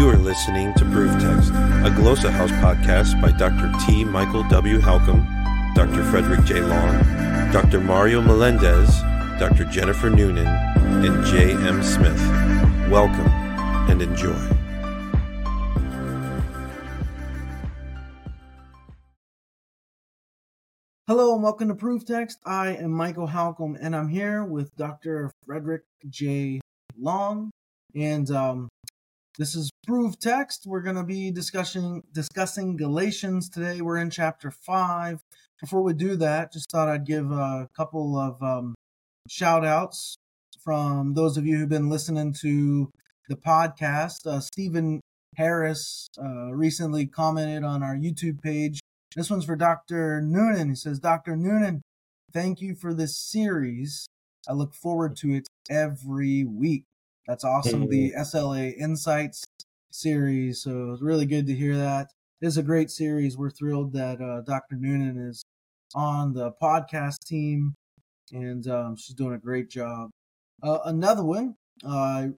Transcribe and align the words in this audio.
You 0.00 0.08
are 0.08 0.16
listening 0.16 0.72
to 0.76 0.86
Proof 0.86 1.12
Text, 1.20 1.50
a 1.50 1.92
Glossa 1.94 2.30
House 2.30 2.50
podcast 2.52 3.20
by 3.20 3.32
Dr. 3.32 3.70
T. 3.84 4.02
Michael 4.02 4.44
W. 4.44 4.78
Halcomb, 4.78 5.26
Dr. 5.74 6.02
Fredrick 6.04 6.42
J. 6.46 6.62
Long, 6.62 7.52
Dr. 7.52 7.80
Mario 7.80 8.22
Melendez, 8.22 8.98
Dr. 9.38 9.66
Jennifer 9.66 10.08
Noonan, 10.08 10.46
and 10.46 11.26
J. 11.26 11.52
M. 11.52 11.82
Smith. 11.82 12.18
Welcome 12.90 13.26
and 13.90 14.00
enjoy. 14.00 14.32
Hello 21.06 21.34
and 21.34 21.42
welcome 21.42 21.68
to 21.68 21.74
Proof 21.74 22.06
Text. 22.06 22.38
I 22.46 22.68
am 22.68 22.90
Michael 22.90 23.26
Halcomb 23.26 23.76
and 23.78 23.94
I'm 23.94 24.08
here 24.08 24.44
with 24.44 24.74
Dr. 24.76 25.30
Fredrick 25.46 25.82
J. 26.08 26.62
Long. 26.98 27.50
And 27.94 28.30
um, 28.30 28.68
this 29.40 29.56
is 29.56 29.70
Proof 29.86 30.18
Text. 30.18 30.66
We're 30.66 30.82
going 30.82 30.96
to 30.96 31.02
be 31.02 31.30
discussing 31.30 32.02
discussing 32.12 32.76
Galatians 32.76 33.48
today. 33.48 33.80
We're 33.80 33.96
in 33.96 34.10
chapter 34.10 34.50
5. 34.50 35.24
Before 35.58 35.82
we 35.82 35.94
do 35.94 36.14
that, 36.16 36.52
just 36.52 36.70
thought 36.70 36.90
I'd 36.90 37.06
give 37.06 37.32
a 37.32 37.66
couple 37.74 38.18
of 38.18 38.42
um, 38.42 38.74
shout 39.30 39.64
outs 39.64 40.16
from 40.62 41.14
those 41.14 41.38
of 41.38 41.46
you 41.46 41.56
who've 41.56 41.70
been 41.70 41.88
listening 41.88 42.34
to 42.42 42.90
the 43.30 43.36
podcast. 43.36 44.26
Uh, 44.26 44.40
Stephen 44.40 45.00
Harris 45.38 46.08
uh, 46.22 46.52
recently 46.52 47.06
commented 47.06 47.64
on 47.64 47.82
our 47.82 47.96
YouTube 47.96 48.42
page 48.42 48.80
this 49.16 49.30
one's 49.30 49.46
for 49.46 49.56
Dr. 49.56 50.20
Noonan. 50.20 50.68
He 50.68 50.74
says, 50.74 51.00
Dr. 51.00 51.34
Noonan, 51.34 51.80
thank 52.32 52.60
you 52.60 52.74
for 52.74 52.92
this 52.92 53.16
series. 53.16 54.06
I 54.46 54.52
look 54.52 54.74
forward 54.74 55.16
to 55.16 55.32
it 55.32 55.48
every 55.68 56.44
week. 56.44 56.84
That's 57.26 57.44
awesome. 57.44 57.88
The 57.88 58.12
SLA 58.18 58.76
Insights 58.76 59.44
series. 59.90 60.62
So 60.62 60.92
it's 60.92 61.02
really 61.02 61.26
good 61.26 61.46
to 61.46 61.54
hear 61.54 61.76
that. 61.76 62.08
It's 62.40 62.56
a 62.56 62.62
great 62.62 62.90
series. 62.90 63.36
We're 63.36 63.50
thrilled 63.50 63.92
that 63.92 64.20
uh, 64.20 64.40
Dr. 64.42 64.76
Noonan 64.76 65.18
is 65.28 65.42
on 65.94 66.32
the 66.32 66.52
podcast 66.62 67.18
team, 67.26 67.74
and 68.32 68.66
um, 68.66 68.96
she's 68.96 69.14
doing 69.14 69.34
a 69.34 69.38
great 69.38 69.68
job. 69.68 70.10
Uh, 70.62 70.78
another 70.86 71.24
one, 71.24 71.54
uh, 71.84 72.28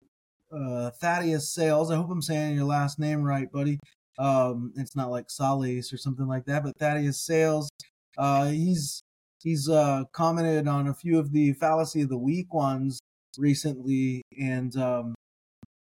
uh, 0.55 0.91
Thaddeus 1.01 1.53
Sales. 1.53 1.91
I 1.91 1.97
hope 1.97 2.11
I'm 2.11 2.23
saying 2.23 2.57
your 2.57 2.65
last 2.65 2.99
name 2.99 3.23
right, 3.23 3.51
buddy. 3.51 3.79
Um, 4.19 4.73
it's 4.77 4.97
not 4.97 5.11
like 5.11 5.31
Salis 5.31 5.93
or 5.93 5.97
something 5.97 6.27
like 6.27 6.45
that, 6.47 6.65
but 6.65 6.77
Thaddeus 6.79 7.25
Sales. 7.25 7.71
Uh, 8.19 8.47
he's 8.47 9.03
he's 9.43 9.69
uh, 9.69 10.05
commented 10.13 10.69
on 10.69 10.89
a 10.89 10.95
few 10.95 11.19
of 11.19 11.33
the 11.33 11.53
fallacy 11.55 12.03
of 12.03 12.09
the 12.09 12.19
week 12.19 12.53
ones 12.53 13.01
recently, 13.39 14.23
and 14.39 14.77
um, 14.77 15.15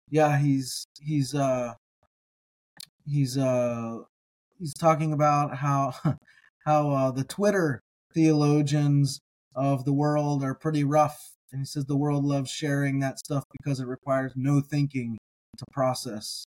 yeah, 0.09 0.37
he's 0.37 0.85
he's 1.01 1.33
uh, 1.33 1.73
he's 3.07 3.37
uh, 3.37 3.99
he's 4.59 4.73
talking 4.73 5.13
about 5.13 5.57
how 5.57 5.93
how 6.65 6.91
uh, 6.91 7.11
the 7.11 7.23
Twitter 7.23 7.81
theologians 8.13 9.19
of 9.55 9.85
the 9.85 9.93
world 9.93 10.43
are 10.43 10.55
pretty 10.55 10.83
rough, 10.83 11.33
and 11.51 11.61
he 11.61 11.65
says 11.65 11.85
the 11.85 11.97
world 11.97 12.23
loves 12.23 12.51
sharing 12.51 12.99
that 12.99 13.19
stuff 13.19 13.43
because 13.51 13.79
it 13.79 13.87
requires 13.87 14.33
no 14.35 14.61
thinking 14.61 15.17
to 15.57 15.65
process. 15.71 16.45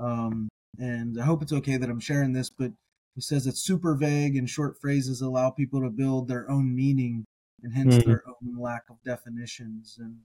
Um, 0.00 0.48
and 0.78 1.20
I 1.20 1.24
hope 1.24 1.42
it's 1.42 1.52
okay 1.52 1.76
that 1.76 1.90
I'm 1.90 2.00
sharing 2.00 2.32
this, 2.32 2.50
but 2.50 2.72
he 3.14 3.20
says 3.20 3.46
it's 3.46 3.62
super 3.62 3.94
vague 3.94 4.36
and 4.36 4.48
short 4.48 4.76
phrases 4.80 5.20
allow 5.20 5.50
people 5.50 5.82
to 5.82 5.90
build 5.90 6.28
their 6.28 6.50
own 6.50 6.74
meaning 6.74 7.24
and 7.62 7.72
hence 7.72 7.96
mm-hmm. 7.96 8.08
their 8.10 8.22
own 8.26 8.58
lack 8.58 8.84
of 8.90 8.96
definitions. 9.04 9.98
And 10.00 10.16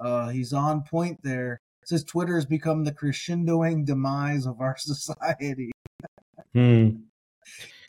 uh, 0.00 0.28
he's 0.28 0.52
on 0.52 0.82
point 0.82 1.20
there. 1.22 1.60
It 1.82 1.88
says 1.88 2.04
Twitter 2.04 2.34
has 2.34 2.46
become 2.46 2.84
the 2.84 2.92
crescendoing 2.92 3.84
demise 3.84 4.46
of 4.46 4.60
our 4.60 4.76
society. 4.78 5.70
hmm. 6.54 6.90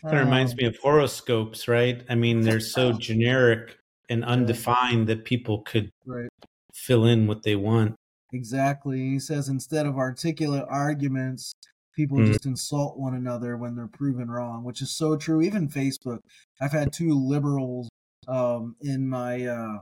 That 0.04 0.14
um, 0.14 0.20
reminds 0.20 0.56
me 0.56 0.66
of 0.66 0.78
horoscopes, 0.78 1.68
right? 1.68 2.04
I 2.10 2.16
mean, 2.16 2.42
they're 2.42 2.60
so 2.60 2.94
generic 2.94 3.78
and 4.10 4.26
undefined 4.26 5.08
that 5.08 5.26
people 5.26 5.62
could 5.62 5.92
right. 6.06 6.30
fill 6.74 7.06
in 7.06 7.28
what 7.28 7.44
they 7.44 7.56
want. 7.56 7.96
Exactly. 8.34 9.00
He 9.00 9.20
says 9.20 9.50
instead 9.50 9.86
of 9.86 9.98
articulate 9.98 10.66
arguments, 10.70 11.54
people 11.96 12.18
mm. 12.18 12.28
just 12.28 12.46
insult 12.46 12.98
one 12.98 13.14
another 13.14 13.58
when 13.58 13.76
they're 13.76 13.88
proven 13.88 14.30
wrong, 14.30 14.64
which 14.64 14.82
is 14.82 14.92
so 14.92 15.18
true. 15.18 15.42
Even 15.42 15.68
Facebook, 15.68 16.20
I've 16.60 16.72
had 16.72 16.94
two 16.94 17.14
liberals 17.14 17.90
um, 18.28 18.76
in 18.82 19.08
my 19.08 19.46
uh, 19.46 19.80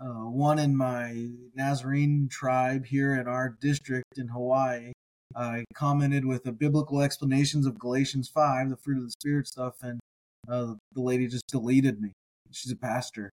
uh, 0.00 0.24
one 0.30 0.58
in 0.58 0.76
my 0.76 1.28
Nazarene 1.54 2.28
tribe 2.30 2.86
here 2.86 3.14
in 3.14 3.28
our 3.28 3.56
district 3.60 4.16
in 4.16 4.28
Hawaii. 4.28 4.92
I 5.36 5.64
commented 5.74 6.24
with 6.24 6.42
the 6.42 6.52
biblical 6.52 7.02
explanations 7.02 7.66
of 7.66 7.78
Galatians 7.78 8.28
five, 8.28 8.68
the 8.68 8.76
fruit 8.76 8.98
of 8.98 9.04
the 9.04 9.10
spirit 9.10 9.46
stuff, 9.46 9.74
and 9.82 10.00
uh, 10.48 10.74
the 10.92 11.02
lady 11.02 11.28
just 11.28 11.46
deleted 11.46 12.00
me. 12.00 12.12
She's 12.50 12.72
a 12.72 12.76
pastor. 12.76 13.30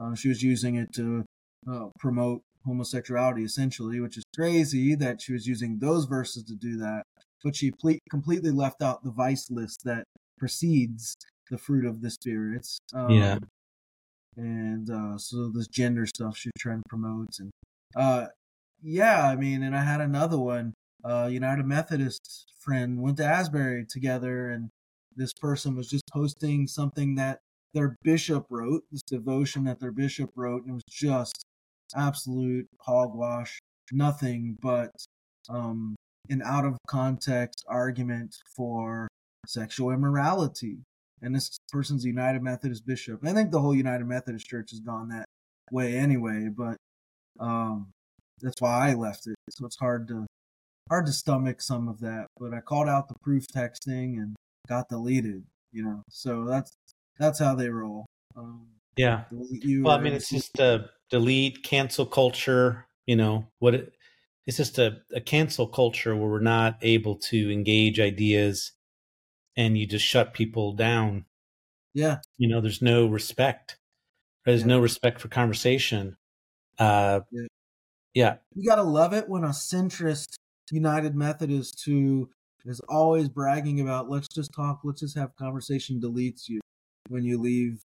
Uh, 0.00 0.14
she 0.14 0.28
was 0.28 0.42
using 0.42 0.76
it 0.76 0.92
to 0.94 1.24
uh, 1.70 1.88
promote 1.98 2.42
homosexuality 2.64 3.44
essentially, 3.44 4.00
which 4.00 4.16
is 4.16 4.24
crazy 4.34 4.94
that 4.94 5.20
she 5.20 5.32
was 5.32 5.46
using 5.46 5.78
those 5.78 6.06
verses 6.06 6.44
to 6.44 6.54
do 6.54 6.76
that. 6.78 7.02
But 7.44 7.54
she 7.54 7.70
ple- 7.70 7.98
completely 8.10 8.50
left 8.50 8.82
out 8.82 9.04
the 9.04 9.12
vice 9.12 9.50
list 9.50 9.82
that 9.84 10.04
precedes 10.38 11.16
the 11.50 11.58
fruit 11.58 11.84
of 11.84 12.00
the 12.00 12.10
spirits. 12.10 12.78
Um, 12.94 13.10
yeah. 13.10 13.38
And 14.36 14.90
uh, 14.90 15.16
so 15.16 15.48
this 15.48 15.68
gender 15.68 16.06
stuff 16.06 16.36
she's 16.36 16.52
trying 16.58 16.78
to 16.78 16.88
promote, 16.88 17.28
and 17.38 17.50
uh, 17.96 18.26
yeah, 18.82 19.26
I 19.26 19.36
mean, 19.36 19.62
and 19.62 19.74
I 19.74 19.82
had 19.82 20.00
another 20.02 20.38
one. 20.38 20.74
Uh, 21.02 21.28
United 21.30 21.64
Methodist 21.64 22.46
friend 22.60 23.00
went 23.00 23.16
to 23.16 23.24
Asbury 23.24 23.86
together, 23.88 24.50
and 24.50 24.68
this 25.16 25.32
person 25.32 25.74
was 25.74 25.88
just 25.88 26.02
posting 26.12 26.66
something 26.66 27.14
that 27.14 27.38
their 27.72 27.96
bishop 28.02 28.44
wrote, 28.50 28.82
this 28.90 29.02
devotion 29.02 29.64
that 29.64 29.80
their 29.80 29.92
bishop 29.92 30.30
wrote, 30.36 30.62
and 30.62 30.70
it 30.70 30.74
was 30.74 30.84
just 30.90 31.44
absolute 31.94 32.66
hogwash, 32.80 33.58
nothing 33.92 34.56
but 34.60 34.90
um, 35.48 35.94
an 36.28 36.42
out 36.44 36.64
of 36.64 36.76
context 36.86 37.64
argument 37.68 38.34
for 38.56 39.08
sexual 39.46 39.90
immorality. 39.90 40.78
And 41.22 41.34
this 41.34 41.58
person's 41.72 42.04
a 42.04 42.08
United 42.08 42.42
Methodist 42.42 42.86
bishop. 42.86 43.20
I 43.24 43.32
think 43.32 43.50
the 43.50 43.60
whole 43.60 43.74
United 43.74 44.06
Methodist 44.06 44.46
Church 44.46 44.70
has 44.70 44.80
gone 44.80 45.08
that 45.08 45.24
way 45.72 45.96
anyway, 45.96 46.48
but 46.54 46.76
um, 47.40 47.88
that's 48.40 48.60
why 48.60 48.90
I 48.90 48.94
left 48.94 49.26
it. 49.26 49.34
So 49.50 49.66
it's 49.66 49.76
hard 49.76 50.08
to 50.08 50.26
hard 50.88 51.06
to 51.06 51.12
stomach 51.12 51.62
some 51.62 51.88
of 51.88 52.00
that. 52.00 52.26
But 52.38 52.52
I 52.52 52.60
called 52.60 52.88
out 52.88 53.08
the 53.08 53.14
proof 53.22 53.46
texting 53.46 54.18
and 54.18 54.36
got 54.68 54.88
deleted. 54.88 55.44
You 55.72 55.84
know, 55.84 56.02
so 56.10 56.44
that's 56.44 56.72
that's 57.18 57.38
how 57.38 57.54
they 57.54 57.68
roll. 57.68 58.06
Um, 58.36 58.66
yeah. 58.96 59.24
well, 59.30 59.98
I 59.98 60.00
mean, 60.00 60.14
it's 60.14 60.30
just 60.30 60.58
a 60.58 60.90
delete, 61.10 61.62
cancel 61.62 62.06
culture. 62.06 62.86
You 63.06 63.16
know 63.16 63.46
what? 63.58 63.74
It, 63.74 63.92
it's 64.46 64.56
just 64.56 64.78
a, 64.78 64.98
a 65.12 65.20
cancel 65.20 65.66
culture 65.66 66.16
where 66.16 66.28
we're 66.28 66.40
not 66.40 66.78
able 66.82 67.16
to 67.16 67.50
engage 67.50 67.98
ideas, 67.98 68.72
and 69.56 69.76
you 69.76 69.86
just 69.86 70.04
shut 70.04 70.34
people 70.34 70.72
down. 70.72 71.24
Yeah. 71.94 72.18
You 72.38 72.48
know, 72.48 72.60
there's 72.60 72.82
no 72.82 73.06
respect. 73.06 73.78
There's 74.44 74.60
yeah. 74.60 74.66
no 74.66 74.80
respect 74.80 75.20
for 75.20 75.28
conversation. 75.28 76.16
Uh, 76.78 77.20
yeah. 77.30 77.46
yeah. 78.14 78.36
You 78.54 78.68
gotta 78.68 78.82
love 78.82 79.12
it 79.12 79.28
when 79.28 79.44
a 79.44 79.48
centrist 79.48 80.34
United 80.70 81.14
Methodist 81.14 81.82
who 81.86 82.28
is 82.64 82.80
always 82.88 83.28
bragging 83.28 83.80
about 83.80 84.10
let's 84.10 84.28
just 84.28 84.52
talk, 84.52 84.80
let's 84.84 85.00
just 85.00 85.16
have 85.16 85.34
conversation 85.36 86.00
deletes 86.00 86.48
you 86.48 86.60
when 87.08 87.24
you 87.24 87.38
leave 87.38 87.80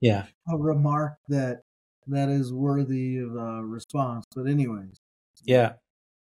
yeah 0.00 0.24
a 0.48 0.56
remark 0.56 1.14
that 1.28 1.62
that 2.06 2.28
is 2.28 2.52
worthy 2.52 3.16
of 3.16 3.34
a 3.34 3.64
response 3.64 4.24
but 4.34 4.46
anyways 4.46 5.00
yeah 5.44 5.72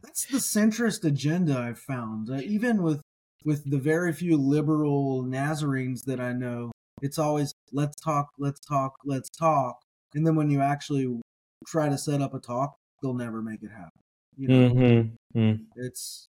that's 0.04 0.26
the 0.26 0.38
centrist 0.38 1.06
agenda 1.06 1.58
i've 1.58 1.80
found 1.80 2.30
uh, 2.30 2.42
even 2.44 2.84
with 2.84 3.02
with 3.46 3.70
the 3.70 3.78
very 3.78 4.14
few 4.14 4.38
liberal 4.38 5.24
nazarenes 5.24 6.04
that 6.04 6.20
i 6.20 6.34
know 6.34 6.72
it's 7.02 7.20
always 7.20 7.54
let's 7.72 7.96
talk 8.02 8.30
let's 8.38 8.60
talk 8.60 8.94
let's 9.06 9.30
talk 9.30 9.82
and 10.14 10.26
then 10.26 10.36
when 10.36 10.50
you 10.50 10.62
actually 10.62 11.20
try 11.68 11.90
to 11.90 11.98
set 11.98 12.22
up 12.22 12.34
a 12.34 12.40
talk 12.40 12.76
they'll 13.02 13.14
never 13.14 13.42
make 13.42 13.64
it 13.64 13.72
happen 13.72 14.02
you 14.38 14.48
know 14.48 14.70
mm-hmm. 14.70 15.40
mm. 15.40 15.60
it's 15.76 16.28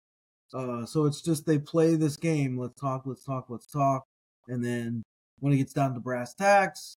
uh 0.54 0.86
so 0.86 1.06
it's 1.06 1.22
just 1.22 1.46
they 1.46 1.58
play 1.58 1.96
this 1.96 2.18
game 2.18 2.58
let's 2.58 2.80
talk 2.80 3.04
let's 3.06 3.24
talk 3.24 3.46
let's 3.50 3.68
talk 3.68 4.04
and 4.48 4.64
then 4.64 5.04
when 5.40 5.54
it 5.54 5.58
gets 5.58 5.74
down 5.74 5.94
to 5.94 6.00
brass 6.00 6.34
tacks 6.34 6.96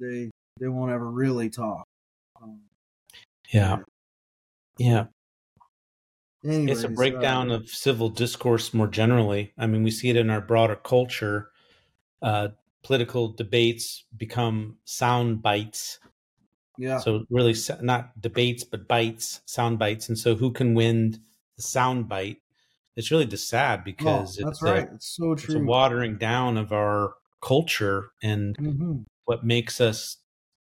they 0.00 0.30
they 0.60 0.68
won't 0.68 0.92
ever 0.92 1.10
really 1.10 1.50
talk. 1.50 1.86
Um, 2.40 2.60
yeah, 3.52 3.78
yeah. 4.78 5.06
Anyways, 6.44 6.84
it's 6.84 6.84
a 6.84 6.88
breakdown 6.88 7.50
uh, 7.50 7.56
of 7.56 7.68
civil 7.70 8.08
discourse 8.10 8.74
more 8.74 8.88
generally. 8.88 9.52
I 9.58 9.66
mean, 9.66 9.82
we 9.82 9.90
see 9.90 10.10
it 10.10 10.16
in 10.16 10.30
our 10.30 10.40
broader 10.40 10.76
culture. 10.76 11.50
Uh, 12.22 12.48
political 12.82 13.28
debates 13.28 14.04
become 14.16 14.76
sound 14.84 15.42
bites 15.42 15.98
Yeah. 16.76 16.98
So 16.98 17.24
really, 17.30 17.54
not 17.80 18.20
debates, 18.20 18.64
but 18.64 18.88
bites, 18.88 19.40
sound 19.46 19.78
bites. 19.78 20.08
And 20.08 20.18
so, 20.18 20.34
who 20.34 20.52
can 20.52 20.74
win 20.74 21.20
the 21.56 21.62
sound 21.62 22.08
bite? 22.08 22.38
It's 22.96 23.10
really 23.10 23.26
just 23.26 23.48
sad 23.48 23.84
because 23.84 24.38
oh, 24.40 24.44
that's 24.44 24.62
right. 24.62 24.88
A, 24.88 24.94
it's 24.94 25.16
so 25.16 25.34
true. 25.34 25.54
It's 25.56 25.62
a 25.62 25.64
watering 25.64 26.18
down 26.18 26.56
of 26.56 26.72
our 26.72 27.14
culture 27.40 28.10
and 28.22 28.56
mm-hmm. 28.56 28.98
what 29.26 29.44
makes 29.44 29.80
us 29.80 30.18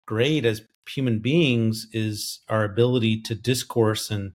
great 0.06 0.44
as 0.44 0.62
human 0.88 1.18
beings 1.18 1.88
is 1.92 2.40
our 2.48 2.64
ability 2.64 3.20
to 3.22 3.34
discourse 3.34 4.10
and 4.10 4.32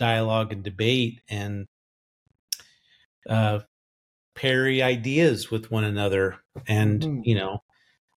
dialogue 0.00 0.50
and 0.50 0.64
debate 0.64 1.20
and 1.28 1.66
uh, 3.28 3.60
parry 4.34 4.82
ideas 4.82 5.50
with 5.50 5.70
one 5.70 5.84
another. 5.84 6.38
And, 6.66 7.00
mm-hmm. 7.00 7.20
you 7.22 7.34
know, 7.34 7.62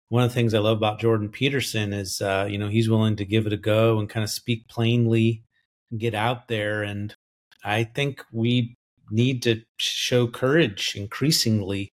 one 0.09 0.23
of 0.23 0.29
the 0.29 0.35
things 0.35 0.53
I 0.53 0.59
love 0.59 0.77
about 0.77 0.99
Jordan 0.99 1.29
Peterson 1.29 1.91
is, 1.91 2.21
uh, 2.21 2.47
you 2.49 2.59
know, 2.59 2.69
he's 2.69 2.89
willing 2.89 3.15
to 3.15 3.25
give 3.25 3.47
it 3.47 3.53
a 3.53 3.57
go 3.57 3.97
and 3.97 4.07
kind 4.07 4.23
of 4.23 4.29
speak 4.29 4.67
plainly 4.67 5.43
and 5.89 5.99
get 5.99 6.13
out 6.13 6.47
there. 6.47 6.83
And 6.83 7.15
I 7.63 7.83
think 7.83 8.23
we 8.31 8.77
need 9.09 9.41
to 9.43 9.63
show 9.77 10.27
courage 10.27 10.93
increasingly 10.95 11.93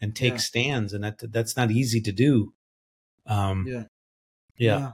and 0.00 0.16
take 0.16 0.32
yeah. 0.32 0.38
stands. 0.38 0.92
And 0.92 1.04
that 1.04 1.20
that's 1.32 1.56
not 1.56 1.70
easy 1.70 2.00
to 2.00 2.12
do. 2.12 2.52
Um, 3.26 3.66
yeah. 3.68 3.84
yeah. 4.56 4.78
yeah 4.78 4.92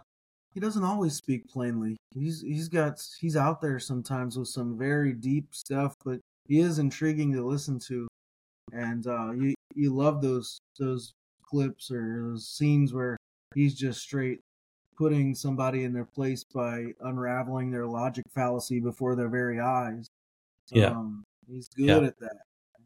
he 0.55 0.61
doesn't 0.61 0.85
always 0.85 1.15
speak 1.15 1.49
plainly. 1.49 1.97
He's 2.15 2.41
he's 2.41 2.69
got 2.69 3.05
he's 3.21 3.37
out 3.37 3.61
there 3.61 3.81
sometimes 3.81 4.39
with 4.39 4.49
some 4.49 4.79
very 4.79 5.13
deep 5.13 5.55
stuff, 5.55 5.97
but 6.05 6.21
he 6.47 6.61
is 6.61 6.79
intriguing 6.79 7.33
to 7.33 7.45
listen 7.45 7.79
to, 7.89 8.07
and 8.73 9.07
uh, 9.07 9.33
you 9.33 9.55
you 9.75 9.93
love 9.93 10.23
those 10.23 10.59
those 10.79 11.13
clips 11.43 11.91
or 11.91 12.31
those 12.31 12.49
scenes 12.49 12.95
where 12.95 13.17
he's 13.55 13.75
just 13.75 14.01
straight 14.01 14.41
putting 14.97 15.35
somebody 15.35 15.83
in 15.83 15.93
their 15.93 16.05
place 16.05 16.45
by 16.45 16.87
unraveling 17.01 17.73
their 17.73 17.87
logic 17.87 18.25
fallacy 18.33 18.79
before 18.79 19.17
their 19.17 19.29
very 19.29 19.59
eyes. 19.59 20.07
Yeah, 20.71 20.91
um, 20.91 21.25
he's 21.49 21.69
good 21.69 21.87
yeah. 21.87 21.97
at 21.97 22.19
that. 22.21 22.37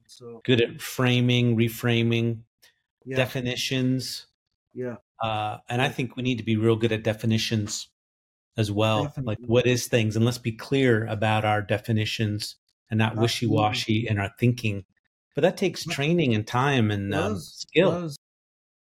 So 0.06 0.40
good 0.42 0.62
at 0.62 0.80
framing, 0.80 1.54
reframing, 1.54 2.38
yeah. 3.04 3.16
definitions. 3.16 4.26
Yeah. 4.72 4.96
Uh, 5.22 5.58
and 5.68 5.82
I 5.82 5.88
think 5.88 6.16
we 6.16 6.22
need 6.22 6.38
to 6.38 6.44
be 6.44 6.56
real 6.56 6.76
good 6.76 6.92
at 6.92 7.02
definitions 7.02 7.88
as 8.56 8.70
well. 8.70 9.04
Definitely. 9.04 9.36
Like, 9.40 9.48
what 9.48 9.66
is 9.66 9.86
things? 9.86 10.16
And 10.16 10.24
let's 10.24 10.38
be 10.38 10.52
clear 10.52 11.06
about 11.06 11.44
our 11.44 11.62
definitions 11.62 12.56
and 12.90 12.98
not 12.98 13.16
wishy 13.16 13.46
washy 13.46 14.06
in 14.08 14.18
our 14.18 14.30
thinking. 14.38 14.84
But 15.34 15.42
that 15.42 15.56
takes 15.56 15.84
training 15.84 16.34
and 16.34 16.46
time 16.46 16.90
and 16.90 17.14
um, 17.14 17.38
skill. 17.38 18.10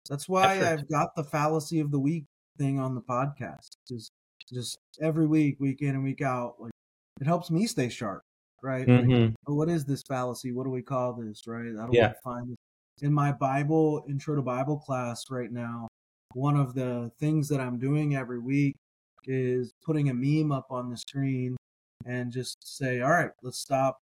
That's 0.09 0.27
why 0.27 0.57
Effort. 0.57 0.65
I've 0.65 0.89
got 0.89 1.15
the 1.15 1.23
fallacy 1.23 1.79
of 1.79 1.91
the 1.91 1.99
week 1.99 2.25
thing 2.57 2.79
on 2.79 2.95
the 2.95 3.01
podcast. 3.01 3.77
Just, 3.87 4.11
just 4.51 4.77
every 5.01 5.25
week, 5.25 5.57
week 5.59 5.81
in 5.81 5.89
and 5.89 6.03
week 6.03 6.21
out, 6.21 6.55
like 6.59 6.71
it 7.21 7.27
helps 7.27 7.49
me 7.49 7.65
stay 7.67 7.87
sharp, 7.87 8.23
right? 8.61 8.85
Mm-hmm. 8.85 9.11
Like, 9.11 9.33
oh, 9.47 9.53
what 9.55 9.69
is 9.69 9.85
this 9.85 10.03
fallacy? 10.03 10.51
What 10.51 10.65
do 10.65 10.69
we 10.69 10.81
call 10.81 11.13
this, 11.13 11.47
right? 11.47 11.67
I 11.67 11.85
don't 11.85 11.93
yeah. 11.93 12.13
find 12.23 12.49
this? 12.49 12.57
In 13.01 13.13
my 13.13 13.31
Bible 13.31 14.03
intro 14.09 14.35
to 14.35 14.41
Bible 14.41 14.77
class 14.77 15.23
right 15.31 15.51
now, 15.51 15.87
one 16.33 16.57
of 16.57 16.73
the 16.73 17.11
things 17.19 17.47
that 17.49 17.59
I'm 17.59 17.79
doing 17.79 18.15
every 18.15 18.39
week 18.39 18.75
is 19.25 19.73
putting 19.85 20.09
a 20.09 20.13
meme 20.13 20.51
up 20.51 20.67
on 20.69 20.89
the 20.89 20.97
screen 20.97 21.55
and 22.05 22.31
just 22.31 22.57
say, 22.77 23.01
all 23.01 23.11
right, 23.11 23.31
let's 23.41 23.59
stop. 23.59 23.99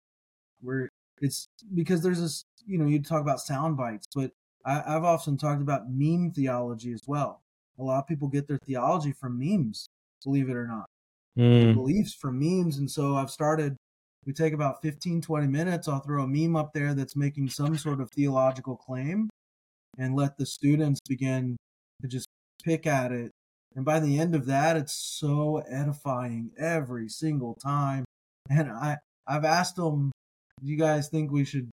We're 0.61 0.89
it's 1.21 1.47
because 1.73 2.01
there's 2.01 2.21
this, 2.21 2.45
you 2.65 2.77
know, 2.77 2.85
you 2.85 3.01
talk 3.01 3.21
about 3.21 3.39
sound 3.39 3.77
bites, 3.77 4.07
but 4.13 4.31
I, 4.65 4.83
have 4.85 5.03
often 5.03 5.37
talked 5.37 5.61
about 5.61 5.89
meme 5.89 6.31
theology 6.31 6.91
as 6.91 7.01
well. 7.07 7.41
A 7.79 7.83
lot 7.83 7.99
of 7.99 8.07
people 8.07 8.27
get 8.27 8.47
their 8.47 8.59
theology 8.65 9.13
from 9.13 9.39
memes, 9.39 9.89
believe 10.23 10.49
it 10.49 10.55
or 10.55 10.67
not. 10.67 10.85
Mm. 11.37 11.75
Beliefs 11.75 12.13
from 12.13 12.39
memes. 12.39 12.77
And 12.77 12.89
so 12.89 13.15
I've 13.15 13.29
started, 13.29 13.75
we 14.25 14.33
take 14.33 14.53
about 14.53 14.81
15, 14.81 15.21
20 15.21 15.47
minutes. 15.47 15.87
I'll 15.87 15.99
throw 15.99 16.23
a 16.23 16.27
meme 16.27 16.55
up 16.55 16.73
there 16.73 16.93
that's 16.93 17.15
making 17.15 17.49
some 17.49 17.77
sort 17.77 18.01
of 18.01 18.11
theological 18.11 18.75
claim 18.75 19.29
and 19.97 20.15
let 20.15 20.37
the 20.37 20.45
students 20.45 20.99
begin 21.07 21.55
to 22.01 22.07
just 22.07 22.27
pick 22.63 22.85
at 22.87 23.11
it. 23.11 23.31
And 23.75 23.85
by 23.85 23.99
the 23.99 24.19
end 24.19 24.35
of 24.35 24.45
that, 24.47 24.75
it's 24.75 24.93
so 24.93 25.61
edifying 25.69 26.51
every 26.57 27.09
single 27.09 27.55
time. 27.55 28.03
And 28.49 28.71
I, 28.71 28.95
I've 29.27 29.43
asked 29.43 29.75
them, 29.75 30.09
do 30.63 30.71
you 30.71 30.77
guys 30.77 31.09
think 31.09 31.31
we 31.31 31.43
should, 31.43 31.69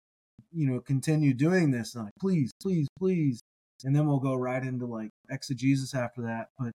you 0.54 0.68
know, 0.68 0.80
continue 0.80 1.34
doing 1.34 1.70
this? 1.70 1.96
And 1.96 2.06
like, 2.06 2.14
please, 2.18 2.54
please, 2.62 2.88
please. 2.98 3.42
And 3.84 3.94
then 3.94 4.08
we'll 4.08 4.20
go 4.20 4.36
right 4.36 4.64
into 4.64 4.86
like 4.86 5.10
exegesis 5.30 5.94
after 5.94 6.22
that. 6.22 6.48
But 6.58 6.72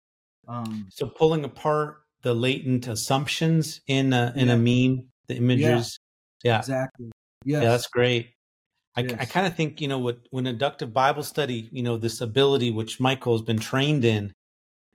um 0.49 0.88
so 0.91 1.06
pulling 1.06 1.44
apart 1.44 1.99
the 2.23 2.35
latent 2.35 2.88
assumptions 2.88 3.82
in 3.87 4.12
a 4.12 4.32
in 4.35 4.49
yeah. 4.49 4.55
a 4.55 4.56
meme, 4.56 5.06
the 5.29 5.37
images. 5.37 5.96
Yeah, 6.43 6.55
yeah. 6.55 6.58
exactly. 6.58 7.11
Yes. 7.44 7.62
Yeah, 7.62 7.69
that's 7.69 7.87
great. 7.87 8.34
I, 8.96 9.00
yes. 9.02 9.17
I 9.19 9.25
kind 9.25 9.46
of 9.46 9.56
think, 9.56 9.81
you 9.81 9.88
know, 9.88 9.99
what 9.99 10.20
when 10.31 10.46
inductive 10.46 10.93
Bible 10.93 11.23
study, 11.23 11.69
you 11.73 11.82
know, 11.82 11.96
this 11.96 12.20
ability 12.20 12.70
which 12.70 13.00
Michael 13.00 13.32
has 13.32 13.43
been 13.43 13.58
trained 13.58 14.05
in, 14.05 14.32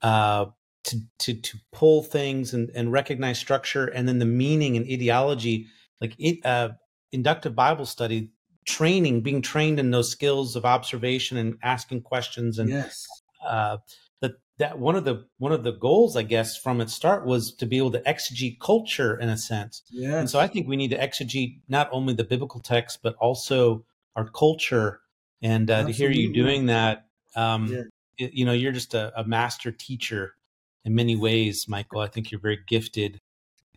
uh, 0.01 0.45
to 0.85 0.99
to 1.19 1.33
to 1.33 1.57
pull 1.73 2.03
things 2.03 2.53
and, 2.53 2.69
and 2.73 2.91
recognize 2.91 3.37
structure 3.37 3.85
and 3.85 4.07
then 4.07 4.19
the 4.19 4.25
meaning 4.25 4.77
and 4.77 4.85
ideology, 4.89 5.67
like 5.99 6.15
it, 6.17 6.45
uh, 6.45 6.69
inductive 7.11 7.55
Bible 7.55 7.85
study 7.85 8.31
training, 8.65 9.21
being 9.21 9.41
trained 9.41 9.79
in 9.79 9.91
those 9.91 10.11
skills 10.11 10.55
of 10.55 10.65
observation 10.65 11.37
and 11.37 11.57
asking 11.63 12.01
questions 12.01 12.59
and 12.59 12.69
yes. 12.69 13.05
uh, 13.45 13.77
that 14.21 14.33
that 14.59 14.79
one 14.79 14.95
of 14.95 15.03
the 15.03 15.25
one 15.39 15.51
of 15.51 15.63
the 15.63 15.71
goals, 15.73 16.15
I 16.15 16.23
guess, 16.23 16.55
from 16.55 16.79
its 16.79 16.93
start 16.93 17.25
was 17.25 17.53
to 17.55 17.65
be 17.65 17.77
able 17.77 17.91
to 17.91 18.01
exegete 18.01 18.59
culture 18.59 19.19
in 19.19 19.27
a 19.27 19.37
sense. 19.37 19.81
Yes. 19.91 20.13
And 20.13 20.29
so 20.29 20.39
I 20.39 20.47
think 20.47 20.67
we 20.67 20.77
need 20.77 20.91
to 20.91 20.97
exegete 20.97 21.59
not 21.67 21.89
only 21.91 22.13
the 22.13 22.23
biblical 22.23 22.61
text 22.61 22.99
but 23.03 23.15
also 23.15 23.85
our 24.19 24.29
culture. 24.29 25.01
And 25.41 25.71
uh, 25.71 25.85
to 25.85 25.91
hear 25.91 26.11
you 26.11 26.33
doing 26.33 26.67
that, 26.67 27.05
um, 27.35 27.67
yeah. 27.67 27.81
it, 28.17 28.33
you 28.33 28.45
know, 28.45 28.51
you're 28.51 28.73
just 28.73 28.93
a, 28.93 29.11
a, 29.19 29.23
master 29.23 29.71
teacher 29.71 30.35
in 30.83 30.93
many 30.93 31.15
ways, 31.15 31.67
Michael. 31.67 32.01
I 32.01 32.07
think 32.07 32.31
you're 32.31 32.41
very 32.41 32.59
gifted, 32.67 33.19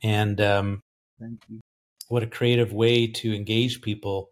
and 0.03 0.41
um, 0.41 0.83
thank 1.21 1.41
you. 1.49 1.61
What 2.09 2.25
a 2.25 2.27
creative 2.27 2.73
way 2.73 3.07
to 3.07 3.35
engage 3.35 3.81
people. 3.81 4.31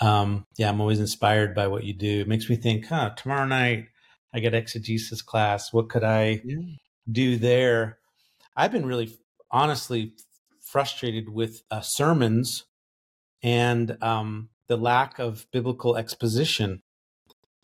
Um, 0.00 0.44
yeah, 0.56 0.68
I'm 0.68 0.80
always 0.80 1.00
inspired 1.00 1.54
by 1.54 1.68
what 1.68 1.84
you 1.84 1.94
do. 1.94 2.20
It 2.20 2.28
makes 2.28 2.50
me 2.50 2.56
think, 2.56 2.86
huh, 2.86 3.10
tomorrow 3.16 3.46
night 3.46 3.86
I 4.34 4.40
got 4.40 4.54
exegesis 4.54 5.22
class. 5.22 5.72
What 5.72 5.88
could 5.88 6.04
I 6.04 6.42
yeah. 6.44 6.56
do 7.10 7.36
there? 7.36 7.98
I've 8.56 8.72
been 8.72 8.86
really, 8.86 9.16
honestly, 9.50 10.14
frustrated 10.60 11.28
with 11.28 11.62
uh, 11.70 11.80
sermons 11.80 12.64
and 13.42 13.96
um, 14.02 14.48
the 14.68 14.76
lack 14.76 15.18
of 15.18 15.46
biblical 15.52 15.96
exposition. 15.96 16.82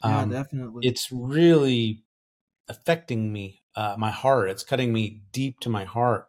Yeah, 0.02 0.20
um, 0.20 0.30
definitely. 0.30 0.86
It's 0.86 1.12
really 1.12 2.02
affecting 2.68 3.32
me, 3.32 3.62
uh, 3.76 3.96
my 3.98 4.10
heart. 4.10 4.50
It's 4.50 4.64
cutting 4.64 4.92
me 4.92 5.22
deep 5.32 5.60
to 5.60 5.68
my 5.68 5.84
heart. 5.84 6.28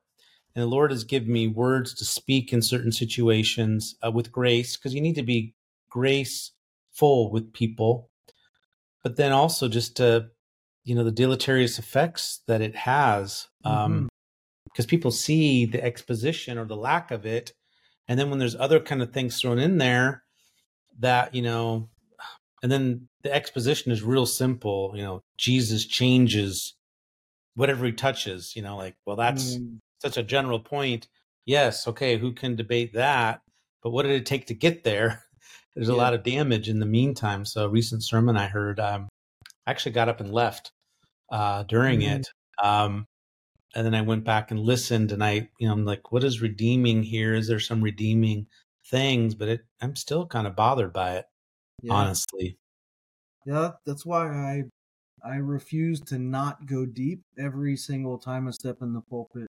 And 0.54 0.62
the 0.62 0.68
Lord 0.68 0.92
has 0.92 1.04
given 1.04 1.32
me 1.32 1.48
words 1.48 1.94
to 1.96 2.06
speak 2.06 2.54
in 2.54 2.62
certain 2.62 2.92
situations 2.92 3.96
uh, 4.06 4.12
with 4.12 4.32
grace, 4.32 4.78
because 4.78 4.94
you 4.94 5.02
need 5.02 5.16
to 5.16 5.24
be 5.24 5.56
graceful 5.90 7.32
with 7.32 7.54
people, 7.54 8.10
but 9.04 9.16
then 9.16 9.32
also 9.32 9.68
just 9.68 9.98
to, 9.98 10.28
you 10.84 10.96
know, 10.96 11.04
the 11.04 11.12
deleterious 11.12 11.80
effects 11.80 12.42
that 12.48 12.62
it 12.62 12.76
has. 12.76 13.48
Um, 13.64 14.10
because 14.66 14.86
mm-hmm. 14.86 14.90
people 14.90 15.12
see 15.12 15.66
the 15.66 15.84
exposition 15.84 16.58
or 16.58 16.66
the 16.66 16.76
lack 16.76 17.12
of 17.12 17.26
it, 17.26 17.54
and 18.08 18.20
then 18.20 18.30
when 18.30 18.40
there's 18.40 18.56
other 18.56 18.80
kind 18.80 19.02
of 19.02 19.12
things 19.12 19.40
thrown 19.40 19.58
in 19.58 19.78
there, 19.78 20.24
that 21.00 21.34
you 21.34 21.42
know 21.42 21.90
and 22.64 22.72
then 22.72 23.08
the 23.24 23.34
exposition 23.34 23.92
is 23.92 24.02
real 24.02 24.26
simple 24.26 24.94
you 24.96 25.04
know 25.04 25.22
jesus 25.38 25.86
changes 25.86 26.76
whatever 27.56 27.86
he 27.86 27.92
touches 27.92 28.56
you 28.56 28.62
know 28.62 28.78
like 28.78 28.96
well 29.06 29.16
that's 29.16 29.58
mm. 29.58 29.78
such 30.02 30.18
a 30.18 30.24
general 30.24 30.60
point 30.60 31.08
yes 31.46 31.88
okay 31.88 32.18
who 32.18 32.34
can 32.34 32.56
debate 32.56 32.94
that 32.94 33.42
but 33.84 33.92
what 33.92 34.04
did 34.04 34.14
it 34.14 34.26
take 34.26 34.48
to 34.48 34.54
get 34.54 34.84
there 34.84 35.24
there's 35.76 35.90
yeah. 35.90 35.96
a 35.96 35.98
lot 35.98 36.14
of 36.14 36.24
damage 36.24 36.70
in 36.70 36.80
the 36.80 36.86
meantime 36.86 37.46
so 37.46 37.66
a 37.66 37.70
recent 37.70 38.04
sermon 38.04 38.38
i 38.38 38.48
heard 38.48 38.80
um, 38.80 39.08
i 39.66 39.72
actually 39.72 39.92
got 39.92 40.10
up 40.10 40.20
and 40.20 40.32
left 40.32 40.72
uh, 41.32 41.64
during 41.64 42.02
mm. 42.02 42.20
it 42.20 42.28
um, 42.64 43.06
and 43.76 43.86
then 43.86 43.96
i 43.96 44.02
went 44.02 44.24
back 44.24 44.52
and 44.52 44.60
listened 44.60 45.12
and 45.12 45.24
i 45.24 45.48
you 45.60 45.68
know 45.68 45.74
i'm 45.74 45.86
like 45.86 46.12
what 46.12 46.24
is 46.24 46.42
redeeming 46.42 47.04
here 47.04 47.34
is 47.34 47.48
there 47.48 47.60
some 47.60 47.82
redeeming 47.82 48.48
things, 48.88 49.36
but 49.36 49.48
it, 49.48 49.66
I'm 49.82 49.96
still 49.96 50.26
kind 50.26 50.48
of 50.48 50.56
bothered 50.56 50.94
by 50.94 51.18
it, 51.18 51.26
yeah. 51.82 51.94
honestly. 51.94 52.58
Yeah, 53.46 53.72
that's 53.86 54.06
why 54.06 54.28
I 54.28 54.64
I 55.24 55.36
refuse 55.38 56.02
to 56.02 56.20
not 56.20 56.66
go 56.66 56.86
deep 56.86 57.22
every 57.38 57.76
single 57.78 58.18
time 58.18 58.48
I 58.48 58.52
step 58.52 58.78
in 58.82 58.94
the 58.94 59.02
pulpit. 59.02 59.48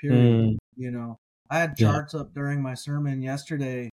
Period. 0.00 0.50
Mm. 0.50 0.56
You 0.76 0.90
know, 0.90 1.18
I 1.50 1.58
had 1.60 1.76
charts 1.76 2.14
yeah. 2.14 2.20
up 2.20 2.34
during 2.34 2.60
my 2.60 2.74
sermon 2.74 3.22
yesterday 3.22 3.90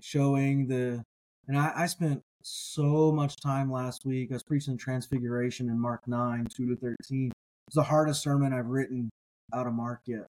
showing 0.00 0.66
the, 0.66 1.02
and 1.46 1.56
I, 1.56 1.72
I 1.76 1.86
spent 1.86 2.20
so 2.42 3.12
much 3.12 3.36
time 3.36 3.70
last 3.70 4.04
week. 4.04 4.30
I 4.30 4.34
was 4.34 4.42
preaching 4.42 4.76
Transfiguration 4.76 5.68
in 5.68 5.78
Mark 5.78 6.06
nine 6.08 6.46
two 6.54 6.68
to 6.68 6.76
thirteen, 6.76 7.30
it's 7.66 7.76
the 7.76 7.82
hardest 7.82 8.22
sermon 8.22 8.52
I've 8.52 8.66
written 8.66 9.10
out 9.52 9.66
of 9.66 9.72
Mark 9.72 10.00
yet. 10.06 10.26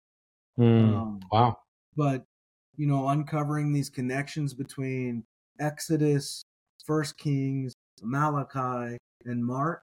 Mm, 0.59 0.97
um, 0.97 1.21
wow. 1.31 1.59
But, 1.97 2.25
you 2.79 2.87
know, 2.87 3.09
uncovering 3.09 3.73
these 3.73 3.91
connections 3.91 4.55
between 4.55 5.25
Exodus, 5.61 6.45
First 6.87 7.19
Kings, 7.19 7.75
Malachi, 8.01 8.97
and 9.27 9.45
Mark. 9.45 9.83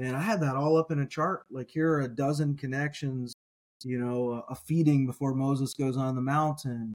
And 0.00 0.16
I 0.16 0.20
had 0.20 0.40
that 0.40 0.56
all 0.56 0.76
up 0.78 0.90
in 0.90 1.00
a 1.00 1.06
chart. 1.06 1.42
Like 1.50 1.70
here 1.70 1.92
are 1.94 2.02
a 2.02 2.08
dozen 2.08 2.56
connections, 2.56 3.34
you 3.82 3.98
know, 3.98 4.44
a 4.48 4.54
feeding 4.54 5.06
before 5.06 5.34
Moses 5.34 5.74
goes 5.74 5.96
on 5.96 6.14
the 6.14 6.22
mountain. 6.22 6.94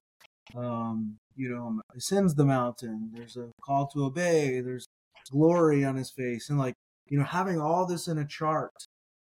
Um, 0.56 1.18
you 1.36 1.48
know, 1.48 1.80
ascends 1.96 2.34
the 2.34 2.44
mountain. 2.44 3.10
There's 3.14 3.36
a 3.36 3.50
call 3.62 3.86
to 3.88 4.04
obey. 4.04 4.60
There's 4.60 4.86
glory 5.30 5.84
on 5.84 5.96
his 5.96 6.10
face. 6.10 6.48
And 6.48 6.58
like, 6.58 6.74
you 7.08 7.18
know, 7.18 7.24
having 7.24 7.60
all 7.60 7.86
this 7.86 8.08
in 8.08 8.18
a 8.18 8.26
chart 8.26 8.72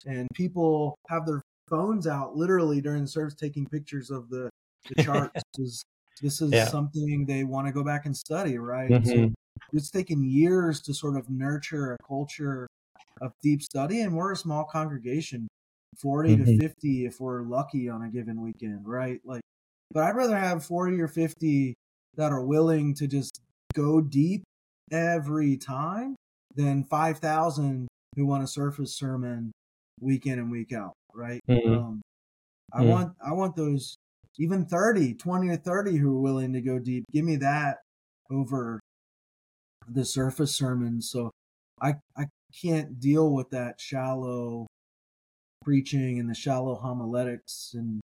and 0.07 0.29
people 0.35 0.97
have 1.09 1.27
their 1.27 1.43
phones 1.69 2.07
out 2.07 2.37
literally 2.37 2.81
during 2.81 3.03
the 3.03 3.09
service 3.09 3.35
taking 3.35 3.67
pictures 3.67 4.11
of 4.11 4.31
the, 4.31 4.49
the 4.89 5.03
charts 5.03 5.43
because 5.53 5.85
this 6.23 6.41
is 6.41 6.53
yeah. 6.53 6.67
something 6.67 7.27
they 7.27 7.45
want 7.45 7.67
to 7.67 7.73
go 7.73 7.85
back 7.85 8.07
and 8.07 8.17
study, 8.17 8.59
right? 8.59 8.91
Mm-hmm. 8.91 9.09
So 9.09 9.35
it's 9.73 9.91
taken 9.91 10.29
years 10.29 10.81
to 10.83 10.95
sort 10.95 11.17
of 11.17 11.29
nurture 11.29 11.93
a 11.95 11.99
culture 12.07 12.67
of 13.21 13.33
deep 13.43 13.63
study, 13.63 14.01
and 14.01 14.15
we're 14.15 14.33
a 14.33 14.37
small 14.37 14.65
congregation, 14.65 15.49
40 15.99 16.37
mm-hmm. 16.37 16.45
to 16.45 16.59
50 16.59 17.07
if 17.07 17.21
we're 17.21 17.43
lucky 17.43 17.89
on 17.89 18.03
a 18.03 18.09
given 18.09 18.41
weekend, 18.43 18.87
right? 18.87 19.21
Like, 19.25 19.43
but 19.93 20.03
I'd 20.03 20.17
rather 20.17 20.37
have 20.37 20.65
40 20.65 21.01
or 21.01 21.09
50 21.09 21.75
that 22.17 22.33
are 22.33 22.45
willing 22.45 22.95
to 22.95 23.07
just 23.07 23.41
go 23.75 24.01
deep 24.01 24.43
every 24.91 25.57
time 25.57 26.17
than 26.55 26.85
5,000 26.85 27.89
who 28.17 28.27
want 28.27 28.43
a 28.43 28.47
surface 28.47 28.97
sermon 28.97 29.53
week 30.01 30.27
in 30.27 30.39
and 30.39 30.51
week 30.51 30.73
out, 30.73 30.95
right? 31.15 31.41
Mm-hmm. 31.49 31.73
Um, 31.73 32.03
I 32.73 32.81
mm-hmm. 32.81 32.89
want 32.89 33.13
I 33.25 33.33
want 33.33 33.57
those 33.57 33.97
even 34.39 34.67
30, 34.67 35.15
20 35.15 35.49
or 35.49 35.57
30 35.57 35.97
who 35.97 36.17
are 36.17 36.21
willing 36.21 36.53
to 36.53 36.61
go 36.61 36.79
deep. 36.79 37.05
Give 37.13 37.25
me 37.25 37.37
that 37.37 37.79
over 38.31 38.81
the 39.89 40.05
surface 40.05 40.57
sermons. 40.57 41.11
So 41.11 41.31
I 41.81 41.95
I 42.17 42.27
can't 42.63 42.99
deal 43.01 43.33
with 43.33 43.51
that 43.51 43.81
shallow 43.81 44.67
preaching 45.63 46.19
and 46.19 46.31
the 46.31 46.35
shallow 46.35 46.77
homiletics 46.77 47.73
and 47.75 48.01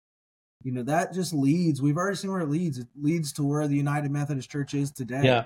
you 0.63 0.71
know 0.71 0.83
that 0.83 1.13
just 1.13 1.33
leads 1.33 1.81
we've 1.81 1.97
already 1.97 2.17
seen 2.17 2.31
where 2.31 2.41
it 2.41 2.49
leads. 2.49 2.77
It 2.77 2.87
leads 2.99 3.31
to 3.33 3.43
where 3.43 3.67
the 3.67 3.75
united 3.75 4.11
methodist 4.11 4.49
church 4.49 4.73
is 4.73 4.91
today. 4.91 5.21
Yeah. 5.23 5.45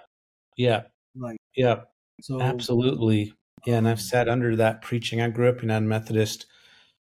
Yeah. 0.58 0.84
Like 1.16 1.38
yeah. 1.56 1.82
so 2.22 2.42
absolutely. 2.42 3.34
Yeah 3.66 3.78
and 3.78 3.88
i've 3.88 4.02
sat 4.02 4.30
under 4.30 4.56
that 4.56 4.82
preaching. 4.82 5.22
I 5.22 5.30
grew 5.30 5.50
up 5.50 5.62
united 5.62 5.88
methodist. 5.88 6.46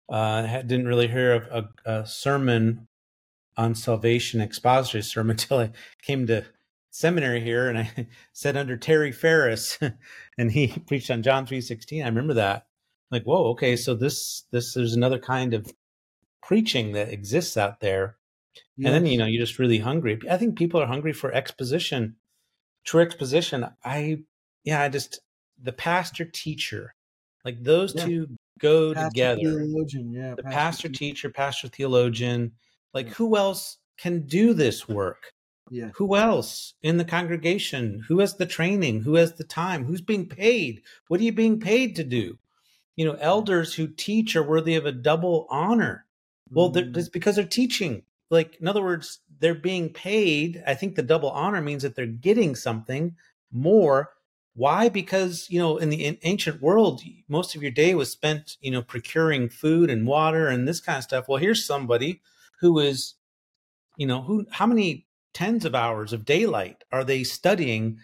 Uh 0.09 0.61
didn't 0.61 0.87
really 0.87 1.07
hear 1.07 1.33
of 1.33 1.69
a, 1.85 1.91
a 1.91 2.05
sermon 2.05 2.87
on 3.57 3.75
salvation 3.75 4.41
expository 4.41 5.03
sermon 5.03 5.31
until 5.39 5.59
i 5.59 5.71
came 6.01 6.27
to 6.27 6.43
seminary 6.93 7.41
here 7.41 7.67
and 7.67 7.79
I 7.79 8.07
sat 8.33 8.55
under 8.55 8.77
Terry 8.77 9.11
Ferris 9.11 9.77
and 10.37 10.51
he 10.51 10.67
preached 10.87 11.11
on 11.11 11.23
John 11.23 11.45
3:16. 11.45 12.03
I 12.03 12.07
remember 12.07 12.35
that. 12.35 12.67
Like, 13.11 13.23
whoa, 13.23 13.49
okay, 13.49 13.75
so 13.75 13.93
this 13.95 14.43
this 14.51 14.73
there's 14.73 14.95
another 14.95 15.19
kind 15.19 15.53
of 15.53 15.71
preaching 16.41 16.93
that 16.93 17.11
exists 17.11 17.57
out 17.57 17.79
there. 17.79 18.17
Yes. 18.77 18.87
And 18.87 18.95
then 18.95 19.11
you 19.11 19.17
know, 19.17 19.25
you're 19.25 19.43
just 19.43 19.59
really 19.59 19.79
hungry. 19.79 20.19
I 20.29 20.37
think 20.37 20.57
people 20.57 20.79
are 20.79 20.87
hungry 20.87 21.13
for 21.13 21.33
exposition. 21.33 22.15
True 22.85 23.01
exposition. 23.01 23.67
I 23.83 24.19
yeah, 24.63 24.81
I 24.83 24.89
just 24.89 25.19
the 25.61 25.73
pastor 25.73 26.25
teacher. 26.25 26.95
Like 27.43 27.61
those 27.61 27.93
yeah. 27.95 28.05
two 28.05 28.27
go 28.59 28.93
pastor 28.93 29.09
together. 29.09 29.41
Theologian, 29.41 30.11
yeah. 30.11 30.35
The 30.35 30.43
pastor, 30.43 30.57
pastor 30.57 30.89
teacher, 30.89 31.29
pastor 31.29 31.67
theologian. 31.67 32.53
Like 32.93 33.09
who 33.09 33.35
else 33.35 33.77
can 33.97 34.25
do 34.27 34.53
this 34.53 34.87
work? 34.87 35.33
Yeah. 35.69 35.89
Who 35.95 36.15
else 36.15 36.75
in 36.81 36.97
the 36.97 37.05
congregation? 37.05 38.03
Who 38.07 38.19
has 38.19 38.35
the 38.35 38.45
training? 38.45 39.01
Who 39.01 39.15
has 39.15 39.33
the 39.33 39.43
time? 39.43 39.85
Who's 39.85 40.01
being 40.01 40.27
paid? 40.27 40.81
What 41.07 41.19
are 41.19 41.23
you 41.23 41.31
being 41.31 41.59
paid 41.59 41.95
to 41.95 42.03
do? 42.03 42.37
You 42.95 43.05
know, 43.05 43.17
elders 43.19 43.73
who 43.73 43.87
teach 43.87 44.35
are 44.35 44.43
worthy 44.43 44.75
of 44.75 44.85
a 44.85 44.91
double 44.91 45.47
honor. 45.49 46.05
Well, 46.51 46.71
mm. 46.71 46.95
it's 46.95 47.09
because 47.09 47.37
they're 47.37 47.45
teaching. 47.45 48.03
Like, 48.29 48.57
in 48.59 48.67
other 48.67 48.83
words, 48.83 49.19
they're 49.39 49.55
being 49.55 49.89
paid. 49.89 50.63
I 50.67 50.75
think 50.75 50.95
the 50.95 51.01
double 51.01 51.31
honor 51.31 51.61
means 51.61 51.81
that 51.83 51.95
they're 51.95 52.05
getting 52.05 52.55
something 52.55 53.15
more. 53.51 54.11
Why? 54.55 54.89
Because, 54.89 55.47
you 55.49 55.59
know, 55.59 55.77
in 55.77 55.89
the 55.89 56.19
ancient 56.21 56.61
world, 56.61 57.01
most 57.27 57.55
of 57.55 57.63
your 57.63 57.71
day 57.71 57.95
was 57.95 58.11
spent, 58.11 58.57
you 58.61 58.69
know, 58.69 58.83
procuring 58.83 59.49
food 59.49 59.89
and 59.89 60.05
water 60.05 60.47
and 60.47 60.67
this 60.67 60.79
kind 60.79 60.99
of 60.99 61.03
stuff. 61.03 61.27
Well, 61.27 61.39
here's 61.39 61.65
somebody 61.65 62.21
who 62.63 62.79
is, 62.79 63.15
you 63.97 64.07
know, 64.07 64.21
who, 64.21 64.45
how 64.49 64.65
many 64.65 65.05
tens 65.33 65.65
of 65.65 65.75
hours 65.75 66.13
of 66.13 66.23
daylight 66.23 66.85
are 66.93 67.03
they 67.03 67.23
studying 67.25 67.99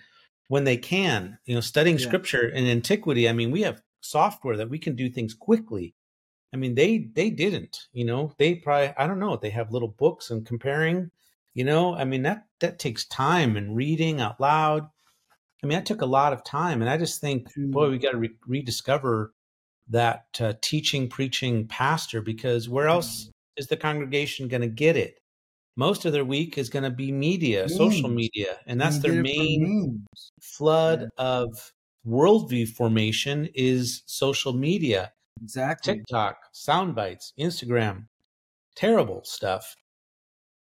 when 0.49 0.65
they 0.65 0.75
can? 0.75 1.39
You 1.45 1.55
know 1.55 1.61
studying 1.61 1.97
yeah. 1.97 2.05
scripture 2.05 2.47
in 2.47 2.65
antiquity 2.65 3.29
i 3.29 3.33
mean 3.33 3.51
we 3.51 3.61
have 3.61 3.81
software 4.01 4.57
that 4.57 4.69
we 4.69 4.77
can 4.77 4.95
do 4.95 5.09
things 5.09 5.33
quickly. 5.33 5.95
I 6.53 6.57
mean 6.57 6.75
they 6.75 7.09
they 7.15 7.29
didn't 7.29 7.87
you 7.93 8.03
know? 8.03 8.33
They 8.37 8.55
probably 8.55 8.93
i 8.97 9.07
don't 9.07 9.19
know 9.19 9.37
they 9.37 9.51
have 9.51 9.71
little 9.71 9.87
books 9.87 10.29
and 10.29 10.45
comparing 10.45 11.09
you 11.53 11.63
know? 11.63 11.95
I 11.95 12.03
mean 12.03 12.23
that 12.23 12.45
that 12.59 12.79
takes 12.79 13.05
time 13.05 13.55
and 13.55 13.77
reading 13.77 14.19
out 14.19 14.41
loud. 14.41 14.89
I 15.63 15.67
mean 15.67 15.77
that 15.77 15.85
took 15.85 16.01
a 16.01 16.05
lot 16.17 16.33
of 16.33 16.43
time 16.43 16.81
and 16.81 16.89
i 16.89 16.97
just 16.97 17.21
think 17.21 17.47
boy 17.55 17.89
we 17.89 17.97
got 17.97 18.11
to 18.11 18.17
re- 18.17 18.45
rediscover 18.45 19.33
that 19.87 20.25
uh, 20.41 20.53
teaching 20.61 21.07
preaching 21.07 21.65
pastor 21.65 22.21
because 22.21 22.67
where 22.67 22.87
else 22.87 23.25
mm. 23.25 23.29
Is 23.59 23.67
the 23.67 23.77
congregation 23.77 24.47
going 24.47 24.61
to 24.61 24.67
get 24.67 24.97
it 24.97 25.19
most 25.79 26.03
of 26.03 26.11
their 26.11 26.25
week 26.25 26.57
is 26.57 26.69
going 26.69 26.83
to 26.83 26.89
be 26.89 27.09
media, 27.09 27.61
memes. 27.61 27.77
social 27.77 28.09
media, 28.09 28.57
and 28.67 28.79
that's 28.79 28.99
their 28.99 29.21
main 29.21 30.05
flood 30.41 31.03
yeah. 31.03 31.07
of 31.23 31.71
worldview 32.05 32.67
formation 32.67 33.47
is 33.55 34.03
social 34.05 34.51
media. 34.51 35.13
Exactly. 35.41 35.95
TikTok, 35.95 36.35
sound 36.51 36.95
bites, 36.95 37.31
Instagram, 37.39 38.07
terrible 38.75 39.21
stuff. 39.23 39.73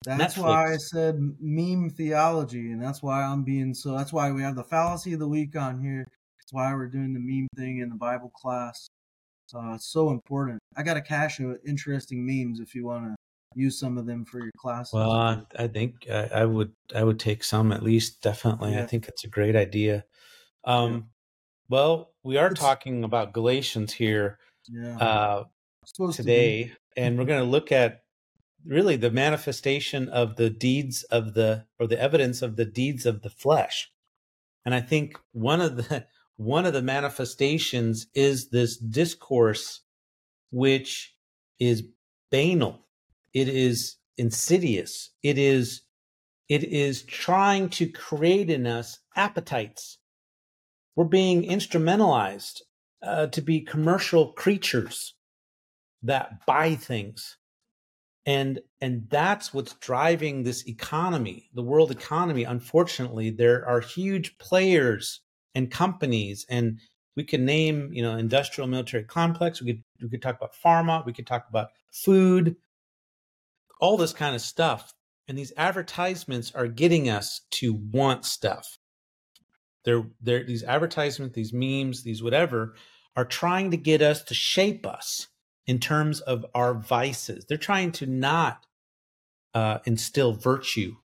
That's 0.04 0.34
Netflix. 0.34 0.42
why 0.42 0.72
I 0.74 0.76
said 0.76 1.16
meme 1.40 1.88
theology, 1.88 2.72
and 2.72 2.82
that's 2.82 3.02
why 3.02 3.22
I'm 3.22 3.44
being 3.44 3.72
so. 3.72 3.96
That's 3.96 4.12
why 4.12 4.30
we 4.30 4.42
have 4.42 4.56
the 4.56 4.64
fallacy 4.64 5.14
of 5.14 5.20
the 5.20 5.28
week 5.28 5.56
on 5.56 5.80
here. 5.82 6.06
That's 6.38 6.52
why 6.52 6.74
we're 6.74 6.86
doing 6.86 7.14
the 7.14 7.20
meme 7.20 7.48
thing 7.56 7.78
in 7.78 7.88
the 7.88 7.96
Bible 7.96 8.30
class. 8.36 8.88
Uh, 9.54 9.74
it's 9.74 9.86
so 9.86 10.10
important. 10.10 10.58
I 10.76 10.82
got 10.82 10.96
a 10.96 11.00
cache 11.00 11.40
of 11.40 11.56
interesting 11.66 12.24
memes 12.26 12.60
if 12.60 12.74
you 12.74 12.86
want 12.86 13.04
to 13.06 13.14
use 13.54 13.78
some 13.78 13.98
of 13.98 14.06
them 14.06 14.24
for 14.24 14.40
your 14.40 14.52
classes? 14.56 14.92
Well, 14.92 15.10
I, 15.10 15.42
I 15.58 15.68
think 15.68 15.94
I, 16.10 16.28
I, 16.34 16.44
would 16.44 16.72
I 16.94 17.04
would 17.04 17.18
take 17.18 17.44
some 17.44 17.72
at 17.72 17.82
least. 17.82 18.22
Definitely, 18.22 18.72
yeah. 18.72 18.82
I 18.82 18.86
think 18.86 19.08
it's 19.08 19.24
a 19.24 19.28
great 19.28 19.56
idea. 19.56 20.04
Um, 20.64 20.92
yeah. 20.92 21.00
Well, 21.70 22.10
we 22.22 22.36
are 22.38 22.48
it's, 22.48 22.60
talking 22.60 23.04
about 23.04 23.32
Galatians 23.32 23.92
here 23.92 24.38
yeah. 24.68 24.96
uh, 24.98 25.44
today, 26.12 26.64
to 26.64 26.70
and 26.96 27.18
we're 27.18 27.24
going 27.26 27.44
to 27.44 27.50
look 27.50 27.72
at 27.72 28.02
really 28.64 28.96
the 28.96 29.10
manifestation 29.10 30.08
of 30.08 30.36
the 30.36 30.50
deeds 30.50 31.02
of 31.04 31.34
the 31.34 31.64
or 31.78 31.86
the 31.86 32.00
evidence 32.00 32.42
of 32.42 32.56
the 32.56 32.64
deeds 32.64 33.06
of 33.06 33.22
the 33.22 33.30
flesh. 33.30 33.90
And 34.64 34.74
I 34.74 34.80
think 34.80 35.18
one 35.32 35.60
of 35.60 35.76
the 35.76 36.06
one 36.38 36.64
of 36.64 36.72
the 36.72 36.82
manifestations 36.82 38.06
is 38.14 38.48
this 38.48 38.78
discourse 38.78 39.82
which 40.50 41.14
is 41.60 41.84
banal 42.30 42.88
it 43.34 43.48
is 43.48 43.96
insidious. 44.16 45.10
It 45.22 45.38
is 45.38 45.82
it 46.48 46.64
is 46.64 47.02
trying 47.02 47.68
to 47.70 47.86
create 47.88 48.48
in 48.48 48.66
us 48.66 48.98
appetites. 49.14 49.98
We're 50.96 51.04
being 51.04 51.42
instrumentalized 51.42 52.62
uh, 53.02 53.26
to 53.28 53.42
be 53.42 53.60
commercial 53.60 54.32
creatures 54.32 55.14
that 56.02 56.46
buy 56.46 56.74
things. 56.74 57.36
And 58.26 58.60
and 58.80 59.08
that's 59.10 59.54
what's 59.54 59.74
driving 59.74 60.42
this 60.42 60.66
economy, 60.66 61.50
the 61.54 61.62
world 61.62 61.90
economy. 61.90 62.44
Unfortunately, 62.44 63.30
there 63.30 63.66
are 63.66 63.80
huge 63.80 64.36
players 64.38 65.20
and 65.54 65.70
companies 65.70 66.46
and 66.48 66.78
we 67.16 67.24
could 67.24 67.40
name, 67.40 67.90
you 67.92 68.02
know, 68.02 68.16
industrial 68.16 68.68
military 68.68 69.02
complex. 69.02 69.60
We 69.60 69.72
could 69.72 69.84
we 70.00 70.08
could 70.08 70.22
talk 70.22 70.36
about 70.36 70.54
pharma. 70.54 71.04
We 71.04 71.12
could 71.12 71.26
talk 71.26 71.46
about 71.48 71.70
food 71.90 72.56
all 73.80 73.96
this 73.96 74.12
kind 74.12 74.34
of 74.34 74.40
stuff. 74.40 74.94
And 75.26 75.36
these 75.36 75.52
advertisements 75.56 76.52
are 76.54 76.68
getting 76.68 77.08
us 77.08 77.42
to 77.52 77.74
want 77.74 78.24
stuff. 78.24 78.78
They're, 79.84 80.04
they're 80.20 80.44
these 80.44 80.64
advertisements, 80.64 81.34
these 81.34 81.52
memes, 81.52 82.02
these 82.02 82.22
whatever, 82.22 82.74
are 83.16 83.24
trying 83.24 83.70
to 83.70 83.76
get 83.76 84.02
us 84.02 84.22
to 84.24 84.34
shape 84.34 84.86
us 84.86 85.28
in 85.66 85.78
terms 85.78 86.20
of 86.20 86.46
our 86.54 86.74
vices. 86.74 87.44
They're 87.46 87.58
trying 87.58 87.92
to 87.92 88.06
not 88.06 88.66
uh, 89.54 89.78
instill 89.84 90.32
virtue. 90.32 90.96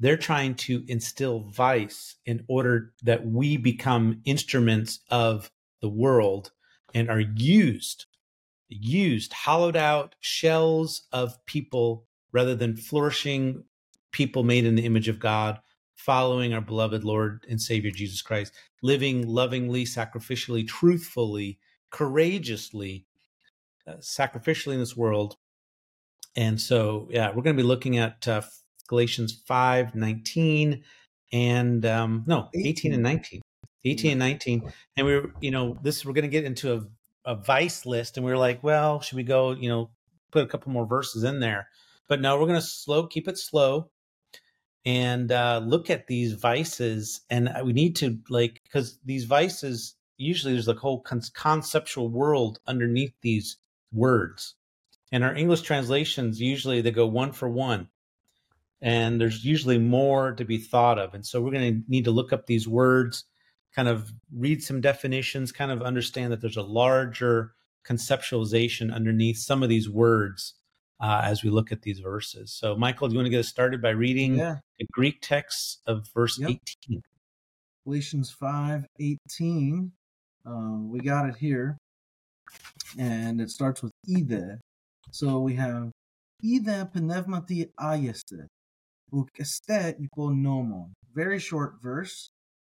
They're 0.00 0.16
trying 0.16 0.56
to 0.56 0.84
instill 0.88 1.40
vice 1.40 2.16
in 2.26 2.44
order 2.48 2.92
that 3.02 3.26
we 3.26 3.56
become 3.56 4.20
instruments 4.24 5.00
of 5.10 5.50
the 5.80 5.88
world 5.88 6.50
and 6.94 7.08
are 7.10 7.20
used 7.20 8.06
used 8.68 9.32
hollowed 9.32 9.76
out 9.76 10.14
shells 10.20 11.02
of 11.12 11.44
people 11.46 12.06
rather 12.32 12.54
than 12.54 12.76
flourishing 12.76 13.64
people 14.12 14.42
made 14.42 14.64
in 14.64 14.74
the 14.74 14.84
image 14.84 15.08
of 15.08 15.18
God, 15.18 15.60
following 15.94 16.52
our 16.52 16.60
beloved 16.60 17.04
Lord 17.04 17.44
and 17.48 17.60
Savior 17.60 17.90
Jesus 17.90 18.22
Christ, 18.22 18.52
living 18.82 19.26
lovingly, 19.26 19.84
sacrificially, 19.84 20.66
truthfully, 20.66 21.58
courageously, 21.90 23.06
uh, 23.86 23.94
sacrificially 23.94 24.74
in 24.74 24.80
this 24.80 24.96
world. 24.96 25.36
And 26.36 26.60
so, 26.60 27.08
yeah, 27.10 27.28
we're 27.28 27.42
going 27.42 27.56
to 27.56 27.62
be 27.62 27.66
looking 27.66 27.98
at 27.98 28.26
uh, 28.26 28.42
Galatians 28.88 29.40
5 29.46 29.94
19 29.94 30.82
and 31.32 31.86
um, 31.86 32.24
no, 32.26 32.48
18, 32.54 32.66
18 32.66 32.92
and 32.94 33.02
19. 33.02 33.40
18 33.86 34.10
and 34.12 34.18
19. 34.18 34.72
And 34.96 35.06
we 35.06 35.14
are 35.14 35.30
you 35.40 35.50
know, 35.50 35.78
this, 35.82 36.04
we're 36.04 36.12
going 36.12 36.22
to 36.22 36.28
get 36.28 36.44
into 36.44 36.74
a 36.74 36.82
a 37.24 37.34
vice 37.34 37.86
list 37.86 38.16
and 38.16 38.24
we 38.26 38.32
were 38.32 38.38
like, 38.38 38.62
well, 38.62 39.00
should 39.00 39.16
we 39.16 39.22
go, 39.22 39.52
you 39.52 39.68
know, 39.68 39.90
put 40.30 40.44
a 40.44 40.46
couple 40.46 40.72
more 40.72 40.86
verses 40.86 41.24
in 41.24 41.40
there? 41.40 41.68
But 42.08 42.20
no, 42.20 42.38
we're 42.38 42.46
going 42.46 42.60
to 42.60 42.66
slow, 42.66 43.06
keep 43.06 43.28
it 43.28 43.38
slow 43.38 43.90
and 44.84 45.32
uh, 45.32 45.62
look 45.64 45.88
at 45.88 46.06
these 46.06 46.34
vices. 46.34 47.22
And 47.30 47.50
we 47.64 47.72
need 47.72 47.96
to 47.96 48.18
like, 48.28 48.60
because 48.64 48.98
these 49.04 49.24
vices, 49.24 49.94
usually 50.18 50.52
there's 50.52 50.68
like 50.68 50.76
whole 50.76 51.00
con- 51.00 51.22
conceptual 51.32 52.08
world 52.08 52.58
underneath 52.66 53.14
these 53.22 53.56
words. 53.92 54.54
And 55.10 55.24
our 55.24 55.34
English 55.34 55.62
translations, 55.62 56.40
usually 56.40 56.80
they 56.82 56.90
go 56.90 57.06
one 57.06 57.32
for 57.32 57.48
one. 57.48 57.88
And 58.84 59.20
there's 59.20 59.44
usually 59.44 59.78
more 59.78 60.32
to 60.32 60.44
be 60.44 60.58
thought 60.58 60.98
of. 60.98 61.14
And 61.14 61.26
so 61.26 61.40
we're 61.40 61.50
going 61.50 61.74
to 61.74 61.90
need 61.90 62.04
to 62.04 62.12
look 62.12 62.32
up 62.32 62.46
these 62.46 62.68
words 62.68 63.24
kind 63.74 63.88
of 63.88 64.12
read 64.32 64.62
some 64.62 64.80
definitions, 64.80 65.52
kind 65.52 65.70
of 65.70 65.82
understand 65.82 66.32
that 66.32 66.40
there's 66.40 66.56
a 66.56 66.62
larger 66.62 67.52
conceptualization 67.86 68.92
underneath 68.92 69.38
some 69.38 69.62
of 69.62 69.68
these 69.68 69.90
words 69.90 70.54
uh, 71.00 71.20
as 71.24 71.42
we 71.42 71.50
look 71.50 71.72
at 71.72 71.82
these 71.82 71.98
verses. 71.98 72.52
So, 72.52 72.76
Michael, 72.76 73.08
do 73.08 73.14
you 73.14 73.18
want 73.18 73.26
to 73.26 73.30
get 73.30 73.40
us 73.40 73.48
started 73.48 73.82
by 73.82 73.90
reading 73.90 74.36
yeah. 74.36 74.56
the 74.78 74.86
Greek 74.92 75.20
text 75.20 75.80
of 75.86 76.08
verse 76.14 76.38
yep. 76.38 76.50
18? 76.88 77.02
Galatians 77.84 78.30
5 78.30 78.86
18. 79.00 79.92
Um, 80.46 80.90
we 80.90 81.00
got 81.00 81.28
it 81.28 81.36
here. 81.36 81.76
And 82.98 83.40
it 83.40 83.50
starts 83.50 83.82
with 83.82 83.92
either. 84.06 84.60
So 85.10 85.40
we 85.40 85.54
have 85.54 85.90
either 86.42 86.88
pneumati 86.94 87.70
ayeste, 87.78 88.46
ukeste 89.14 89.94
nomon. 90.16 90.92
Very 91.14 91.38
short 91.38 91.74
verse. 91.80 92.28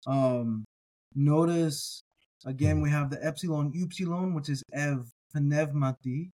Um, 0.07 0.65
Notice 1.13 2.01
again 2.45 2.81
we 2.81 2.89
have 2.89 3.09
the 3.09 3.23
epsilon 3.23 3.73
upsilon, 3.75 4.33
which 4.33 4.49
is 4.49 4.63
ev 4.73 5.11
pneumati, 5.35 6.31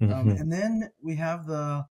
um, 0.00 0.08
mm-hmm. 0.08 0.30
and 0.30 0.52
then 0.52 0.90
we 1.00 1.14
have 1.16 1.46
the 1.46 1.86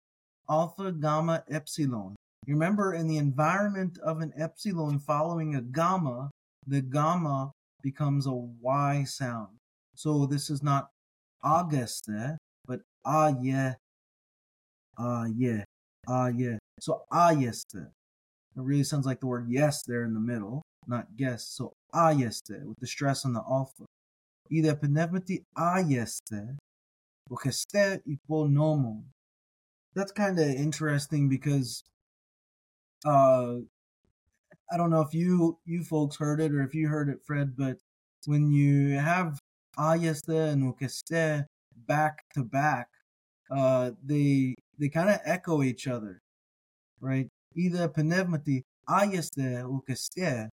alpha 0.49 0.93
gamma 0.93 1.43
epsilon. 1.51 2.15
Remember, 2.47 2.95
in 2.95 3.07
the 3.07 3.19
environment 3.19 3.99
of 3.99 4.21
an 4.21 4.33
epsilon 4.39 4.99
following 4.99 5.55
a 5.55 5.61
gamma, 5.61 6.31
the 6.67 6.81
gamma 6.81 7.51
becomes 7.83 8.27
a 8.27 8.33
y 8.33 9.05
sound. 9.05 9.49
So 9.95 10.27
this 10.27 10.51
is 10.51 10.63
not 10.63 10.89
Auguste, 11.43 12.39
but 12.67 12.81
ah 13.05 13.33
yeah, 13.41 13.75
ah 16.09 16.29
yeah, 16.29 16.57
ah. 16.57 16.81
So 16.81 17.03
ayeste. 17.13 17.87
It 18.57 18.63
really 18.63 18.85
sounds 18.85 19.07
like 19.07 19.21
the 19.21 19.27
word 19.27 19.47
yes 19.49 19.83
there 19.85 20.05
in 20.05 20.15
the 20.15 20.21
middle 20.21 20.63
not 20.87 21.17
guess. 21.17 21.45
So 21.47 21.73
ah, 21.95 22.11
ayeste 22.13 22.65
with 22.65 22.79
the 22.81 22.87
stress 22.87 23.25
on 23.25 23.33
the 23.33 23.43
alpha. 23.49 23.85
Ide 24.51 24.75
pneumati 24.81 25.45
ayeste 25.57 26.57
ukeste 27.31 28.01
iponomon. 28.07 29.05
That's 29.95 30.13
kind 30.13 30.39
of 30.39 30.47
interesting 30.47 31.29
because 31.29 31.83
uh 33.05 33.57
I 34.73 34.77
don't 34.77 34.91
know 34.91 35.01
if 35.01 35.15
you 35.15 35.59
you 35.65 35.83
folks 35.85 36.17
heard 36.17 36.41
it 36.41 36.53
or 36.53 36.63
if 36.63 36.75
you 36.75 36.89
heard 36.89 37.09
it, 37.09 37.21
Fred, 37.27 37.57
but 37.57 37.79
when 38.27 38.53
you 38.53 38.99
have 38.99 39.39
ayeste 39.79 40.53
and 40.53 40.63
ukeste 40.75 41.47
back 41.87 42.25
to 42.35 42.45
back, 42.45 42.89
uh, 43.51 43.91
they 44.05 44.55
they 44.81 44.89
kind 44.89 45.11
of 45.11 45.21
echo 45.25 45.63
each 45.63 45.87
other, 45.87 46.23
right? 47.01 47.29
Either 47.55 47.89
pneumati 47.89 48.63
ayeste 48.89 49.63
ukeste 49.65 50.49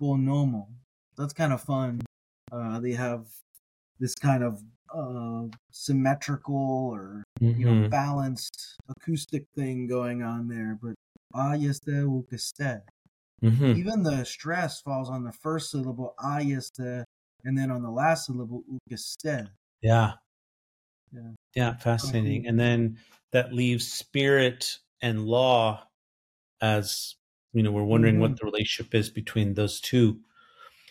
normal. 0.00 0.68
That's 1.18 1.32
kind 1.32 1.52
of 1.52 1.60
fun. 1.60 2.00
Uh, 2.50 2.78
they 2.80 2.92
have 2.92 3.26
this 3.98 4.14
kind 4.14 4.42
of 4.44 4.62
uh, 4.94 5.48
symmetrical 5.70 6.90
or 6.92 7.24
mm-hmm. 7.40 7.60
you 7.60 7.66
know 7.66 7.72
mm-hmm. 7.72 7.88
balanced 7.88 8.76
acoustic 8.88 9.46
thing 9.56 9.86
going 9.86 10.22
on 10.22 10.48
there. 10.48 10.78
But 10.80 10.94
ayeste 11.34 12.04
ukeste. 12.06 12.82
Mm-hmm. 13.42 13.76
Even 13.76 14.02
the 14.02 14.24
stress 14.24 14.80
falls 14.80 15.10
on 15.10 15.24
the 15.24 15.32
first 15.32 15.70
syllable 15.70 16.14
ayeste, 16.20 17.04
and 17.44 17.58
then 17.58 17.70
on 17.70 17.82
the 17.82 17.90
last 17.90 18.26
syllable 18.26 18.62
ukeste. 18.70 19.48
Yeah. 19.82 20.12
Yeah. 21.14 21.30
Yeah, 21.54 21.74
fascinating. 21.74 22.46
And 22.46 22.58
then 22.58 22.98
that 23.32 23.52
leaves 23.52 23.90
spirit 23.90 24.78
and 25.00 25.24
law 25.24 25.86
as 26.60 27.14
you 27.52 27.62
know, 27.62 27.70
we're 27.70 27.84
wondering 27.84 28.14
mm-hmm. 28.14 28.22
what 28.22 28.36
the 28.38 28.44
relationship 28.44 28.94
is 28.94 29.08
between 29.08 29.54
those 29.54 29.80
two. 29.80 30.18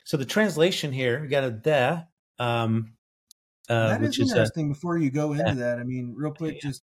So 0.05 0.17
the 0.17 0.25
translation 0.25 0.93
here, 0.93 1.21
we 1.21 1.27
got 1.27 1.43
a 1.43 1.51
de. 1.51 2.07
Um, 2.39 2.93
uh, 3.69 3.89
that 3.89 4.03
is 4.03 4.19
interesting. 4.19 4.67
A, 4.67 4.73
before 4.73 4.97
you 4.97 5.11
go 5.11 5.33
into 5.33 5.55
that, 5.55 5.79
I 5.79 5.83
mean, 5.83 6.13
real 6.15 6.33
quick, 6.33 6.55
yeah. 6.55 6.69
just 6.69 6.83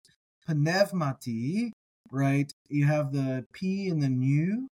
pneumati, 0.49 1.71
right? 2.11 2.51
You 2.69 2.85
have 2.85 3.11
the 3.11 3.45
p 3.53 3.89
and 3.89 4.01
the 4.01 4.09
nu, 4.09 4.67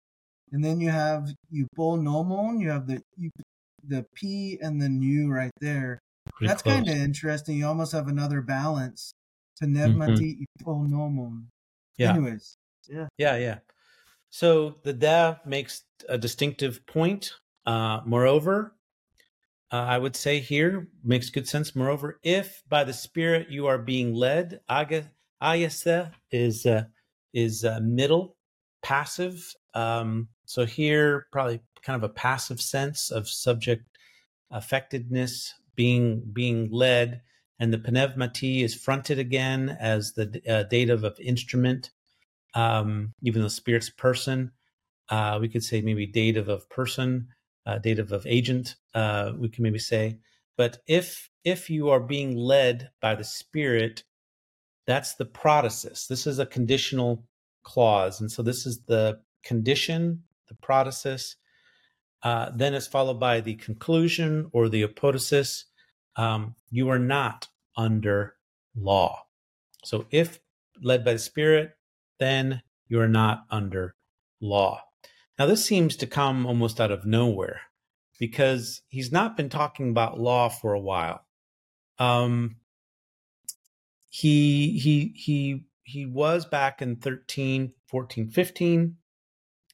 and 0.53 0.65
then 0.65 0.81
you 0.81 0.91
have 0.91 1.29
euponomon. 1.51 2.61
You 2.61 2.71
have 2.71 2.87
the 2.87 3.03
you, 3.17 3.31
the 3.87 4.05
p 4.15 4.59
and 4.61 4.81
the 4.81 4.89
nu 4.89 5.31
right 5.31 5.53
there. 5.61 5.99
Pretty 6.33 6.49
That's 6.49 6.63
kind 6.63 6.89
of 6.89 6.95
interesting. 6.95 7.59
You 7.59 7.67
almost 7.67 7.93
have 7.93 8.09
another 8.09 8.41
balance. 8.41 9.15
Pneumati 9.63 10.47
mm-hmm. 10.65 11.39
Yeah. 11.97 12.11
Anyways, 12.11 12.57
yeah, 12.89 13.07
yeah, 13.19 13.37
yeah. 13.37 13.59
So 14.31 14.77
the 14.83 14.93
da 14.93 15.37
makes 15.47 15.85
a 16.09 16.19
distinctive 16.19 16.85
point. 16.87 17.33
Uh, 17.67 18.01
moreover, 18.05 18.75
uh, 19.73 19.77
I 19.77 19.99
would 19.99 20.17
say 20.17 20.41
here 20.41 20.89
makes 21.05 21.31
good 21.31 21.47
sense. 21.47 21.77
Moreover, 21.77 22.19
if 22.25 22.63
by 22.69 22.85
the 22.85 22.93
Spirit 22.93 23.49
you 23.49 23.67
are 23.67 23.79
being 23.79 24.13
led, 24.13 24.61
ayase 24.69 26.11
is 26.33 26.67
uh, 26.67 26.85
is 27.33 27.65
uh, 27.65 27.79
middle, 27.83 28.37
passive. 28.83 29.55
Um, 29.75 30.29
so 30.47 30.67
here, 30.67 31.27
probably 31.31 31.61
kind 31.83 32.03
of 32.03 32.09
a 32.09 32.13
passive 32.13 32.61
sense 32.61 33.11
of 33.11 33.29
subject 33.29 33.85
affectedness 34.53 35.51
being 35.77 36.23
being 36.33 36.71
led, 36.71 37.23
and 37.59 37.73
the 37.73 37.79
pneumati 37.79 38.63
is 38.63 38.75
fronted 38.75 39.19
again 39.19 39.77
as 39.81 40.13
the 40.15 40.41
uh, 40.49 40.65
dative 40.65 41.05
of 41.05 41.19
instrument 41.21 41.91
um, 42.55 43.13
even 43.23 43.43
though 43.43 43.49
spirit's 43.49 43.91
person. 43.91 44.53
Uh, 45.09 45.39
we 45.41 45.49
could 45.49 45.63
say 45.63 45.81
maybe 45.81 46.07
dative 46.07 46.49
of 46.49 46.69
person, 46.71 47.29
uh, 47.67 47.79
dative 47.79 48.13
of 48.13 48.27
agent. 48.27 48.77
Uh, 48.95 49.33
we 49.37 49.49
can 49.49 49.63
maybe 49.63 49.79
say, 49.79 50.19
but 50.57 50.79
if 50.87 51.29
if 51.45 51.69
you 51.69 51.91
are 51.91 52.01
being 52.01 52.37
led 52.37 52.91
by 53.03 53.15
the 53.15 53.25
spirit, 53.25 54.05
that's 54.87 55.15
the 55.17 55.27
protasis. 55.27 56.07
This 56.07 56.27
is 56.27 56.39
a 56.39 56.47
conditional 56.47 57.27
clause, 57.65 58.21
and 58.21 58.31
so 58.31 58.43
this 58.43 58.65
is 58.65 58.81
the 58.87 59.21
condition, 59.43 60.23
the 60.49 60.55
protasis. 60.55 61.35
Uh, 62.25 62.51
then 62.55 62.75
it's 62.75 62.87
followed 62.87 63.21
by 63.21 63.41
the 63.41 63.55
conclusion 63.55 64.49
or 64.53 64.69
the 64.69 64.83
apodosis. 64.83 65.65
Um, 66.17 66.55
you 66.71 66.89
are 66.89 66.99
not 66.99 67.49
under 67.77 68.35
law. 68.75 69.27
So 69.85 70.07
if 70.11 70.41
led 70.83 71.05
by 71.05 71.13
the 71.13 71.19
Spirit, 71.19 71.77
then 72.19 72.63
you 72.89 72.99
are 73.01 73.09
not 73.09 73.45
under 73.51 73.95
law. 74.41 74.83
Now, 75.39 75.47
this 75.47 75.65
seems 75.65 75.97
to 75.97 76.07
come 76.07 76.47
almost 76.47 76.81
out 76.81 76.91
of 76.91 77.05
nowhere 77.05 77.61
because 78.19 78.83
he's 78.89 79.13
not 79.13 79.37
been 79.37 79.49
talking 79.49 79.91
about 79.91 80.19
law 80.19 80.49
for 80.49 80.73
a 80.73 80.81
while. 80.81 81.27
Um, 81.99 82.57
he 84.09 84.79
he 84.79 85.13
he 85.17 85.65
he 85.83 86.07
was 86.07 86.47
back 86.47 86.81
in 86.81 86.97
13 86.97 87.73
14 87.89 88.31
15 88.31 88.97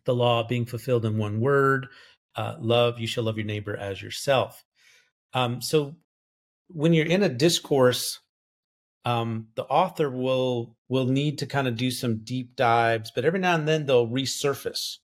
the 0.06 0.14
law 0.14 0.42
being 0.46 0.64
fulfilled 0.64 1.04
in 1.04 1.18
one 1.18 1.40
word 1.40 1.88
uh, 2.36 2.56
love 2.60 2.98
you 2.98 3.06
shall 3.06 3.24
love 3.24 3.36
your 3.36 3.46
neighbor 3.46 3.76
as 3.76 4.02
yourself 4.02 4.64
um, 5.34 5.60
so 5.60 5.94
when 6.68 6.92
you're 6.92 7.06
in 7.06 7.22
a 7.22 7.28
discourse 7.28 8.20
um, 9.04 9.48
the 9.54 9.64
author 9.64 10.10
will 10.10 10.76
will 10.88 11.06
need 11.06 11.38
to 11.38 11.46
kind 11.46 11.66
of 11.66 11.76
do 11.76 11.90
some 11.90 12.22
deep 12.22 12.56
dives, 12.56 13.10
but 13.14 13.24
every 13.24 13.38
now 13.38 13.54
and 13.54 13.66
then 13.66 13.86
they'll 13.86 14.08
resurface. 14.08 14.98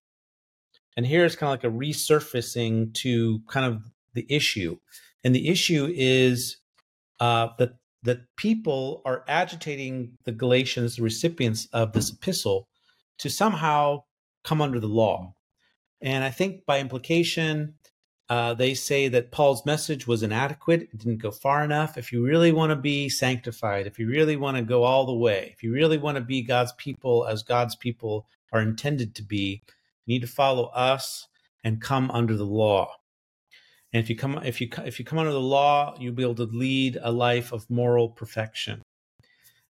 And 0.97 1.07
here 1.07 1.25
it's 1.25 1.37
kind 1.37 1.49
of 1.49 1.53
like 1.53 1.73
a 1.73 1.77
resurfacing 1.77 2.95
to 2.95 3.41
kind 3.49 3.67
of 3.67 3.83
the 4.15 4.27
issue, 4.29 4.79
and 5.25 5.35
the 5.35 5.49
issue 5.49 5.91
is 5.95 6.59
uh, 7.21 7.49
that 7.59 7.77
that 8.03 8.21
people 8.37 9.03
are 9.05 9.25
agitating 9.29 10.13
the 10.25 10.33
Galatians, 10.33 10.97
the 10.97 11.03
recipients 11.03 11.67
of 11.73 11.93
this 11.93 12.13
epistle, 12.13 12.69
to 13.19 13.31
somehow 13.31 14.03
come 14.45 14.61
under 14.61 14.79
the 14.79 14.87
law. 14.87 15.35
And 16.01 16.25
I 16.25 16.31
think 16.31 16.67
by 16.67 16.81
implication, 16.81 17.75
uh, 18.29 18.55
they 18.55 18.75
say 18.75 19.09
that 19.09 19.31
Paul's 19.31 19.65
message 19.65 20.07
was 20.07 20.23
inadequate. 20.23 20.83
It 20.83 20.99
didn't 20.99 21.23
go 21.23 21.31
far 21.31 21.65
enough. 21.65 21.97
If 21.97 22.13
you 22.13 22.25
really 22.25 22.53
want 22.53 22.71
to 22.71 22.77
be 22.77 23.09
sanctified, 23.09 23.87
if 23.87 23.99
you 23.99 24.09
really 24.09 24.37
want 24.37 24.57
to 24.57 24.63
go 24.63 24.83
all 24.83 25.07
the 25.07 25.15
way, 25.15 25.51
if 25.55 25.63
you 25.63 25.73
really 25.73 25.99
want 25.99 26.17
to 26.17 26.21
be 26.21 26.43
God's 26.43 26.73
people 26.73 27.27
as 27.27 27.43
God's 27.43 27.77
people 27.77 28.27
are 28.53 28.61
intended 28.61 29.15
to 29.15 29.23
be, 29.23 29.63
you 30.05 30.15
need 30.15 30.23
to 30.23 30.27
follow 30.27 30.67
us 30.67 31.29
and 31.63 31.81
come 31.81 32.11
under 32.11 32.37
the 32.37 32.45
law. 32.45 32.93
And 33.93 34.03
if 34.03 34.11
you 34.11 34.17
come 34.17 34.39
if 34.45 34.61
you 34.61 34.69
if 34.85 34.99
you 34.99 35.05
come 35.05 35.19
under 35.19 35.33
the 35.33 35.41
law, 35.41 35.95
you'll 35.99 36.15
be 36.15 36.23
able 36.23 36.35
to 36.35 36.45
lead 36.45 36.99
a 37.01 37.13
life 37.13 37.53
of 37.53 37.71
moral 37.71 38.09
perfection. 38.09 38.83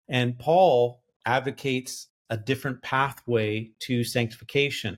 And 0.09 0.39
Paul 0.39 1.03
advocates 1.27 2.09
a 2.31 2.37
different 2.37 2.83
pathway 2.83 3.71
to 3.81 4.05
sanctification. 4.05 4.97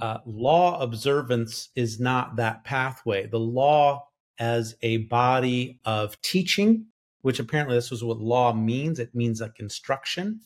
Uh, 0.00 0.18
law 0.24 0.80
observance 0.80 1.70
is 1.74 1.98
not 1.98 2.36
that 2.36 2.64
pathway. 2.64 3.26
The 3.26 3.40
law 3.40 4.08
as 4.38 4.74
a 4.82 4.98
body 4.98 5.80
of 5.84 6.20
teaching, 6.22 6.86
which 7.22 7.38
apparently 7.38 7.76
this 7.76 7.90
was 7.90 8.04
what 8.04 8.20
law 8.20 8.52
means. 8.52 8.98
It 8.98 9.14
means 9.14 9.40
like 9.40 9.58
instruction, 9.58 10.40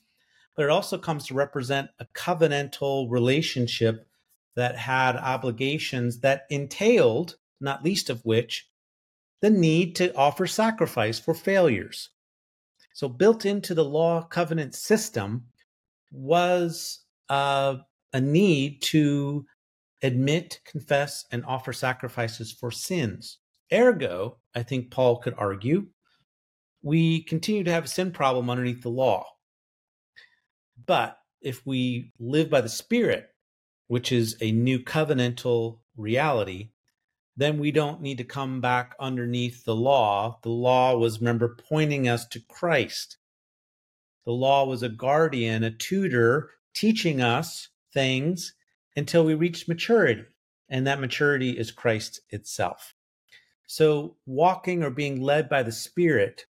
but 0.56 0.64
it 0.64 0.70
also 0.70 0.98
comes 0.98 1.26
to 1.26 1.34
represent 1.34 1.90
a 1.98 2.06
covenantal 2.14 3.10
relationship 3.10 4.06
that 4.56 4.76
had 4.76 5.16
obligations 5.16 6.20
that 6.20 6.44
entailed 6.50 7.36
not 7.60 7.84
least 7.84 8.10
of 8.10 8.24
which 8.24 8.68
the 9.40 9.50
need 9.50 9.94
to 9.96 10.14
offer 10.16 10.46
sacrifice 10.46 11.18
for 11.18 11.34
failures. 11.34 12.10
So, 12.94 13.08
built 13.08 13.44
into 13.44 13.74
the 13.74 13.84
law 13.84 14.22
covenant 14.22 14.74
system 14.74 15.46
was 16.12 17.00
uh, 17.28 17.76
a 18.14 18.20
need 18.20 18.80
to 18.80 19.44
admit, 20.02 20.60
confess, 20.64 21.24
and 21.32 21.44
offer 21.44 21.72
sacrifices 21.72 22.52
for 22.52 22.70
sins. 22.70 23.38
Ergo, 23.72 24.38
I 24.54 24.62
think 24.62 24.90
Paul 24.90 25.18
could 25.18 25.34
argue, 25.36 25.88
we 26.80 27.24
continue 27.24 27.64
to 27.64 27.72
have 27.72 27.86
a 27.86 27.88
sin 27.88 28.12
problem 28.12 28.48
underneath 28.48 28.82
the 28.82 28.90
law. 28.90 29.26
But 30.86 31.18
if 31.40 31.66
we 31.66 32.12
live 32.20 32.48
by 32.48 32.60
the 32.60 32.68
Spirit, 32.68 33.26
which 33.88 34.12
is 34.12 34.36
a 34.40 34.52
new 34.52 34.78
covenantal 34.78 35.80
reality, 35.96 36.70
then 37.36 37.58
we 37.58 37.72
don't 37.72 38.00
need 38.00 38.18
to 38.18 38.24
come 38.24 38.60
back 38.60 38.94
underneath 39.00 39.64
the 39.64 39.74
law. 39.74 40.38
The 40.42 40.50
law 40.50 40.96
was, 40.96 41.18
remember, 41.18 41.56
pointing 41.68 42.08
us 42.08 42.26
to 42.28 42.40
Christ. 42.48 43.16
The 44.24 44.32
law 44.32 44.64
was 44.64 44.82
a 44.82 44.88
guardian, 44.88 45.64
a 45.64 45.70
tutor, 45.70 46.50
teaching 46.74 47.20
us 47.20 47.70
things 47.94 48.54
until 48.96 49.24
we 49.24 49.34
reach 49.34 49.68
maturity. 49.68 50.24
And 50.68 50.86
that 50.86 51.00
maturity 51.00 51.50
is 51.50 51.70
Christ 51.70 52.20
itself. 52.30 52.94
So, 53.66 54.16
walking 54.26 54.82
or 54.82 54.90
being 54.90 55.22
led 55.22 55.48
by 55.48 55.62
the 55.62 55.72
Spirit 55.72 56.46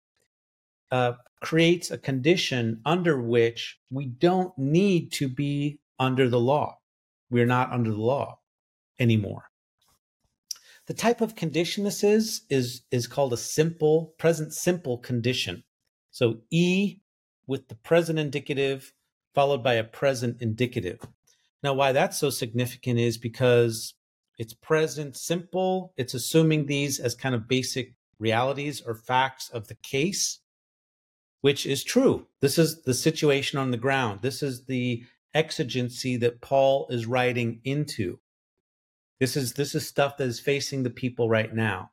uh, 0.91 1.15
creates 1.41 1.91
a 1.91 1.99
condition 1.99 2.81
under 2.87 3.21
which 3.21 3.79
we 3.91 4.07
don't 4.07 4.57
need 4.57 5.13
to 5.13 5.29
be 5.29 5.81
under 5.99 6.29
the 6.29 6.41
law. 6.41 6.79
We're 7.31 7.47
not 7.47 7.73
under 7.73 7.91
the 7.91 8.01
law 8.01 8.39
anymore. 8.99 9.51
The 10.87 10.95
type 10.95 11.21
of 11.21 11.37
condition 11.37 11.85
this 11.85 12.03
is 12.03 12.43
is 12.51 12.83
is 12.91 13.07
called 13.07 13.33
a 13.33 13.37
simple 13.37 14.15
present 14.19 14.53
simple 14.53 14.99
condition. 14.99 15.65
So 16.11 16.41
e 16.51 16.99
with 17.47 17.69
the 17.69 17.77
present 17.77 18.19
indicative 18.19 18.93
followed 19.35 19.63
by 19.63 19.75
a 19.75 19.85
present 19.85 20.43
indicative. 20.43 21.01
Now 21.63 21.75
why 21.75 21.93
that's 21.93 22.19
so 22.19 22.31
significant 22.31 22.99
is 22.99 23.19
because 23.19 23.95
it's 24.39 24.55
present 24.55 25.17
simple, 25.17 25.93
it's 25.97 26.15
assuming 26.15 26.67
these 26.67 26.99
as 26.99 27.15
kind 27.15 27.35
of 27.35 27.49
basic 27.49 27.95
realities 28.19 28.81
or 28.81 28.95
facts 28.95 29.49
of 29.51 29.69
the 29.69 29.77
case, 29.77 30.41
which 31.41 31.67
is 31.67 31.85
true. 31.85 32.27
This 32.41 32.59
is 32.59 32.83
the 32.83 32.95
situation 32.95 33.59
on 33.59 33.71
the 33.71 33.77
ground. 33.77 34.21
This 34.23 34.43
is 34.43 34.65
the 34.65 35.05
exigency 35.35 36.17
that 36.19 36.41
Paul 36.41 36.87
is 36.91 37.07
writing 37.07 37.61
into. 37.65 38.19
This 39.21 39.37
is 39.37 39.53
this 39.53 39.75
is 39.75 39.87
stuff 39.87 40.17
that 40.17 40.27
is 40.27 40.41
facing 40.41 40.83
the 40.83 40.91
people 40.91 41.29
right 41.29 41.55
now. 41.55 41.91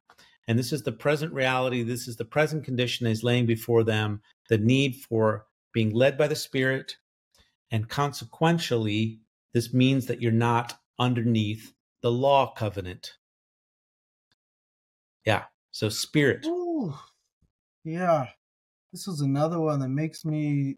And 0.47 0.57
this 0.57 0.73
is 0.73 0.81
the 0.81 0.91
present 0.91 1.31
reality. 1.31 1.83
This 1.83 2.07
is 2.07 2.15
the 2.15 2.25
present 2.25 2.63
condition 2.63 3.03
that 3.03 3.11
is 3.11 3.23
laying 3.23 3.45
before 3.45 3.83
them, 3.83 4.21
the 4.49 4.57
need 4.57 4.95
for 4.95 5.45
being 5.73 5.93
led 5.93 6.17
by 6.17 6.27
the 6.27 6.35
Spirit. 6.35 6.95
And 7.69 7.87
consequentially, 7.87 9.19
this 9.53 9.73
means 9.73 10.05
that 10.07 10.21
you're 10.21 10.31
not 10.31 10.77
underneath 10.97 11.73
the 12.01 12.11
law 12.11 12.53
covenant. 12.53 13.13
Yeah. 15.25 15.45
So 15.71 15.89
spirit. 15.89 16.45
Ooh, 16.45 16.93
yeah. 17.83 18.27
This 18.91 19.05
was 19.07 19.21
another 19.21 19.59
one 19.59 19.79
that 19.79 19.89
makes 19.89 20.25
me 20.25 20.77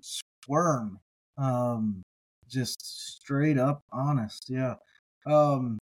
squirm. 0.00 1.00
Um 1.38 2.02
just 2.52 3.16
straight 3.16 3.58
up 3.58 3.82
honest. 3.90 4.46
Yeah. 4.48 4.74
Um, 5.26 5.78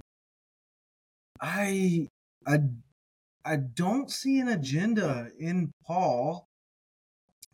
I 1.41 2.07
I 2.45 2.59
I 3.43 3.55
don't 3.55 4.11
see 4.11 4.39
an 4.39 4.49
agenda 4.49 5.29
in 5.39 5.71
Paul 5.85 6.47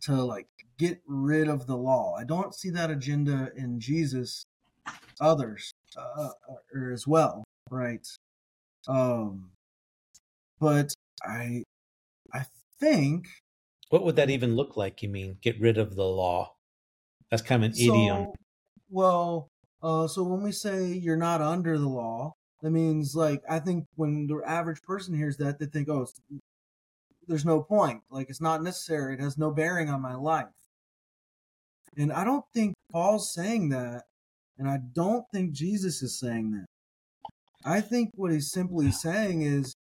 to 0.01 0.21
like 0.21 0.47
get 0.78 1.01
rid 1.08 1.47
of 1.47 1.67
the 1.67 1.78
law. 1.78 2.15
I 2.19 2.25
don't 2.25 2.54
see 2.54 2.69
that 2.71 2.91
agenda 2.91 3.51
in 3.56 3.80
Jesus. 3.80 4.45
Others 5.21 5.71
uh, 5.98 6.30
as 6.91 7.08
well, 7.08 7.43
right? 7.69 8.06
Um, 8.88 9.52
but 10.60 10.93
I 11.24 11.63
I 12.34 12.45
think. 12.80 13.28
What 13.89 14.04
would 14.04 14.15
that 14.17 14.30
even 14.30 14.56
look 14.56 14.76
like? 14.76 15.02
You 15.02 15.10
mean 15.10 15.38
get 15.41 15.60
rid 15.60 15.78
of 15.78 15.95
the 15.95 16.04
law? 16.04 16.56
That's 17.30 17.41
kind 17.41 17.63
of 17.63 17.71
an 17.71 17.76
so, 17.76 17.84
idiom. 17.84 18.28
Well, 18.89 19.48
uh, 19.82 20.08
so 20.08 20.24
when 20.24 20.41
we 20.41 20.52
say 20.52 20.88
you're 20.88 21.15
not 21.15 21.41
under 21.41 21.78
the 21.78 21.88
law, 21.88 22.34
that 22.62 22.71
means 22.71 23.15
like 23.15 23.41
I 23.50 23.60
think 23.60 23.86
when 23.95 24.28
the 24.28 24.41
average 24.45 24.82
person 24.82 25.15
hears 25.15 25.38
that, 25.38 25.60
they 25.60 25.65
think, 25.65 25.89
oh, 25.89 26.08
there's 27.28 27.45
no 27.45 27.62
point. 27.62 28.02
Like 28.10 28.30
it's 28.30 28.41
not 28.41 28.63
necessary. 28.63 29.13
It 29.13 29.19
has 29.19 29.38
no 29.38 29.52
bearing 29.52 29.89
on 29.89 30.02
my 30.02 30.15
life. 30.15 30.48
And 31.98 32.12
I 32.12 32.24
don't 32.24 32.45
think 32.54 32.74
Paul's 32.91 33.32
saying 33.34 33.69
that, 33.69 34.04
and 34.58 34.70
I 34.70 34.80
don't 34.94 35.26
think 35.34 35.54
Jesus 35.54 36.02
is 36.02 36.20
saying 36.20 36.52
that. 36.52 36.65
I 37.65 37.82
think 37.82 38.12
what 38.15 38.32
he's 38.32 38.52
simply 38.52 38.91
saying 38.91 39.41
is 39.41 39.76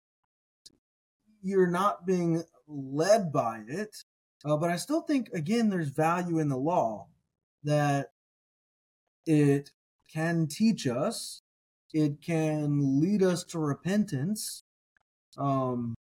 you're 1.41 1.69
not 1.69 2.05
being 2.05 2.43
led 2.67 3.31
by 3.31 3.61
it. 3.67 3.95
Uh, 4.43 4.57
but 4.57 4.69
I 4.69 4.77
still 4.77 5.01
think, 5.01 5.29
again, 5.33 5.69
there's 5.69 5.89
value 5.89 6.39
in 6.39 6.49
the 6.49 6.57
law 6.57 7.07
that 7.63 8.07
it 9.25 9.69
can 10.13 10.47
teach 10.47 10.87
us. 10.87 11.41
It 11.93 12.21
can 12.21 12.99
lead 13.01 13.21
us 13.21 13.43
to 13.45 13.59
repentance. 13.59 14.63
Um, 15.37 15.93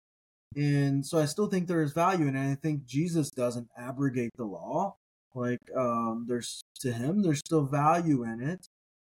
and 0.54 1.04
so 1.04 1.18
I 1.18 1.24
still 1.24 1.48
think 1.48 1.66
there 1.66 1.82
is 1.82 1.92
value 1.92 2.26
in 2.26 2.36
it. 2.36 2.52
I 2.52 2.54
think 2.54 2.86
Jesus 2.86 3.30
doesn't 3.30 3.68
abrogate 3.76 4.30
the 4.36 4.44
law. 4.44 4.96
Like, 5.38 5.60
um, 5.76 6.26
there's 6.28 6.62
to 6.80 6.92
him, 6.92 7.22
there's 7.22 7.38
still 7.38 7.64
value 7.64 8.24
in 8.24 8.40
it. 8.40 8.66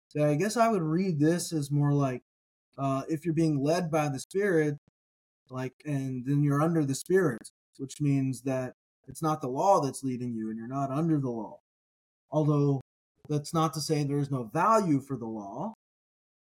So 0.09 0.25
I 0.27 0.35
guess 0.35 0.57
I 0.57 0.69
would 0.69 0.81
read 0.81 1.19
this 1.19 1.53
as 1.53 1.71
more 1.71 1.93
like, 1.93 2.21
uh, 2.77 3.03
if 3.09 3.25
you're 3.25 3.33
being 3.33 3.63
led 3.63 3.91
by 3.91 4.09
the 4.09 4.19
Spirit, 4.19 4.77
like, 5.49 5.73
and 5.85 6.25
then 6.25 6.43
you're 6.43 6.61
under 6.61 6.83
the 6.85 6.95
Spirit, 6.95 7.49
which 7.77 8.01
means 8.01 8.41
that 8.41 8.73
it's 9.07 9.21
not 9.21 9.41
the 9.41 9.47
law 9.47 9.81
that's 9.81 10.03
leading 10.03 10.33
you 10.33 10.49
and 10.49 10.57
you're 10.57 10.67
not 10.67 10.89
under 10.89 11.19
the 11.19 11.29
law. 11.29 11.59
Although 12.31 12.81
that's 13.29 13.53
not 13.53 13.73
to 13.73 13.81
say 13.81 14.03
there 14.03 14.17
is 14.17 14.31
no 14.31 14.43
value 14.43 14.99
for 14.99 15.17
the 15.17 15.27
law. 15.27 15.73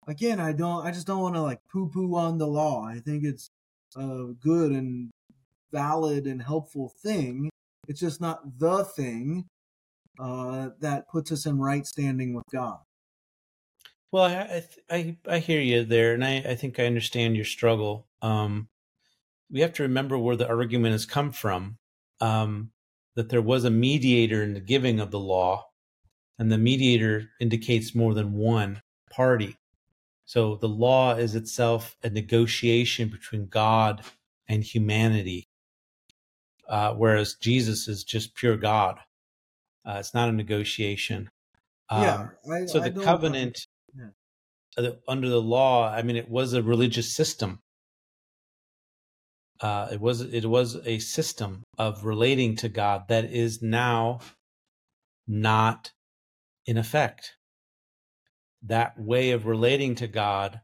Again, 0.06 0.38
I 0.38 0.52
don't. 0.52 0.86
I 0.86 0.90
just 0.90 1.06
don't 1.06 1.22
want 1.22 1.34
to 1.34 1.42
like 1.42 1.60
poo-poo 1.72 2.14
on 2.14 2.38
the 2.38 2.46
law. 2.46 2.84
I 2.84 3.00
think 3.00 3.24
it's 3.24 3.48
a 3.96 4.34
good 4.40 4.70
and 4.70 5.10
valid 5.72 6.26
and 6.26 6.42
helpful 6.42 6.92
thing. 7.02 7.50
It's 7.88 8.00
just 8.00 8.20
not 8.20 8.58
the 8.58 8.84
thing 8.84 9.46
uh, 10.20 10.70
that 10.80 11.08
puts 11.08 11.32
us 11.32 11.46
in 11.46 11.58
right 11.58 11.86
standing 11.86 12.34
with 12.34 12.44
God. 12.52 12.78
Well, 14.12 14.24
I 14.24 14.64
I, 14.90 15.18
I 15.28 15.38
hear 15.40 15.60
you 15.60 15.84
there, 15.84 16.14
and 16.14 16.24
I, 16.24 16.36
I 16.38 16.54
think 16.56 16.80
I 16.80 16.86
understand 16.86 17.36
your 17.36 17.44
struggle. 17.46 18.08
Um, 18.22 18.68
we 19.50 19.60
have 19.60 19.74
to 19.74 19.84
remember 19.84 20.18
where 20.18 20.36
the 20.36 20.48
argument 20.48 20.92
has 20.92 21.06
come 21.06 21.32
from. 21.32 21.78
Um, 22.20 22.72
that 23.16 23.30
there 23.30 23.42
was 23.42 23.64
a 23.64 23.70
mediator 23.70 24.42
in 24.42 24.54
the 24.54 24.60
giving 24.60 25.00
of 25.00 25.10
the 25.12 25.20
law, 25.20 25.66
and 26.38 26.52
the 26.52 26.58
mediator 26.58 27.30
indicates 27.40 27.94
more 27.94 28.14
than 28.14 28.34
one 28.34 28.82
party. 29.10 29.56
So 30.26 30.56
the 30.56 30.68
law 30.68 31.14
is 31.16 31.34
itself 31.36 31.96
a 32.04 32.10
negotiation 32.10 33.08
between 33.10 33.48
God 33.48 34.02
and 34.48 34.64
humanity. 34.64 35.44
uh, 36.68 36.94
whereas 36.94 37.34
Jesus 37.34 37.88
is 37.88 38.04
just 38.04 38.34
pure 38.34 38.56
God. 38.56 38.98
Uh, 39.86 39.96
it's 39.98 40.14
not 40.14 40.28
a 40.28 40.32
negotiation. 40.32 41.28
Um, 41.90 42.02
yeah. 42.02 42.28
I, 42.50 42.66
so 42.66 42.82
I 42.82 42.88
the 42.88 43.00
covenant 43.02 43.58
Yeah. 43.94 44.10
uh, 44.78 44.92
under 45.06 45.28
the 45.28 45.42
law, 45.42 45.88
I 45.88 46.02
mean, 46.02 46.16
it 46.16 46.30
was 46.30 46.52
a 46.52 46.62
religious 46.62 47.14
system. 47.14 47.60
Uh, 49.60 49.88
it 49.92 50.00
was 50.00 50.20
it 50.20 50.46
was 50.46 50.76
a 50.84 50.98
system 50.98 51.62
of 51.78 52.04
relating 52.04 52.56
to 52.56 52.68
God 52.68 53.08
that 53.08 53.26
is 53.26 53.62
now 53.62 54.20
not 55.26 55.92
in 56.66 56.76
effect. 56.76 57.36
That 58.62 58.98
way 58.98 59.30
of 59.30 59.46
relating 59.46 59.94
to 59.96 60.08
God 60.08 60.60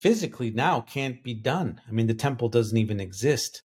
physically 0.00 0.50
now 0.50 0.80
can't 0.80 1.22
be 1.22 1.34
done. 1.34 1.80
I 1.86 1.92
mean, 1.92 2.06
the 2.06 2.14
temple 2.14 2.48
doesn't 2.48 2.76
even 2.76 3.00
exist. 3.00 3.62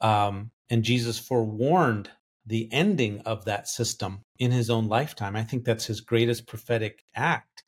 Um, 0.00 0.50
and 0.70 0.82
Jesus 0.82 1.18
forewarned 1.18 2.10
the 2.46 2.68
ending 2.72 3.20
of 3.20 3.44
that 3.44 3.68
system 3.68 4.22
in 4.38 4.50
his 4.50 4.68
own 4.70 4.86
lifetime. 4.86 5.36
I 5.36 5.44
think 5.44 5.64
that's 5.64 5.86
his 5.86 6.00
greatest 6.00 6.46
prophetic 6.46 7.04
act. 7.14 7.62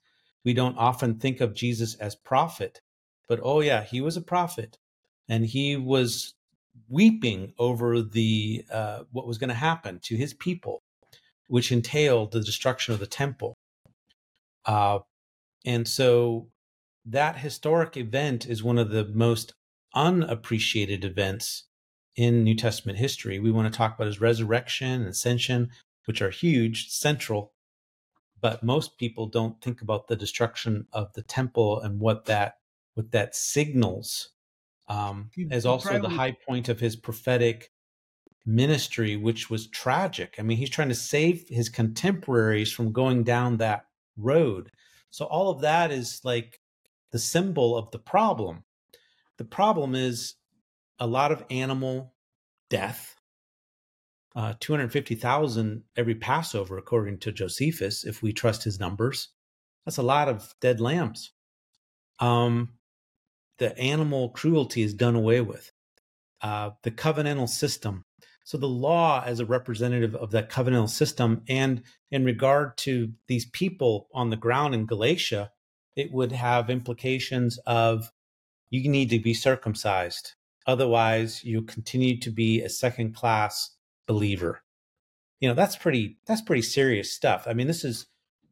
We 0.45 0.53
don't 0.53 0.79
often 0.79 1.19
think 1.19 1.41
of 1.41 1.55
Jesus 1.55 1.95
as 1.95 2.15
prophet, 2.15 2.81
but 3.29 3.41
oh, 3.43 3.61
yeah, 3.61 3.83
he 3.83 4.01
was 4.01 4.17
a 4.17 4.23
prophet 4.23 4.79
and 5.29 5.47
he 5.47 5.77
was 5.77 6.35
weeping 6.89 7.53
over 7.59 8.03
the 8.03 8.65
uh, 8.71 9.01
what 9.11 9.27
was 9.27 9.39
going 9.39 9.49
to 9.49 9.55
happen 9.55 9.99
to 10.05 10.17
his 10.17 10.35
people, 10.35 10.83
which 11.49 11.73
entailed 11.73 12.33
the 12.33 12.41
destruction 12.41 12.95
of 12.95 13.01
the 13.01 13.07
temple. 13.07 13.57
Uh, 14.65 14.99
and 15.65 15.89
so 15.89 16.49
that 17.05 17.39
historic 17.39 17.97
event 17.97 18.47
is 18.47 18.62
one 18.62 18.79
of 18.79 18.91
the 18.91 19.05
most 19.07 19.55
unappreciated 19.95 21.05
events 21.05 21.65
in 22.17 22.45
New 22.45 22.55
Testament 22.55 22.99
history. 22.99 23.39
We 23.39 23.51
want 23.51 23.73
to 23.73 23.77
talk 23.77 23.95
about 23.95 24.07
his 24.07 24.21
resurrection 24.21 25.03
and 25.03 25.07
ascension, 25.07 25.71
which 26.07 26.23
are 26.23 26.31
huge, 26.31 26.89
central, 26.89 27.53
but 28.41 28.63
most 28.63 28.99
people 28.99 29.27
don't 29.27 29.61
think 29.61 29.83
about 29.83 30.09
the 30.09 30.17
destruction 30.17 30.87
of 30.93 31.13
the 31.13 31.23
temple 31.23 31.81
and 31.81 32.01
what 32.01 32.25
that 32.27 32.57
what 32.95 33.13
that 33.13 33.37
signals 33.37 34.31
um, 34.89 35.31
as 35.51 35.67
also 35.67 36.01
the 36.01 36.09
high 36.09 36.35
point 36.47 36.69
of 36.69 36.81
his 36.81 36.97
prophetic 36.97 37.71
ministry, 38.47 39.17
which 39.17 39.51
was 39.51 39.67
tragic. 39.69 40.37
I 40.39 40.43
mean, 40.43 40.57
he's 40.57 40.71
trying 40.71 40.89
to 40.89 40.95
save 40.95 41.49
his 41.49 41.69
contemporaries 41.69 42.73
from 42.73 42.93
going 42.93 43.25
down 43.25 43.57
that 43.57 43.87
road. 44.17 44.71
So 45.11 45.25
all 45.25 45.51
of 45.51 45.61
that 45.63 45.91
is 45.91 46.21
like 46.25 46.61
the 47.11 47.19
symbol 47.19 47.77
of 47.77 47.91
the 47.91 47.99
problem. 47.99 48.65
The 49.39 49.45
problem 49.45 49.95
is 49.95 50.35
a 50.99 51.07
lot 51.07 51.33
of 51.33 51.45
animal 51.51 52.15
death. 52.71 53.15
Uh, 54.35 54.55
250,000 54.61 55.83
every 55.97 56.15
Passover, 56.15 56.77
according 56.77 57.19
to 57.21 57.33
Josephus, 57.33 58.05
if 58.05 58.23
we 58.23 58.33
trust 58.33 58.65
his 58.65 58.79
numbers. 58.79 59.29
That's 59.85 59.97
a 59.97 60.03
lot 60.03 60.29
of 60.29 60.55
dead 60.61 60.81
lambs. 60.81 61.33
Um, 62.19 62.75
the 63.59 63.77
animal 63.79 64.31
cruelty 64.31 64.83
is 64.83 64.95
done 64.95 65.15
away 65.15 65.41
with. 65.41 65.73
Uh, 66.43 66.71
the 66.83 66.91
covenantal 66.91 67.49
system. 67.49 68.05
So 68.45 68.59
the 68.59 68.69
law, 68.69 69.23
as 69.25 69.41
a 69.41 69.47
representative 69.47 70.15
of 70.15 70.31
that 70.33 70.51
covenantal 70.51 70.91
system, 70.91 71.43
and 71.49 71.83
in 72.11 72.25
regard 72.25 72.77
to 72.79 73.13
these 73.27 73.47
people 73.47 74.09
on 74.13 74.31
the 74.31 74.37
ground 74.37 74.75
in 74.75 74.87
Galatia, 74.87 75.51
it 75.97 76.13
would 76.13 76.33
have 76.33 76.69
implications 76.69 77.59
of 77.67 78.13
you 78.71 78.89
need 78.89 79.11
to 79.11 79.19
be 79.19 79.35
circumcised. 79.35 80.35
Otherwise, 80.67 81.45
you 81.45 81.63
continue 81.63 82.19
to 82.21 82.31
be 82.31 82.61
a 82.63 82.69
second 82.69 83.15
class 83.15 83.77
believer. 84.07 84.63
You 85.41 85.49
know, 85.49 85.55
that's 85.55 85.77
pretty 85.77 86.19
that's 86.27 86.41
pretty 86.43 86.63
serious 86.63 87.13
stuff. 87.13 87.45
I 87.47 87.53
mean, 87.55 87.67
this 87.67 87.85
is 87.85 88.07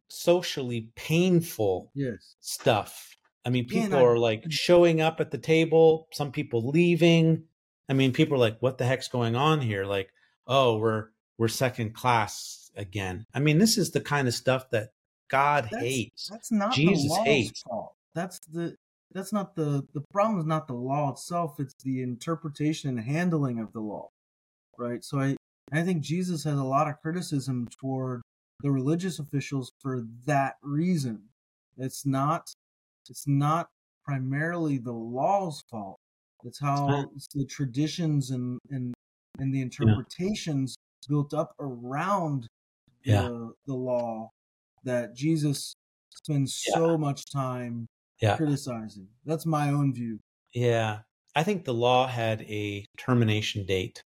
socially 0.09 0.89
painful 0.97 1.91
Yes. 1.95 2.37
stuff. 2.41 3.17
I 3.45 3.51
mean, 3.51 3.67
Yeah, 3.69 3.83
people 3.85 3.99
I- 3.99 4.03
are 4.05 4.19
like 4.19 4.45
showing 4.51 5.01
up 5.01 5.21
at 5.21 5.31
the 5.31 5.39
table, 5.39 6.09
some 6.13 6.31
people 6.33 6.69
leaving. 6.69 7.45
I 7.89 7.93
mean, 7.95 8.13
people 8.13 8.35
are 8.37 8.39
like, 8.39 8.61
what 8.61 8.79
the 8.79 8.87
heck's 8.87 9.09
going 9.09 9.37
on 9.37 9.61
here? 9.61 9.85
Like, 9.85 10.11
oh, 10.47 10.79
we're 10.79 11.09
we're 11.37 11.49
second 11.49 11.95
class 11.95 12.71
again. 12.77 13.27
I 13.35 13.41
mean, 13.41 13.59
this 13.59 13.77
is 13.77 13.91
the 13.91 14.01
kind 14.01 14.29
of 14.29 14.35
stuff 14.35 14.71
that 14.71 14.91
God 15.29 15.69
That's, 15.71 15.83
hates. 15.83 16.29
That's 16.31 16.53
not 16.53 16.75
Jesus 16.75 17.17
hates. 17.25 17.63
fault. 17.63 17.95
That's 18.15 18.39
the 18.47 18.77
that's 19.15 19.33
not 19.33 19.55
the 19.55 19.87
the 19.95 20.03
problem 20.13 20.39
is 20.41 20.47
not 20.47 20.67
the 20.67 20.75
law 20.75 21.11
itself. 21.13 21.61
It's 21.61 21.75
the 21.83 22.03
interpretation 22.03 22.91
and 22.91 23.01
handling 23.01 23.61
of 23.61 23.73
the 23.73 23.81
law, 23.81 24.11
right? 24.79 25.05
So 25.05 25.21
I 25.21 25.37
I 25.73 25.83
think 25.83 26.03
Jesus 26.03 26.45
has 26.45 26.59
a 26.59 26.65
lot 26.65 26.89
of 26.89 27.01
criticism 27.01 27.69
toward 27.81 28.23
the 28.61 28.71
religious 28.71 29.19
officials 29.19 29.71
for 29.81 30.03
that 30.27 30.57
reason. 30.63 31.23
It's 31.79 32.05
not 32.07 32.53
it's 33.09 33.27
not 33.27 33.69
primarily 34.05 34.79
the 34.79 34.93
law's 34.93 35.63
fault. 35.71 35.99
It's 36.45 36.61
how 36.61 37.11
it's 37.17 37.29
the 37.35 37.47
traditions 37.47 38.31
and 38.31 38.59
and 38.71 38.95
and 39.39 39.55
the 39.55 39.63
interpretations 39.63 40.77
built 41.09 41.35
up 41.35 41.55
around 41.61 42.49
Yeah. 43.05 43.23
the 43.23 43.53
the 43.67 43.75
law 43.75 44.31
that 44.85 45.15
Jesus 45.15 45.75
spends 46.11 46.55
so 46.55 46.97
much 46.99 47.31
time 47.31 47.87
Yeah. 48.25 48.37
criticizing. 48.37 49.09
That's 49.25 49.47
my 49.47 49.71
own 49.71 49.95
view. 49.95 50.19
Yeah. 50.55 51.01
I 51.37 51.43
think 51.43 51.65
the 51.65 51.75
law 51.75 52.07
had 52.07 52.43
a 52.43 52.85
termination 52.97 53.67
date. 53.67 54.03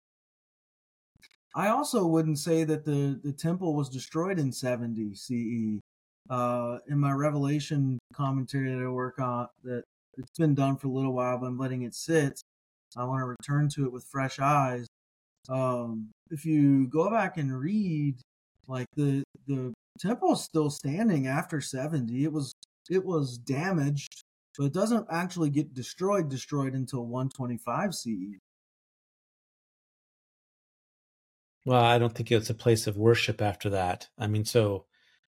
I 1.55 1.69
also 1.69 2.07
wouldn't 2.07 2.39
say 2.39 2.65
that 2.65 2.85
the, 2.85 3.19
the 3.23 3.33
temple 3.33 3.75
was 3.75 3.89
destroyed 3.89 4.39
in 4.39 4.53
70 4.53 5.15
CE. 5.15 5.81
Uh, 6.29 6.79
in 6.89 6.99
my 6.99 7.13
Revelation 7.13 7.99
commentary 8.13 8.75
that 8.75 8.83
I 8.83 8.89
work 8.89 9.21
on, 9.21 9.49
that 9.63 9.85
it's 10.19 10.39
been 10.39 10.55
done 10.55 10.77
for 10.77 10.89
a 10.89 10.91
little 10.91 11.13
while, 11.13 11.39
but 11.39 11.47
I'm 11.47 11.59
letting 11.59 11.83
it 11.83 11.95
sit. 11.95 12.41
I 12.97 13.05
want 13.05 13.21
to 13.21 13.27
return 13.27 13.69
to 13.71 13.85
it 13.85 13.93
with 13.93 14.05
fresh 14.05 14.39
eyes. 14.41 14.87
Um, 15.49 16.09
if 16.31 16.45
you 16.45 16.89
go 16.89 17.11
back 17.11 17.37
and 17.37 17.57
read, 17.57 18.17
like 18.67 18.87
the 18.97 19.23
the 19.47 19.73
temple 19.99 20.33
is 20.33 20.43
still 20.43 20.71
standing 20.71 21.27
after 21.27 21.61
70. 21.61 22.25
It 22.25 22.33
was 22.33 22.53
it 22.91 23.05
was 23.05 23.39
damaged, 23.39 24.25
but 24.59 24.65
it 24.65 24.73
doesn't 24.73 25.07
actually 25.11 25.51
get 25.51 25.75
destroyed 25.75 26.29
destroyed 26.29 26.75
until 26.75 27.07
125 27.07 27.95
CE. 27.95 28.09
Well, 31.65 31.83
I 31.83 31.99
don't 31.99 32.15
think 32.15 32.31
it's 32.31 32.51
a 32.51 32.55
place 32.55 32.87
of 32.87 32.97
worship 32.97 33.43
after 33.43 33.71
that. 33.71 34.09
I 34.17 34.29
mean, 34.29 34.45
so 34.45 34.87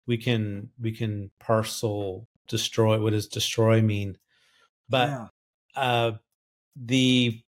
we 0.06 0.18
can 0.18 0.70
we 0.80 0.92
can 0.92 1.30
parcel 1.38 2.28
destroy. 2.48 3.00
What 3.00 3.12
does 3.12 3.28
destroy 3.28 3.80
mean? 3.80 4.18
But 4.88 5.08
yeah. 5.08 5.26
uh, 5.76 6.12
the 6.76 7.40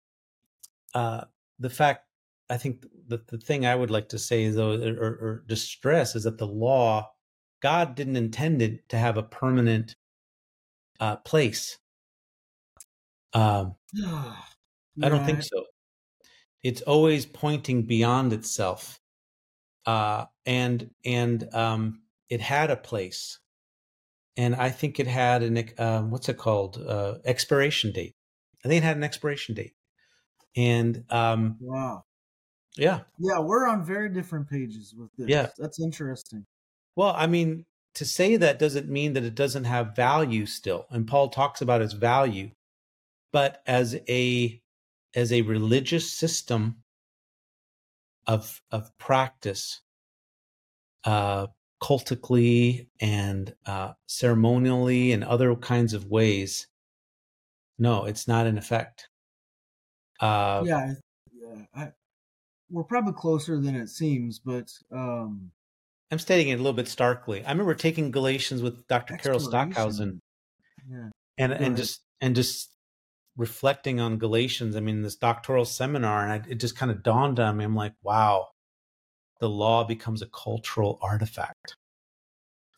uh, 0.95 1.25
the 1.59 1.71
fact 1.71 2.07
I 2.49 2.57
think 2.57 2.87
the 3.09 3.21
the 3.27 3.39
thing 3.39 3.67
I 3.67 3.75
would 3.75 3.91
like 3.91 4.09
to 4.11 4.19
say 4.19 4.49
though, 4.51 4.73
or, 4.73 5.09
or 5.09 5.45
distress, 5.47 6.15
is 6.15 6.25
that 6.25 6.39
the 6.39 6.47
law, 6.47 7.11
God 7.61 7.95
didn't 7.95 8.17
intend 8.17 8.63
it 8.63 8.89
to 8.91 8.99
have 8.99 9.17
a 9.17 9.23
permanent 9.23 9.97
uh, 11.01 11.17
place. 11.17 11.79
Um, 13.33 13.75
I 15.03 15.09
don't 15.09 15.25
think 15.25 15.43
so. 15.43 15.65
It's 16.63 16.83
always 16.83 17.27
pointing 17.27 17.87
beyond 17.87 18.33
itself, 18.33 18.99
uh, 19.85 20.27
and 20.45 20.91
and 21.05 21.55
um, 21.55 22.03
it 22.29 22.41
had 22.41 22.71
a 22.71 22.77
place, 22.77 23.39
and 24.37 24.55
I 24.55 24.71
think 24.71 24.99
it 24.99 25.07
had 25.07 25.43
an 25.43 25.71
um, 25.79 26.11
what's 26.11 26.29
it 26.29 26.39
called 26.39 26.79
uh, 26.79 27.19
expiration 27.25 27.93
date. 27.93 28.17
I 28.65 28.69
think 28.69 28.83
it 28.83 28.87
had 28.87 28.97
an 28.97 29.05
expiration 29.05 29.55
date, 29.55 29.75
and 30.57 31.05
um, 31.11 31.59
Wow. 31.61 32.05
yeah, 32.77 33.01
Yeah, 33.19 33.41
we're 33.41 33.69
on 33.69 33.85
very 33.85 34.09
different 34.09 34.49
pages 34.49 34.95
with 34.97 35.11
this. 35.17 35.29
Yeah. 35.29 35.49
That's 35.59 35.81
interesting. 35.81 36.47
Well, 36.97 37.15
I 37.17 37.27
mean, 37.27 37.67
to 37.95 38.05
say 38.05 38.37
that 38.37 38.59
doesn't 38.59 38.89
mean 38.89 39.13
that 39.13 39.25
it 39.25 39.35
doesn't 39.35 39.65
have 39.65 39.95
value 39.95 40.47
still. 40.47 40.87
And 40.91 41.07
Paul 41.07 41.29
talks 41.29 41.61
about 41.61 41.83
its 41.83 41.93
value, 41.93 42.51
but 43.33 43.63
as 43.67 43.97
a 44.09 44.61
as 45.15 45.33
a 45.33 45.43
religious 45.43 46.11
system 46.11 46.83
of 48.27 48.61
of 48.71 48.97
practice, 48.99 49.83
uh, 51.05 51.47
cultically 51.81 52.89
and 53.01 53.55
uh, 53.67 53.93
ceremonially 54.07 55.13
and 55.13 55.23
other 55.23 55.55
kinds 55.55 55.95
of 55.95 56.07
ways, 56.07 56.67
no, 57.79 58.05
it's 58.07 58.27
not 58.27 58.47
in 58.47 58.59
effect. 58.59 59.09
Uh, 60.21 60.63
yeah, 60.67 60.95
yeah. 61.35 61.63
I, 61.75 61.93
we're 62.71 62.85
probably 62.85 63.13
closer 63.13 63.61
than 63.61 63.77
it 63.77 63.89
seems, 63.89 64.39
but 64.39 64.73
um, 64.91 65.53
I'm 66.11 66.19
stating 66.19 66.49
it 66.49 66.55
a 66.55 66.59
little 66.59 66.73
bit 66.73 66.89
starkly. 66.89 67.45
I 67.45 67.51
remember 67.51 67.75
taking 67.75 68.11
Galatians 68.11 68.63
with 68.63 68.87
Dr. 68.87 69.17
Carol 69.17 69.41
Stockhausen 69.41 70.21
yeah, 70.89 71.09
and 71.39 71.53
and 71.53 71.77
just 71.77 72.03
and 72.21 72.35
just 72.35 72.71
reflecting 73.37 74.01
on 74.01 74.19
Galatians, 74.19 74.77
I 74.77 74.81
mean, 74.81 75.03
this 75.03 75.17
doctoral 75.17 75.65
seminar, 75.65 76.23
and 76.23 76.33
I, 76.33 76.49
it 76.49 76.61
just 76.61 76.77
kind 76.77 76.91
of 76.91 77.03
dawned 77.03 77.39
on 77.39 77.57
me. 77.57 77.65
I'm 77.65 77.75
like, 77.75 77.93
wow, 78.03 78.49
the 79.41 79.49
law 79.49 79.85
becomes 79.85 80.23
a 80.23 80.27
cultural 80.27 80.99
artifact. 81.03 81.77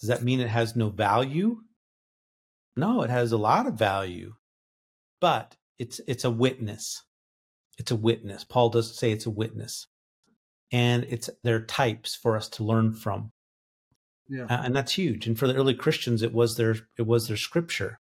Does 0.00 0.08
that 0.08 0.22
mean 0.22 0.40
it 0.40 0.48
has 0.48 0.76
no 0.76 0.88
value? 0.90 1.58
No, 2.76 3.02
it 3.02 3.10
has 3.10 3.32
a 3.32 3.38
lot 3.38 3.66
of 3.66 3.74
value, 3.74 4.34
but 5.20 5.56
it's 5.78 6.00
it's 6.06 6.24
a 6.24 6.30
witness. 6.30 7.02
It's 7.78 7.90
a 7.90 7.96
witness. 7.96 8.44
Paul 8.44 8.70
does 8.70 8.96
say 8.96 9.12
it's 9.12 9.26
a 9.26 9.30
witness, 9.30 9.86
and 10.70 11.04
it's 11.08 11.30
their 11.42 11.60
types 11.60 12.14
for 12.14 12.36
us 12.36 12.48
to 12.50 12.64
learn 12.64 12.92
from. 12.92 13.32
Yeah, 14.28 14.44
uh, 14.44 14.62
and 14.64 14.76
that's 14.76 14.92
huge. 14.92 15.26
And 15.26 15.38
for 15.38 15.46
the 15.46 15.54
early 15.54 15.74
Christians, 15.74 16.22
it 16.22 16.32
was 16.32 16.56
their 16.56 16.76
it 16.98 17.06
was 17.06 17.28
their 17.28 17.36
scripture 17.36 17.98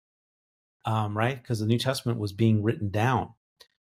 um, 0.85 1.17
right? 1.17 1.41
Because 1.41 1.59
the 1.59 1.65
New 1.65 1.77
Testament 1.77 2.19
was 2.19 2.33
being 2.33 2.63
written 2.63 2.89
down. 2.89 3.29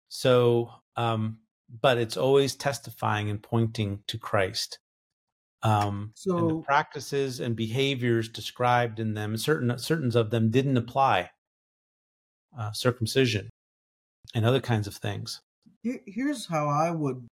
So, 0.08 0.70
um, 0.96 1.40
but 1.82 1.98
it's 1.98 2.18
always 2.18 2.56
testifying 2.56 3.30
and 3.30 3.42
pointing 3.42 4.04
to 4.08 4.18
Christ. 4.18 4.80
Um, 5.62 6.12
so 6.16 6.38
and 6.38 6.50
the 6.50 6.62
practices 6.62 7.40
and 7.40 7.56
behaviors 7.56 8.30
described 8.30 9.00
in 9.00 9.14
them, 9.14 9.38
certain 9.38 9.78
certain 9.78 10.16
of 10.16 10.32
them 10.32 10.52
didn't 10.52 10.78
apply. 10.78 11.32
Uh, 12.58 12.72
circumcision 12.72 13.50
and 14.34 14.44
other 14.44 14.60
kinds 14.60 14.88
of 14.88 14.96
things. 14.96 15.42
Here's 15.84 16.48
how 16.48 16.68
I 16.68 16.90
would 16.90 17.28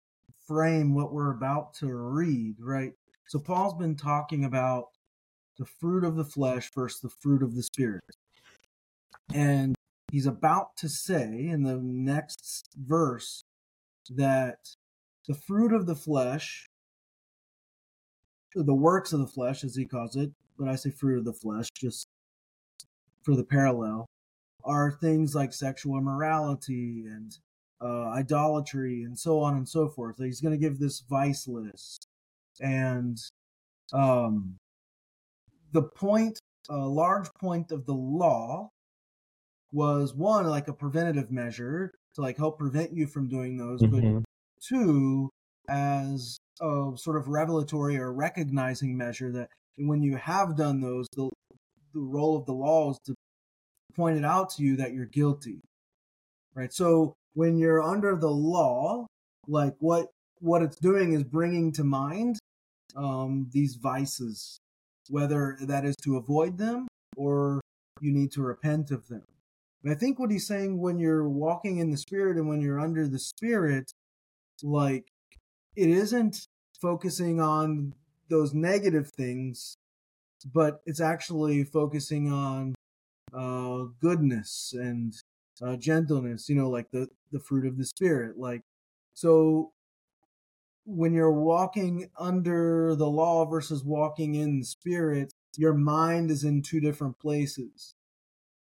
frame 0.47 0.93
what 0.93 1.13
we're 1.13 1.31
about 1.31 1.73
to 1.75 1.93
read. 1.93 2.55
Right. 2.60 2.93
So 3.27 3.39
Paul's 3.39 3.73
been 3.73 3.95
talking 3.95 4.45
about 4.45 4.86
the 5.58 5.65
fruit 5.65 6.03
of 6.03 6.15
the 6.15 6.25
flesh 6.25 6.71
versus 6.73 7.01
the 7.01 7.10
fruit 7.10 7.41
of 7.41 7.55
the 7.55 7.63
spirit. 7.63 8.03
And 9.34 9.75
he's 10.12 10.25
about 10.25 10.75
to 10.77 10.89
say 10.89 11.47
in 11.47 11.63
the 11.63 11.79
next 11.81 12.69
verse 12.77 13.43
that 14.10 14.58
the 15.27 15.34
fruit 15.34 15.73
of 15.73 15.88
the 15.88 15.95
flesh, 15.95 16.67
the 18.53 18.73
works 18.73 19.13
of 19.13 19.19
the 19.19 19.27
flesh, 19.27 19.63
as 19.63 19.75
he 19.75 19.86
calls 19.86 20.15
it, 20.15 20.31
but 20.58 20.67
I 20.67 20.75
say 20.75 20.91
fruit 20.91 21.19
of 21.19 21.25
the 21.25 21.34
flesh 21.34 21.67
just 21.75 22.08
for 23.23 23.36
the 23.36 23.43
parallel, 23.43 24.05
are 24.63 24.91
things 24.91 25.36
like 25.36 25.53
sexual 25.53 25.97
immorality 25.97 27.05
and 27.08 27.36
uh, 27.81 28.09
idolatry 28.09 29.03
and 29.03 29.17
so 29.17 29.39
on 29.39 29.55
and 29.55 29.67
so 29.67 29.89
forth. 29.89 30.17
He's 30.17 30.41
going 30.41 30.53
to 30.53 30.57
give 30.57 30.79
this 30.79 31.01
vice 31.09 31.47
list. 31.47 32.07
And 32.59 33.17
um, 33.93 34.55
the 35.71 35.83
point, 35.83 36.39
a 36.69 36.77
large 36.77 37.27
point 37.39 37.71
of 37.71 37.85
the 37.85 37.93
law 37.93 38.69
was 39.71 40.13
one 40.13 40.47
like 40.47 40.67
a 40.67 40.73
preventative 40.73 41.31
measure 41.31 41.93
to 42.15 42.21
like 42.21 42.38
help 42.38 42.57
prevent 42.57 42.93
you 42.93 43.07
from 43.07 43.27
doing 43.27 43.57
those, 43.57 43.81
mm-hmm. 43.81 44.19
but 44.19 44.23
two 44.61 45.29
as 45.67 46.38
a 46.61 46.91
sort 46.95 47.17
of 47.17 47.27
revelatory 47.27 47.97
or 47.97 48.13
recognizing 48.13 48.97
measure 48.97 49.31
that 49.31 49.49
when 49.77 50.01
you 50.01 50.15
have 50.15 50.55
done 50.55 50.79
those, 50.79 51.07
the 51.13 51.29
the 51.93 52.01
role 52.01 52.38
of 52.38 52.45
the 52.45 52.53
law 52.53 52.91
is 52.91 52.99
to 53.05 53.15
point 53.95 54.17
it 54.17 54.25
out 54.25 54.49
to 54.51 54.63
you 54.63 54.75
that 54.77 54.93
you're 54.93 55.05
guilty, 55.05 55.61
right? 56.53 56.71
So 56.71 57.15
when 57.35 57.57
you're 57.57 57.83
under 57.83 58.15
the 58.15 58.31
law, 58.31 59.05
like 59.47 59.75
what 59.79 60.07
what 60.39 60.61
it's 60.61 60.79
doing 60.79 61.13
is 61.13 61.23
bringing 61.23 61.71
to 61.73 61.83
mind 61.83 62.39
um, 62.95 63.49
these 63.51 63.75
vices, 63.75 64.59
whether 65.09 65.57
that 65.61 65.85
is 65.85 65.95
to 66.03 66.17
avoid 66.17 66.57
them 66.57 66.87
or 67.15 67.61
you 68.01 68.11
need 68.11 68.31
to 68.31 68.41
repent 68.41 68.91
of 68.91 69.07
them. 69.07 69.23
And 69.83 69.93
I 69.93 69.95
think 69.95 70.17
what 70.17 70.31
he's 70.31 70.47
saying 70.47 70.79
when 70.79 70.99
you're 70.99 71.27
walking 71.27 71.77
in 71.77 71.91
the 71.91 71.97
spirit 71.97 72.37
and 72.37 72.49
when 72.49 72.61
you're 72.61 72.79
under 72.79 73.07
the 73.07 73.19
spirit, 73.19 73.91
like 74.63 75.07
it 75.75 75.89
isn't 75.89 76.47
focusing 76.81 77.39
on 77.39 77.93
those 78.29 78.53
negative 78.53 79.11
things, 79.15 79.75
but 80.53 80.81
it's 80.85 81.01
actually 81.01 81.63
focusing 81.63 82.31
on 82.31 82.75
uh, 83.33 83.85
goodness 84.01 84.73
and 84.77 85.13
uh, 85.61 85.75
gentleness. 85.75 86.49
You 86.49 86.55
know, 86.55 86.69
like 86.69 86.91
the 86.91 87.09
the 87.31 87.39
fruit 87.39 87.65
of 87.65 87.77
the 87.77 87.85
spirit. 87.85 88.37
Like 88.37 88.61
so, 89.13 89.71
when 90.85 91.13
you're 91.13 91.31
walking 91.31 92.09
under 92.17 92.95
the 92.95 93.09
law 93.09 93.45
versus 93.45 93.83
walking 93.83 94.35
in 94.35 94.59
the 94.59 94.65
spirit, 94.65 95.31
your 95.57 95.73
mind 95.73 96.31
is 96.31 96.43
in 96.43 96.61
two 96.61 96.79
different 96.79 97.17
places 97.19 97.93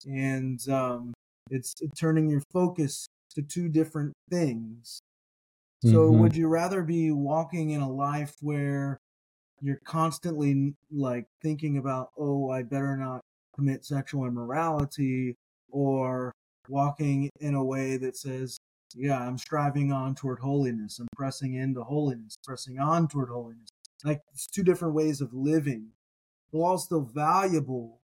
and 0.05 0.67
um, 0.69 1.13
it's 1.49 1.75
turning 1.97 2.29
your 2.29 2.41
focus 2.51 3.07
to 3.35 3.41
two 3.41 3.69
different 3.69 4.13
things. 4.29 5.01
So, 5.83 6.11
mm-hmm. 6.11 6.19
would 6.19 6.35
you 6.35 6.47
rather 6.47 6.83
be 6.83 7.11
walking 7.11 7.71
in 7.71 7.81
a 7.81 7.89
life 7.89 8.35
where 8.41 8.99
you're 9.61 9.81
constantly 9.83 10.75
like 10.91 11.25
thinking 11.41 11.77
about, 11.77 12.11
oh, 12.17 12.51
I 12.51 12.61
better 12.61 12.95
not 12.95 13.21
commit 13.55 13.83
sexual 13.83 14.25
immorality, 14.25 15.37
or 15.71 16.33
walking 16.71 17.29
in 17.39 17.53
a 17.53 17.63
way 17.63 17.97
that 17.97 18.15
says, 18.17 18.57
yeah, 18.95 19.19
I'm 19.19 19.37
striving 19.37 19.91
on 19.91 20.15
toward 20.15 20.39
holiness, 20.39 20.99
I'm 20.99 21.07
pressing 21.15 21.53
into 21.55 21.83
holiness, 21.83 22.35
pressing 22.43 22.79
on 22.79 23.07
toward 23.07 23.29
holiness. 23.29 23.69
Like, 24.03 24.21
it's 24.33 24.47
two 24.47 24.63
different 24.63 24.95
ways 24.95 25.21
of 25.21 25.33
living. 25.33 25.89
The 26.51 26.57
law's 26.57 26.85
still 26.85 27.01
valuable, 27.01 27.99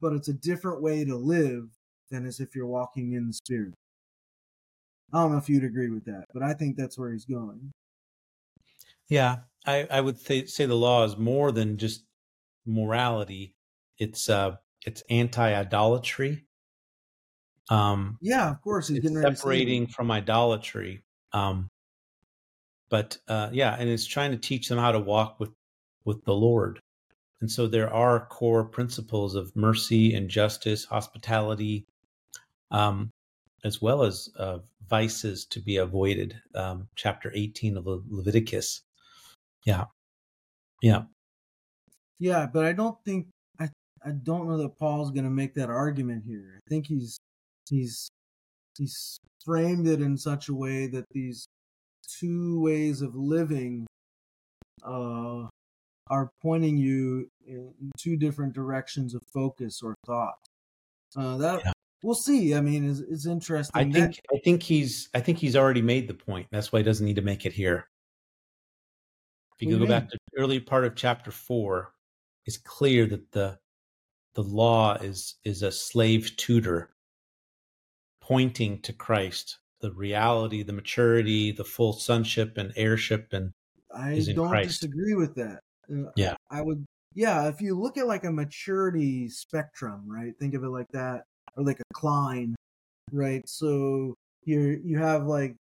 but 0.00 0.12
it's 0.12 0.28
a 0.28 0.34
different 0.34 0.82
way 0.82 1.04
to 1.04 1.16
live 1.16 1.70
than 2.10 2.26
as 2.26 2.40
if 2.40 2.54
you're 2.54 2.66
walking 2.66 3.12
in 3.12 3.28
the 3.28 3.32
spirit. 3.32 3.74
I 5.12 5.22
don't 5.22 5.32
know 5.32 5.38
if 5.38 5.48
you'd 5.48 5.64
agree 5.64 5.90
with 5.90 6.04
that, 6.04 6.24
but 6.34 6.42
I 6.42 6.52
think 6.52 6.76
that's 6.76 6.98
where 6.98 7.12
he's 7.12 7.24
going. 7.24 7.70
Yeah, 9.08 9.36
I, 9.66 9.86
I 9.90 10.00
would 10.00 10.24
th- 10.24 10.50
say 10.50 10.66
the 10.66 10.74
law 10.74 11.04
is 11.04 11.16
more 11.16 11.52
than 11.52 11.78
just 11.78 12.04
morality. 12.66 13.54
It's 13.98 14.28
uh, 14.28 14.56
it's 14.84 15.02
anti-idolatry. 15.08 16.44
Um, 17.70 18.18
yeah, 18.20 18.50
of 18.50 18.60
course, 18.62 18.88
he's 18.88 19.04
it's 19.04 19.20
separating 19.20 19.86
from 19.86 20.10
idolatry. 20.10 21.02
Um, 21.32 21.68
but 22.90 23.18
uh, 23.28 23.50
yeah, 23.52 23.74
and 23.78 23.88
it's 23.88 24.06
trying 24.06 24.32
to 24.32 24.36
teach 24.36 24.68
them 24.68 24.78
how 24.78 24.92
to 24.92 25.00
walk 25.00 25.40
with 25.40 25.50
with 26.04 26.24
the 26.24 26.34
Lord. 26.34 26.80
And 27.40 27.50
so 27.50 27.66
there 27.66 27.92
are 27.92 28.26
core 28.26 28.64
principles 28.64 29.34
of 29.34 29.54
mercy 29.54 30.14
and 30.14 30.28
justice, 30.28 30.84
hospitality, 30.84 31.86
um, 32.70 33.10
as 33.64 33.82
well 33.82 34.02
as 34.02 34.28
uh, 34.38 34.58
vices 34.88 35.44
to 35.46 35.60
be 35.60 35.76
avoided. 35.76 36.40
Um, 36.54 36.88
chapter 36.94 37.30
18 37.34 37.76
of 37.76 37.86
Leviticus. 37.86 38.82
Yeah. 39.66 39.84
Yeah. 40.82 41.02
Yeah, 42.18 42.46
but 42.50 42.64
I 42.64 42.72
don't 42.72 42.96
think 43.04 43.26
I 43.58 43.68
I 44.04 44.10
don't 44.10 44.48
know 44.48 44.58
that 44.58 44.78
Paul's 44.78 45.10
going 45.10 45.24
to 45.24 45.30
make 45.30 45.54
that 45.54 45.70
argument 45.70 46.24
here. 46.26 46.54
I 46.56 46.68
think 46.68 46.86
he's 46.86 47.18
he's 47.68 48.08
he's 48.78 49.18
framed 49.44 49.86
it 49.86 50.00
in 50.00 50.16
such 50.16 50.48
a 50.48 50.54
way 50.54 50.86
that 50.86 51.04
these 51.12 51.46
two 52.20 52.60
ways 52.60 53.02
of 53.02 53.14
living 53.14 53.86
uh 54.84 55.46
are 56.10 56.30
pointing 56.42 56.76
you 56.76 57.28
in 57.46 57.72
two 57.98 58.16
different 58.16 58.52
directions 58.52 59.14
of 59.14 59.22
focus 59.32 59.80
or 59.82 59.94
thought. 60.06 60.34
Uh, 61.16 61.36
that 61.38 61.62
yeah. 61.64 61.72
we'll 62.02 62.14
see. 62.14 62.54
I 62.54 62.60
mean, 62.60 62.90
it's, 62.90 63.00
it's 63.00 63.26
interesting. 63.26 63.72
I 63.74 63.90
think 63.90 64.20
I 64.32 64.38
think 64.44 64.62
he's 64.62 65.08
I 65.14 65.20
think 65.20 65.38
he's 65.38 65.56
already 65.56 65.82
made 65.82 66.08
the 66.08 66.14
point. 66.14 66.46
That's 66.50 66.72
why 66.72 66.80
he 66.80 66.82
doesn't 66.82 67.06
need 67.06 67.16
to 67.16 67.22
make 67.22 67.46
it 67.46 67.52
here. 67.52 67.88
If 69.58 69.68
you 69.68 69.78
go 69.78 69.86
back 69.86 70.10
to 70.10 70.18
the 70.18 70.42
early 70.42 70.58
part 70.58 70.84
of 70.84 70.96
chapter 70.96 71.30
four, 71.30 71.92
it's 72.44 72.58
clear 72.58 73.06
that 73.06 73.30
the 73.32 73.58
the 74.34 74.42
law 74.42 74.94
is 74.94 75.36
is 75.44 75.62
a 75.62 75.70
slave 75.70 76.36
tutor 76.36 76.90
pointing 78.26 78.80
to 78.80 78.92
Christ, 78.92 79.58
the 79.80 79.92
reality, 79.92 80.62
the 80.62 80.72
maturity, 80.72 81.52
the 81.52 81.64
full 81.64 81.92
sonship 81.92 82.56
and 82.56 82.72
heirship 82.74 83.28
and 83.32 83.52
I 83.94 84.24
don't 84.34 84.48
Christ. 84.48 84.80
disagree 84.80 85.14
with 85.14 85.34
that. 85.34 85.60
Uh, 85.92 86.10
yeah. 86.16 86.34
I 86.50 86.62
would, 86.62 86.84
yeah, 87.14 87.48
if 87.48 87.60
you 87.60 87.78
look 87.78 87.98
at 87.98 88.06
like 88.06 88.24
a 88.24 88.32
maturity 88.32 89.28
spectrum, 89.28 90.04
right? 90.06 90.32
Think 90.40 90.54
of 90.54 90.64
it 90.64 90.70
like 90.70 90.88
that, 90.92 91.24
or 91.56 91.64
like 91.64 91.78
a 91.80 91.94
cline, 91.94 92.56
right? 93.12 93.46
So 93.46 94.14
you 94.44 94.80
you 94.82 94.98
have 94.98 95.26
like 95.26 95.54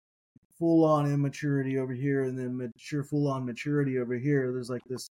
full 0.59 0.85
on 0.85 1.11
immaturity 1.11 1.79
over 1.79 1.93
here, 1.93 2.25
and 2.25 2.39
then 2.39 2.57
mature 2.57 3.05
full 3.05 3.29
on 3.29 3.45
maturity 3.45 3.99
over 3.99 4.15
here. 4.15 4.53
There's 4.53 4.71
like 4.71 4.83
this 4.89 5.09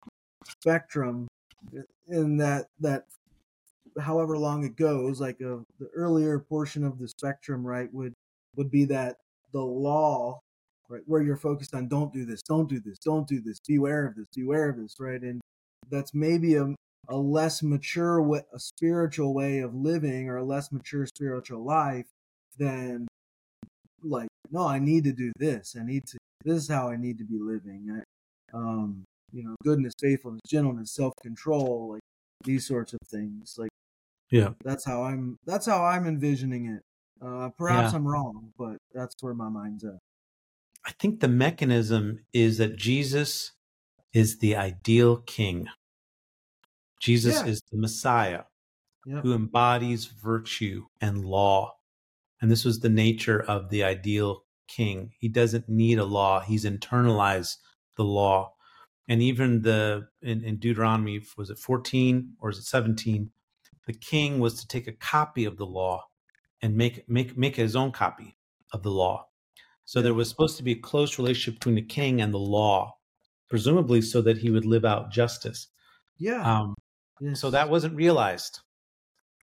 spectrum, 0.47 1.27
in 2.07 2.37
that 2.37 2.67
that 2.79 3.03
however 3.99 4.37
long 4.37 4.63
it 4.63 4.75
goes, 4.75 5.19
like 5.19 5.39
a, 5.41 5.55
uh, 5.55 5.59
the 5.79 5.89
earlier 5.95 6.39
portion 6.39 6.83
of 6.83 6.99
the 6.99 7.07
spectrum, 7.07 7.65
right, 7.65 7.93
would 7.93 8.13
would 8.55 8.71
be 8.71 8.85
that 8.85 9.17
the 9.53 9.61
law 9.61 10.39
right? 10.91 11.01
Where 11.05 11.21
you're 11.21 11.37
focused 11.37 11.73
on 11.73 11.87
don't 11.87 12.13
do 12.13 12.25
this, 12.25 12.41
don't 12.41 12.69
do 12.69 12.79
this, 12.79 12.99
don't 12.99 13.27
do 13.27 13.41
this, 13.41 13.59
beware 13.65 14.05
of 14.05 14.15
this, 14.15 14.27
beware 14.35 14.69
of 14.69 14.77
this, 14.77 14.95
right? 14.99 15.21
And 15.21 15.41
that's 15.89 16.13
maybe 16.13 16.55
a, 16.55 16.75
a 17.07 17.15
less 17.15 17.63
mature, 17.63 18.21
way, 18.21 18.41
a 18.53 18.59
spiritual 18.59 19.33
way 19.33 19.59
of 19.59 19.73
living 19.73 20.29
or 20.29 20.37
a 20.37 20.43
less 20.43 20.71
mature 20.71 21.05
spiritual 21.07 21.63
life 21.63 22.07
than 22.57 23.07
like 24.03 24.27
no, 24.51 24.67
I 24.67 24.79
need 24.79 25.05
to 25.05 25.13
do 25.13 25.31
this. 25.37 25.75
I 25.79 25.85
need 25.85 26.05
to. 26.07 26.17
This 26.43 26.63
is 26.63 26.67
how 26.67 26.89
I 26.89 26.97
need 26.97 27.17
to 27.19 27.23
be 27.23 27.39
living. 27.39 28.03
I, 28.53 28.57
um, 28.57 29.03
you 29.31 29.43
know, 29.43 29.55
goodness, 29.63 29.93
faithfulness, 29.99 30.41
gentleness, 30.45 30.91
self 30.91 31.13
control, 31.23 31.91
like 31.93 32.01
these 32.43 32.67
sorts 32.67 32.93
of 32.93 32.99
things. 33.09 33.55
Like, 33.57 33.70
yeah, 34.31 34.49
that's 34.63 34.85
how 34.85 35.03
I'm. 35.03 35.37
That's 35.45 35.65
how 35.65 35.83
I'm 35.83 36.07
envisioning 36.07 36.67
it. 36.67 36.83
Uh, 37.25 37.49
perhaps 37.57 37.91
yeah. 37.91 37.97
I'm 37.97 38.07
wrong, 38.07 38.51
but 38.57 38.77
that's 38.93 39.15
where 39.21 39.33
my 39.33 39.49
mind's 39.49 39.83
at. 39.83 39.99
I 40.85 40.91
think 40.99 41.19
the 41.19 41.27
mechanism 41.27 42.25
is 42.33 42.57
that 42.57 42.75
Jesus 42.75 43.51
is 44.13 44.39
the 44.39 44.55
ideal 44.55 45.17
king. 45.17 45.67
Jesus 46.99 47.35
yeah. 47.35 47.47
is 47.47 47.61
the 47.71 47.77
Messiah 47.77 48.43
yeah. 49.05 49.21
who 49.21 49.33
embodies 49.33 50.05
virtue 50.05 50.85
and 50.99 51.25
law. 51.25 51.75
And 52.41 52.49
this 52.49 52.65
was 52.65 52.79
the 52.79 52.89
nature 52.89 53.41
of 53.41 53.69
the 53.69 53.83
ideal 53.83 54.43
king. 54.67 55.11
He 55.19 55.29
doesn't 55.29 55.69
need 55.69 55.99
a 55.99 56.05
law, 56.05 56.39
he's 56.39 56.65
internalized 56.65 57.57
the 57.97 58.03
law. 58.03 58.53
And 59.07 59.21
even 59.21 59.61
the 59.61 60.07
in, 60.21 60.43
in 60.43 60.57
Deuteronomy, 60.57 61.21
was 61.37 61.49
it 61.49 61.59
14 61.59 62.33
or 62.39 62.49
is 62.49 62.59
it 62.59 62.63
17? 62.63 63.29
The 63.87 63.93
king 63.93 64.39
was 64.39 64.59
to 64.59 64.67
take 64.67 64.87
a 64.87 64.93
copy 64.93 65.45
of 65.45 65.57
the 65.57 65.65
law 65.65 66.05
and 66.61 66.75
make 66.75 67.07
make 67.09 67.37
make 67.37 67.55
his 67.55 67.75
own 67.75 67.91
copy 67.91 68.35
of 68.71 68.83
the 68.83 68.91
law. 68.91 69.27
So 69.85 70.01
there 70.01 70.13
was 70.13 70.29
supposed 70.29 70.57
to 70.57 70.63
be 70.63 70.73
a 70.73 70.79
close 70.79 71.17
relationship 71.17 71.59
between 71.59 71.75
the 71.75 71.81
king 71.81 72.21
and 72.21 72.33
the 72.33 72.39
law, 72.39 72.95
presumably 73.49 74.01
so 74.01 74.21
that 74.21 74.37
he 74.37 74.49
would 74.49 74.65
live 74.65 74.85
out 74.85 75.11
justice. 75.11 75.67
Yeah. 76.17 76.41
Um, 76.41 76.75
yes. 77.19 77.39
So 77.41 77.49
that 77.49 77.69
wasn't 77.69 77.95
realized, 77.95 78.59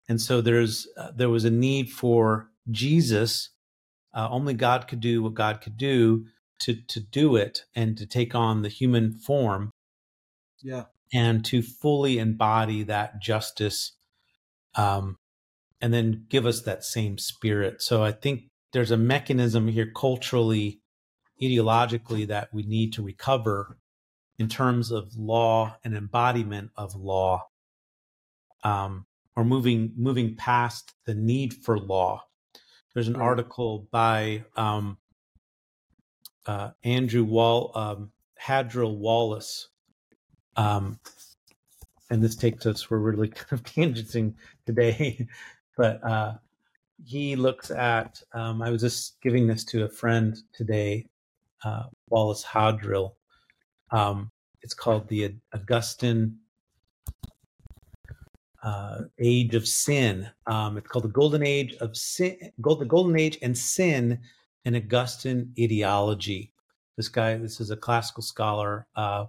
and 0.08 0.20
so 0.20 0.42
there's 0.42 0.88
uh, 0.98 1.12
there 1.16 1.30
was 1.30 1.46
a 1.46 1.52
need 1.52 1.92
for 1.92 2.50
Jesus. 2.72 3.50
Uh, 4.14 4.30
only 4.30 4.54
God 4.54 4.88
could 4.88 5.02
do 5.02 5.22
what 5.22 5.34
God 5.34 5.62
could 5.62 5.78
do 5.78 6.26
to 6.60 6.76
to 6.88 7.00
do 7.00 7.36
it 7.36 7.66
and 7.76 7.98
to 7.98 8.06
take 8.06 8.34
on 8.34 8.62
the 8.62 8.70
human 8.70 9.12
form. 9.12 9.72
Yeah. 10.62 10.86
And 11.14 11.46
to 11.46 11.62
fully 11.62 12.18
embody 12.18 12.82
that 12.84 13.22
justice 13.22 13.92
um, 14.76 15.18
and 15.82 15.94
then 15.94 16.26
give 16.30 16.46
us 16.46 16.62
that 16.62 16.84
same 16.84 17.18
spirit. 17.18 17.82
So 17.82 18.04
I 18.04 18.12
think 18.12 18.44
there's 18.72 18.92
a 18.92 18.98
mechanism 18.98 19.68
here 19.68 19.92
culturally, 19.96 20.82
ideologically 21.42 22.28
that 22.28 22.50
we 22.54 22.64
need 22.64 22.94
to 22.94 23.04
recover 23.04 23.78
in 24.40 24.48
terms 24.48 24.92
of 24.92 25.16
law 25.16 25.78
and 25.84 25.96
embodiment 25.96 26.72
of 26.76 26.96
law. 26.96 27.48
Um, 28.64 29.06
or 29.36 29.44
moving 29.44 29.94
moving 29.98 30.36
past 30.36 30.94
the 31.06 31.16
need 31.16 31.54
for 31.54 31.78
law. 31.80 32.24
There's 32.94 33.08
an 33.08 33.16
right. 33.16 33.26
article 33.26 33.88
by 33.92 34.44
um, 34.56 34.98
uh, 36.46 36.72
Andrew 36.84 37.24
Wall 37.24 37.72
um, 37.76 38.12
Hadrill 38.36 38.98
Wallace, 38.98 39.70
um, 40.56 41.00
and 42.14 42.22
this 42.22 42.36
takes 42.36 42.68
us. 42.68 42.92
We're 42.92 43.00
really 43.00 43.28
kind 43.30 43.54
of 43.54 43.64
tangenting 43.64 44.36
today, 44.68 45.28
but 45.78 46.02
uh, 46.04 46.36
he 47.04 47.36
looks 47.36 47.72
at. 47.72 48.22
Um, 48.34 48.62
I 48.62 48.70
was 48.70 48.82
just 48.82 49.20
giving 49.22 49.48
this 49.48 49.66
to 49.66 49.86
a 49.86 49.90
friend 49.90 50.38
today, 50.54 51.08
uh, 51.66 51.86
Wallace 52.10 52.44
Hadrill. 52.44 53.18
Um, 53.90 54.30
it's 54.62 54.76
called 54.76 55.08
the 55.10 55.36
Augustine 55.54 56.38
uh, 58.62 59.00
Age 59.18 59.56
of 59.56 59.68
Sin. 59.68 60.30
Um, 60.46 60.78
it's 60.78 60.88
called 60.88 61.06
the 61.06 61.10
Golden 61.10 61.44
Age 61.44 61.74
of 61.82 61.98
Sin. 61.98 62.38
Gold, 62.62 62.80
the 62.80 62.86
Golden 62.86 63.18
Age 63.20 63.40
and 63.42 63.58
Sin 63.58 64.20
and 64.66 64.76
Augustan 64.76 65.52
Ideology. 65.60 66.54
This 66.96 67.10
guy, 67.10 67.38
this 67.38 67.60
is 67.60 67.72
a 67.72 67.76
classical 67.76 68.22
scholar, 68.22 68.86
uh, 68.96 69.26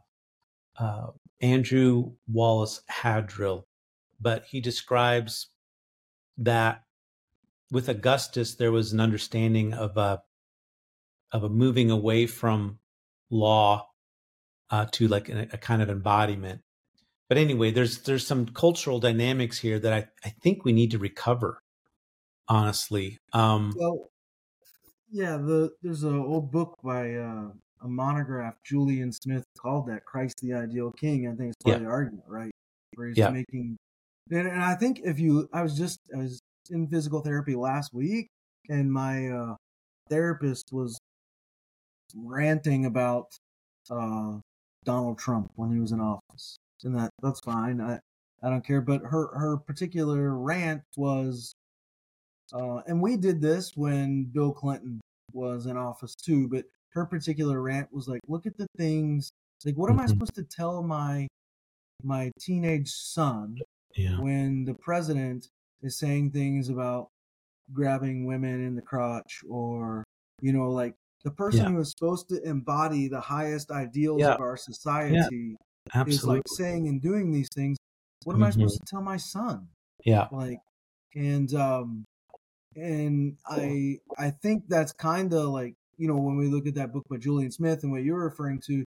uh, 0.79 1.07
Andrew 1.45 2.13
Wallace 2.27 2.81
Hadrill, 2.89 3.67
but 4.19 4.47
he 4.47 4.63
describes 4.63 5.49
that 6.39 6.85
with 7.71 7.89
Augustus 7.89 8.55
there 8.55 8.73
was 8.73 8.93
an 8.93 9.01
understanding 9.01 9.75
of 9.75 9.99
a 9.99 10.23
of 11.33 11.45
a 11.45 11.51
moving 11.51 11.91
away 11.91 12.27
from 12.27 12.79
law 13.29 13.87
uh, 14.71 14.87
to 14.93 15.07
like 15.07 15.29
a, 15.29 15.49
a, 15.53 15.59
kind 15.59 15.83
of 15.83 15.91
embodiment. 15.91 16.63
But 17.29 17.37
anyway, 17.37 17.73
there's 17.73 17.99
there's 17.99 18.27
some 18.27 18.47
cultural 18.47 18.99
dynamics 18.99 19.59
here 19.59 19.79
that 19.79 19.93
I, 19.93 20.09
I 20.25 20.31
think 20.31 20.65
we 20.65 20.73
need 20.73 20.93
to 20.93 20.99
recover. 20.99 21.61
Honestly, 22.49 23.19
um, 23.33 23.75
well, 23.77 24.11
yeah, 25.11 25.37
the 25.37 25.73
there's 25.83 26.05
an 26.05 26.19
old 26.19 26.51
book 26.51 26.79
by 26.83 27.15
uh, 27.15 27.49
a 27.85 27.89
monograph 27.89 28.55
Julien 28.65 29.13
Smith 29.13 29.45
called 29.59 29.87
that 29.89 30.05
Christ 30.05 30.41
the 30.43 30.55
Ideal 30.55 30.91
King. 30.93 31.29
I 31.29 31.37
think 31.37 31.51
it's 31.51 31.63
part 31.63 31.75
yeah. 31.75 31.77
of 31.77 31.83
the 31.83 31.91
argument, 31.91 32.25
right? 32.27 32.51
Where 32.95 33.09
he's 33.09 33.19
yeah. 33.19 33.31
making, 33.31 33.77
and, 34.31 34.49
and 34.49 34.63
I 34.63 34.75
think 34.75 35.01
if 35.05 35.19
you, 35.21 35.49
I 35.53 35.63
was 35.63 35.77
just 35.77 36.01
I 36.15 36.19
was 36.19 36.41
in 36.71 36.89
physical 36.89 37.21
therapy 37.21 37.55
last 37.55 37.93
week, 37.93 38.29
and 38.69 38.93
my 38.93 39.29
uh, 39.29 39.55
therapist 40.09 40.73
was 40.73 40.99
ranting 42.17 42.87
about 42.87 43.27
uh, 43.91 44.39
Donald 44.85 45.19
Trump 45.19 45.51
when 45.57 45.73
he 45.73 45.79
was 45.79 45.93
in 45.93 46.01
office, 46.01 46.57
and 46.85 46.97
that 46.97 47.11
that's 47.23 47.41
fine. 47.41 47.81
I 47.81 47.99
I 48.43 48.51
don't 48.51 48.65
care. 48.65 48.81
But 48.81 49.03
her 49.03 49.37
her 49.37 49.57
particular 49.59 50.35
rant 50.35 50.83
was, 50.97 51.55
uh, 52.53 52.79
and 52.87 53.03
we 53.03 53.17
did 53.17 53.43
this 53.43 53.73
when 53.75 54.25
Bill 54.25 54.53
Clinton 54.53 55.01
was 55.33 55.67
in 55.67 55.77
office 55.77 56.15
too. 56.15 56.49
But 56.49 56.65
her 56.95 57.05
particular 57.05 57.61
rant 57.61 57.93
was 57.93 58.09
like, 58.09 58.21
look 58.29 58.47
at 58.47 58.57
the 58.57 58.67
things. 58.79 59.31
Like, 59.65 59.77
what 59.77 59.91
am 59.91 59.99
I 59.99 60.03
mm-hmm. 60.03 60.11
supposed 60.11 60.35
to 60.37 60.45
tell 60.45 60.83
my 60.83 61.27
my 62.03 62.31
teenage 62.39 62.91
son 62.91 63.57
yeah. 63.97 64.19
when 64.21 64.65
the 64.65 64.75
president 64.75 65.49
is 65.83 65.99
saying 65.99 66.31
things 66.31 66.69
about 66.69 67.09
grabbing 67.73 68.27
women 68.27 68.65
in 68.65 68.75
the 68.75 68.83
crotch 68.83 69.41
or 69.49 70.05
you 70.43 70.53
know 70.53 70.71
like 70.71 70.95
the 71.25 71.31
person 71.31 71.63
yeah. 71.65 71.71
who 71.71 71.81
is 71.81 71.91
supposed 71.91 72.29
to 72.29 72.43
embody 72.43 73.09
the 73.09 73.21
highest 73.21 73.71
ideals 73.71 74.21
yeah. 74.21 74.35
of 74.35 74.41
our 74.41 74.57
society 74.57 75.57
is 76.07 76.25
like 76.25 76.43
saying 76.49 76.89
and 76.89 77.01
doing 77.01 77.33
these 77.33 77.49
things 77.55 77.79
what 78.25 78.35
am 78.35 78.41
mm-hmm. 78.41 78.49
i 78.49 78.51
supposed 78.51 78.79
to 78.79 78.87
tell 78.87 79.01
my 79.01 79.17
son 79.17 79.67
yeah 80.05 80.27
like 80.31 80.59
and 81.15 81.55
um 81.55 82.05
and 82.77 83.39
i 83.47 83.97
i 84.19 84.29
think 84.29 84.65
that's 84.69 84.93
kind 84.93 85.33
of 85.33 85.47
like 85.47 85.75
you 85.99 86.09
know 86.09 86.17
when 86.17 86.37
we 86.37 86.47
look 86.47 86.67
at 86.67 86.75
that 86.75 86.93
book 86.93 87.05
by 87.09 87.17
julien 87.17 87.51
smith 87.51 87.83
and 87.83 87.93
what 87.93 88.03
you're 88.03 88.25
referring 88.25 88.61
to 88.61 88.85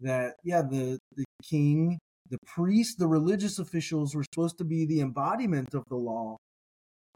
that 0.00 0.34
yeah 0.44 0.62
the 0.62 0.98
the 1.16 1.24
king 1.42 1.98
the 2.30 2.38
priests, 2.46 2.96
the 2.96 3.06
religious 3.06 3.58
officials 3.58 4.14
were 4.14 4.24
supposed 4.24 4.58
to 4.58 4.64
be 4.64 4.84
the 4.84 5.00
embodiment 5.00 5.74
of 5.74 5.84
the 5.88 5.96
law, 5.96 6.36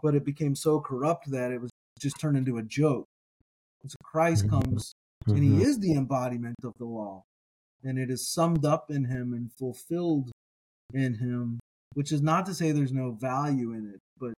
but 0.03 0.15
it 0.15 0.25
became 0.25 0.55
so 0.55 0.81
corrupt 0.81 1.31
that 1.31 1.51
it 1.51 1.61
was 1.61 1.71
just 1.99 2.21
turned 2.21 2.37
into 2.37 2.59
a 2.59 2.63
joke. 2.63 3.07
And 3.83 3.91
so 3.91 3.97
Christ 4.03 4.47
mm-hmm. 4.47 4.61
comes 4.61 4.95
mm-hmm. 5.25 5.37
and 5.37 5.43
he 5.43 5.51
mm-hmm. 5.51 5.63
is 5.63 5.79
the 5.79 5.95
embodiment 5.95 6.57
of 6.65 6.75
the 6.79 6.85
law. 6.85 7.23
And 7.83 7.99
it 7.99 8.11
is 8.11 8.31
summed 8.31 8.65
up 8.65 8.91
in 8.91 9.07
him 9.07 9.33
and 9.33 9.51
fulfilled 9.59 10.31
in 10.93 11.15
him, 11.15 11.61
which 11.95 12.13
is 12.13 12.21
not 12.21 12.47
to 12.47 12.55
say 12.55 12.73
there's 12.73 12.93
no 12.93 13.13
value 13.13 13.73
in 13.73 13.91
it, 13.95 14.01
but 14.19 14.35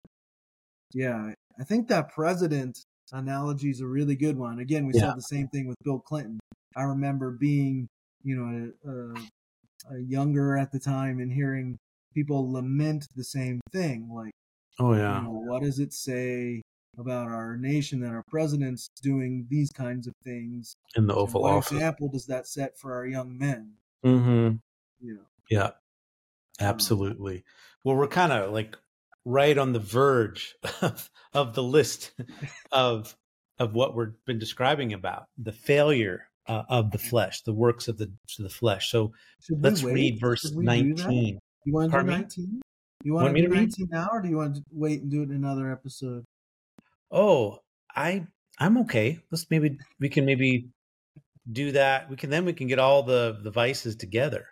yeah, 0.94 1.32
I 1.58 1.64
think 1.64 1.88
that 1.88 2.10
president 2.10 2.78
analogy 3.12 3.70
is 3.70 3.80
a 3.80 3.86
really 3.86 4.16
good 4.16 4.36
one. 4.36 4.58
Again, 4.58 4.86
we 4.86 4.92
yeah. 4.94 5.10
saw 5.10 5.14
the 5.14 5.22
same 5.22 5.48
thing 5.48 5.68
with 5.68 5.76
Bill 5.84 5.98
Clinton. 5.98 6.40
I 6.76 6.82
remember 6.82 7.30
being, 7.30 7.88
you 8.22 8.36
know, 8.36 8.70
a, 8.86 8.90
a 8.90 9.14
uh, 9.90 9.96
younger 9.96 10.56
at 10.56 10.70
the 10.72 10.78
time 10.78 11.18
and 11.18 11.32
hearing 11.32 11.78
people 12.14 12.52
lament 12.52 13.06
the 13.16 13.24
same 13.24 13.60
thing 13.72 14.08
like 14.12 14.32
oh 14.78 14.94
yeah. 14.94 15.18
you 15.18 15.24
know, 15.24 15.30
what 15.30 15.62
does 15.62 15.78
it 15.78 15.92
say 15.92 16.62
about 16.98 17.28
our 17.28 17.56
nation 17.56 18.00
that 18.00 18.10
our 18.10 18.22
president's 18.28 18.88
doing 19.02 19.46
these 19.50 19.70
kinds 19.70 20.06
of 20.06 20.14
things? 20.24 20.76
In 20.94 21.06
the 21.06 21.14
oval 21.14 21.42
what 21.42 21.52
office. 21.52 21.72
What 21.72 21.78
example 21.78 22.08
does 22.08 22.26
that 22.26 22.46
set 22.46 22.78
for 22.78 22.94
our 22.94 23.06
young 23.06 23.38
men? 23.38 23.72
Mm-hmm. 24.04 24.56
You 25.00 25.14
know? 25.14 25.26
Yeah. 25.50 25.70
Absolutely. 26.60 27.44
Well 27.82 27.96
we're 27.96 28.08
kind 28.08 28.32
of 28.32 28.52
like 28.52 28.76
right 29.24 29.56
on 29.56 29.72
the 29.72 29.78
verge 29.78 30.54
of, 30.82 31.10
of 31.32 31.54
the 31.54 31.62
list 31.62 32.12
of 32.72 33.16
of 33.58 33.74
what 33.74 33.94
we've 33.94 34.08
been 34.26 34.38
describing 34.38 34.92
about 34.92 35.26
the 35.38 35.52
failure 35.52 36.26
uh, 36.48 36.62
of 36.68 36.90
the 36.90 36.98
flesh, 36.98 37.42
the 37.42 37.52
works 37.52 37.88
of 37.88 37.98
the 37.98 38.12
the 38.38 38.48
flesh. 38.48 38.90
So 38.90 39.12
let's 39.50 39.82
read 39.82 40.18
verse 40.20 40.50
nineteen. 40.52 41.38
You 41.64 41.72
want 41.72 41.92
to 41.92 41.98
do 41.98 42.06
nineteen? 42.06 42.62
You 43.04 43.14
want, 43.14 43.26
want 43.26 43.36
to 43.36 43.42
do 43.42 43.48
nineteen 43.48 43.88
now, 43.90 44.08
or 44.12 44.20
do 44.20 44.28
you 44.28 44.36
want 44.36 44.56
to 44.56 44.62
wait 44.72 45.02
and 45.02 45.10
do 45.10 45.22
it 45.22 45.30
in 45.30 45.36
another 45.36 45.70
episode? 45.70 46.24
Oh, 47.10 47.58
I 47.94 48.26
I'm 48.58 48.78
okay. 48.78 49.20
Let's 49.30 49.46
maybe 49.50 49.78
we 50.00 50.08
can 50.08 50.24
maybe 50.24 50.68
do 51.50 51.72
that. 51.72 52.10
We 52.10 52.16
can 52.16 52.30
then 52.30 52.44
we 52.44 52.52
can 52.52 52.66
get 52.66 52.78
all 52.78 53.02
the 53.02 53.38
the 53.42 53.50
vices 53.50 53.96
together. 53.96 54.46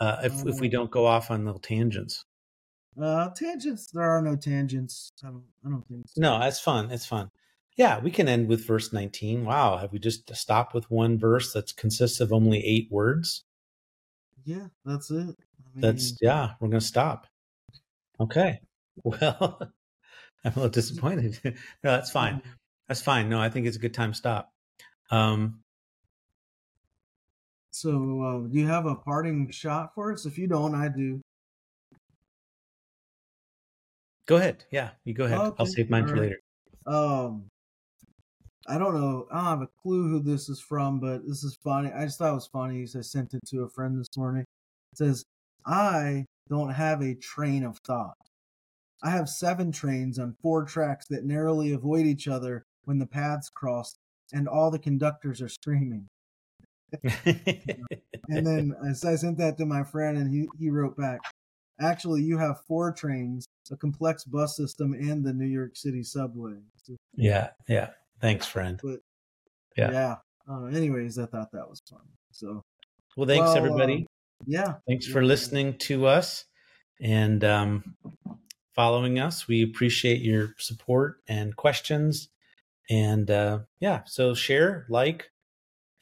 Uh, 0.00 0.18
if 0.24 0.46
if 0.46 0.60
we 0.60 0.68
oh. 0.68 0.70
don't 0.70 0.90
go 0.90 1.06
off 1.06 1.30
on 1.30 1.44
little 1.44 1.60
tangents. 1.60 2.24
Uh, 3.00 3.30
tangents. 3.30 3.90
There 3.92 4.02
are 4.02 4.22
no 4.22 4.36
tangents. 4.36 5.12
I 5.22 5.28
don't. 5.28 5.44
I 5.64 5.70
don't 5.70 5.86
think. 5.88 6.06
So. 6.08 6.20
No, 6.20 6.40
it's 6.42 6.60
fun. 6.60 6.90
It's 6.90 7.06
fun. 7.06 7.30
Yeah, 7.76 7.98
we 7.98 8.10
can 8.10 8.28
end 8.28 8.48
with 8.48 8.66
verse 8.66 8.92
19. 8.92 9.44
Wow, 9.44 9.78
have 9.78 9.92
we 9.92 9.98
just 9.98 10.32
stopped 10.36 10.74
with 10.74 10.88
one 10.90 11.18
verse 11.18 11.52
that 11.54 11.74
consists 11.76 12.20
of 12.20 12.32
only 12.32 12.64
eight 12.64 12.86
words? 12.90 13.44
Yeah, 14.44 14.68
that's 14.84 15.10
it. 15.10 15.16
I 15.16 15.20
mean, 15.24 15.80
That's 15.80 16.16
yeah, 16.20 16.52
we're 16.60 16.68
gonna 16.68 16.80
stop. 16.80 17.26
Okay. 18.20 18.60
Well, 19.02 19.18
I'm 20.44 20.52
a 20.52 20.54
little 20.54 20.68
disappointed. 20.68 21.40
no, 21.44 21.52
that's 21.82 22.12
fine. 22.12 22.40
That's 22.86 23.02
fine. 23.02 23.28
No, 23.28 23.40
I 23.40 23.50
think 23.50 23.66
it's 23.66 23.76
a 23.76 23.80
good 23.80 23.92
time 23.92 24.12
to 24.12 24.16
stop. 24.16 24.52
Um, 25.10 25.64
So, 27.72 27.90
uh, 28.22 28.48
do 28.48 28.56
you 28.56 28.68
have 28.68 28.86
a 28.86 28.94
parting 28.94 29.50
shot 29.50 29.96
for 29.96 30.12
us? 30.12 30.26
If 30.26 30.38
you 30.38 30.46
don't, 30.46 30.76
I 30.76 30.86
do. 30.86 31.20
Go 34.26 34.36
ahead. 34.36 34.64
Yeah, 34.70 34.90
you 35.04 35.14
go 35.14 35.24
ahead. 35.24 35.52
I'll 35.58 35.66
save 35.66 35.90
mine 35.90 36.06
for 36.06 36.16
later. 36.16 36.38
Um, 36.86 37.46
I 38.66 38.78
don't 38.78 38.94
know. 38.94 39.26
I 39.30 39.36
don't 39.36 39.44
have 39.44 39.62
a 39.62 39.68
clue 39.82 40.08
who 40.08 40.20
this 40.20 40.48
is 40.48 40.60
from, 40.60 41.00
but 41.00 41.26
this 41.26 41.44
is 41.44 41.58
funny. 41.62 41.92
I 41.92 42.04
just 42.04 42.18
thought 42.18 42.32
it 42.32 42.34
was 42.34 42.46
funny. 42.46 42.86
So 42.86 43.00
I 43.00 43.02
sent 43.02 43.34
it 43.34 43.40
to 43.48 43.62
a 43.62 43.68
friend 43.68 43.98
this 43.98 44.16
morning. 44.16 44.44
It 44.92 44.98
says, 44.98 45.24
"I 45.66 46.26
don't 46.48 46.70
have 46.70 47.02
a 47.02 47.14
train 47.14 47.64
of 47.64 47.78
thought. 47.86 48.16
I 49.02 49.10
have 49.10 49.28
seven 49.28 49.70
trains 49.72 50.18
on 50.18 50.36
four 50.40 50.64
tracks 50.64 51.06
that 51.08 51.24
narrowly 51.24 51.72
avoid 51.72 52.06
each 52.06 52.26
other 52.28 52.64
when 52.84 52.98
the 52.98 53.06
paths 53.06 53.50
cross, 53.50 53.94
and 54.32 54.48
all 54.48 54.70
the 54.70 54.78
conductors 54.78 55.42
are 55.42 55.48
screaming." 55.48 56.08
And 58.28 58.46
then 58.46 58.74
I 58.82 58.92
sent 59.16 59.36
that 59.38 59.58
to 59.58 59.66
my 59.66 59.84
friend, 59.84 60.16
and 60.16 60.32
he, 60.32 60.48
he 60.58 60.70
wrote 60.70 60.96
back, 60.96 61.20
Actually, 61.80 62.22
you 62.22 62.38
have 62.38 62.60
four 62.68 62.92
trains, 62.92 63.46
a 63.70 63.76
complex 63.76 64.24
bus 64.24 64.56
system, 64.56 64.92
and 64.94 65.24
the 65.24 65.32
New 65.32 65.46
York 65.46 65.76
City 65.76 66.02
subway. 66.02 66.54
Yeah, 67.16 67.50
yeah. 67.68 67.90
Thanks, 68.20 68.46
friend. 68.46 68.78
but 68.82 69.00
Yeah. 69.76 69.90
yeah. 69.90 70.16
Uh, 70.48 70.64
anyways, 70.66 71.18
I 71.18 71.26
thought 71.26 71.50
that 71.52 71.68
was 71.68 71.80
fun. 71.90 72.02
So 72.30 72.62
Well, 73.16 73.26
thanks 73.26 73.48
Well, 73.48 73.56
everybody. 73.56 74.06
yeah, 74.46 74.74
Thanks 74.86 75.06
for 75.06 75.24
listening 75.24 75.78
to 75.78 76.06
us 76.06 76.44
and 77.00 77.42
um, 77.44 77.96
following 78.74 79.18
us. 79.18 79.48
We 79.48 79.62
appreciate 79.62 80.20
your 80.20 80.54
support 80.58 81.22
and 81.28 81.56
questions. 81.56 82.28
And 82.90 83.30
uh, 83.30 83.60
yeah, 83.80 84.02
so 84.04 84.34
share, 84.34 84.86
like, 84.88 85.30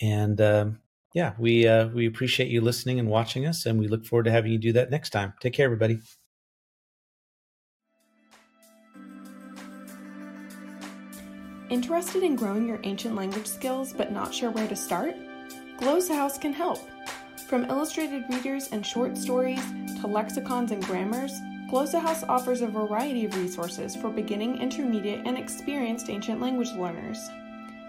and 0.00 0.40
um, 0.40 0.80
yeah, 1.14 1.32
we 1.38 1.66
uh, 1.66 1.88
we 1.88 2.06
appreciate 2.06 2.48
you 2.48 2.60
listening 2.60 2.98
and 2.98 3.08
watching 3.08 3.46
us, 3.46 3.66
and 3.66 3.78
we 3.78 3.88
look 3.88 4.04
forward 4.04 4.24
to 4.24 4.30
having 4.30 4.52
you 4.52 4.58
do 4.58 4.72
that 4.72 4.90
next 4.90 5.10
time. 5.10 5.34
Take 5.40 5.52
care, 5.52 5.66
everybody. 5.66 5.98
Interested 11.68 12.22
in 12.22 12.36
growing 12.36 12.68
your 12.68 12.80
ancient 12.82 13.14
language 13.14 13.46
skills 13.46 13.94
but 13.94 14.12
not 14.12 14.34
sure 14.34 14.50
where 14.50 14.68
to 14.68 14.76
start? 14.76 15.14
Glossa 15.78 16.14
House 16.14 16.36
can 16.36 16.52
help. 16.52 16.78
From 17.48 17.64
illustrated 17.64 18.24
readers 18.28 18.68
and 18.72 18.84
short 18.84 19.16
stories 19.16 19.64
to 20.00 20.06
lexicons 20.06 20.70
and 20.70 20.84
grammars, 20.84 21.32
Glossa 21.70 22.00
House 22.00 22.24
offers 22.24 22.60
a 22.60 22.66
variety 22.66 23.24
of 23.24 23.34
resources 23.34 23.96
for 23.96 24.10
beginning, 24.10 24.60
intermediate, 24.60 25.26
and 25.26 25.38
experienced 25.38 26.10
ancient 26.10 26.40
language 26.42 26.72
learners. 26.72 27.18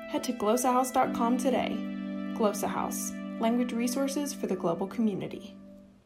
Head 0.08 0.24
to 0.24 0.34
glossahouse.com 0.34 1.38
today. 1.38 1.93
Glossa 2.34 2.68
House, 2.68 3.14
language 3.40 3.74
resources 3.74 4.34
for 4.34 4.48
the 4.48 4.56
global 4.56 4.88
community. 4.88 5.56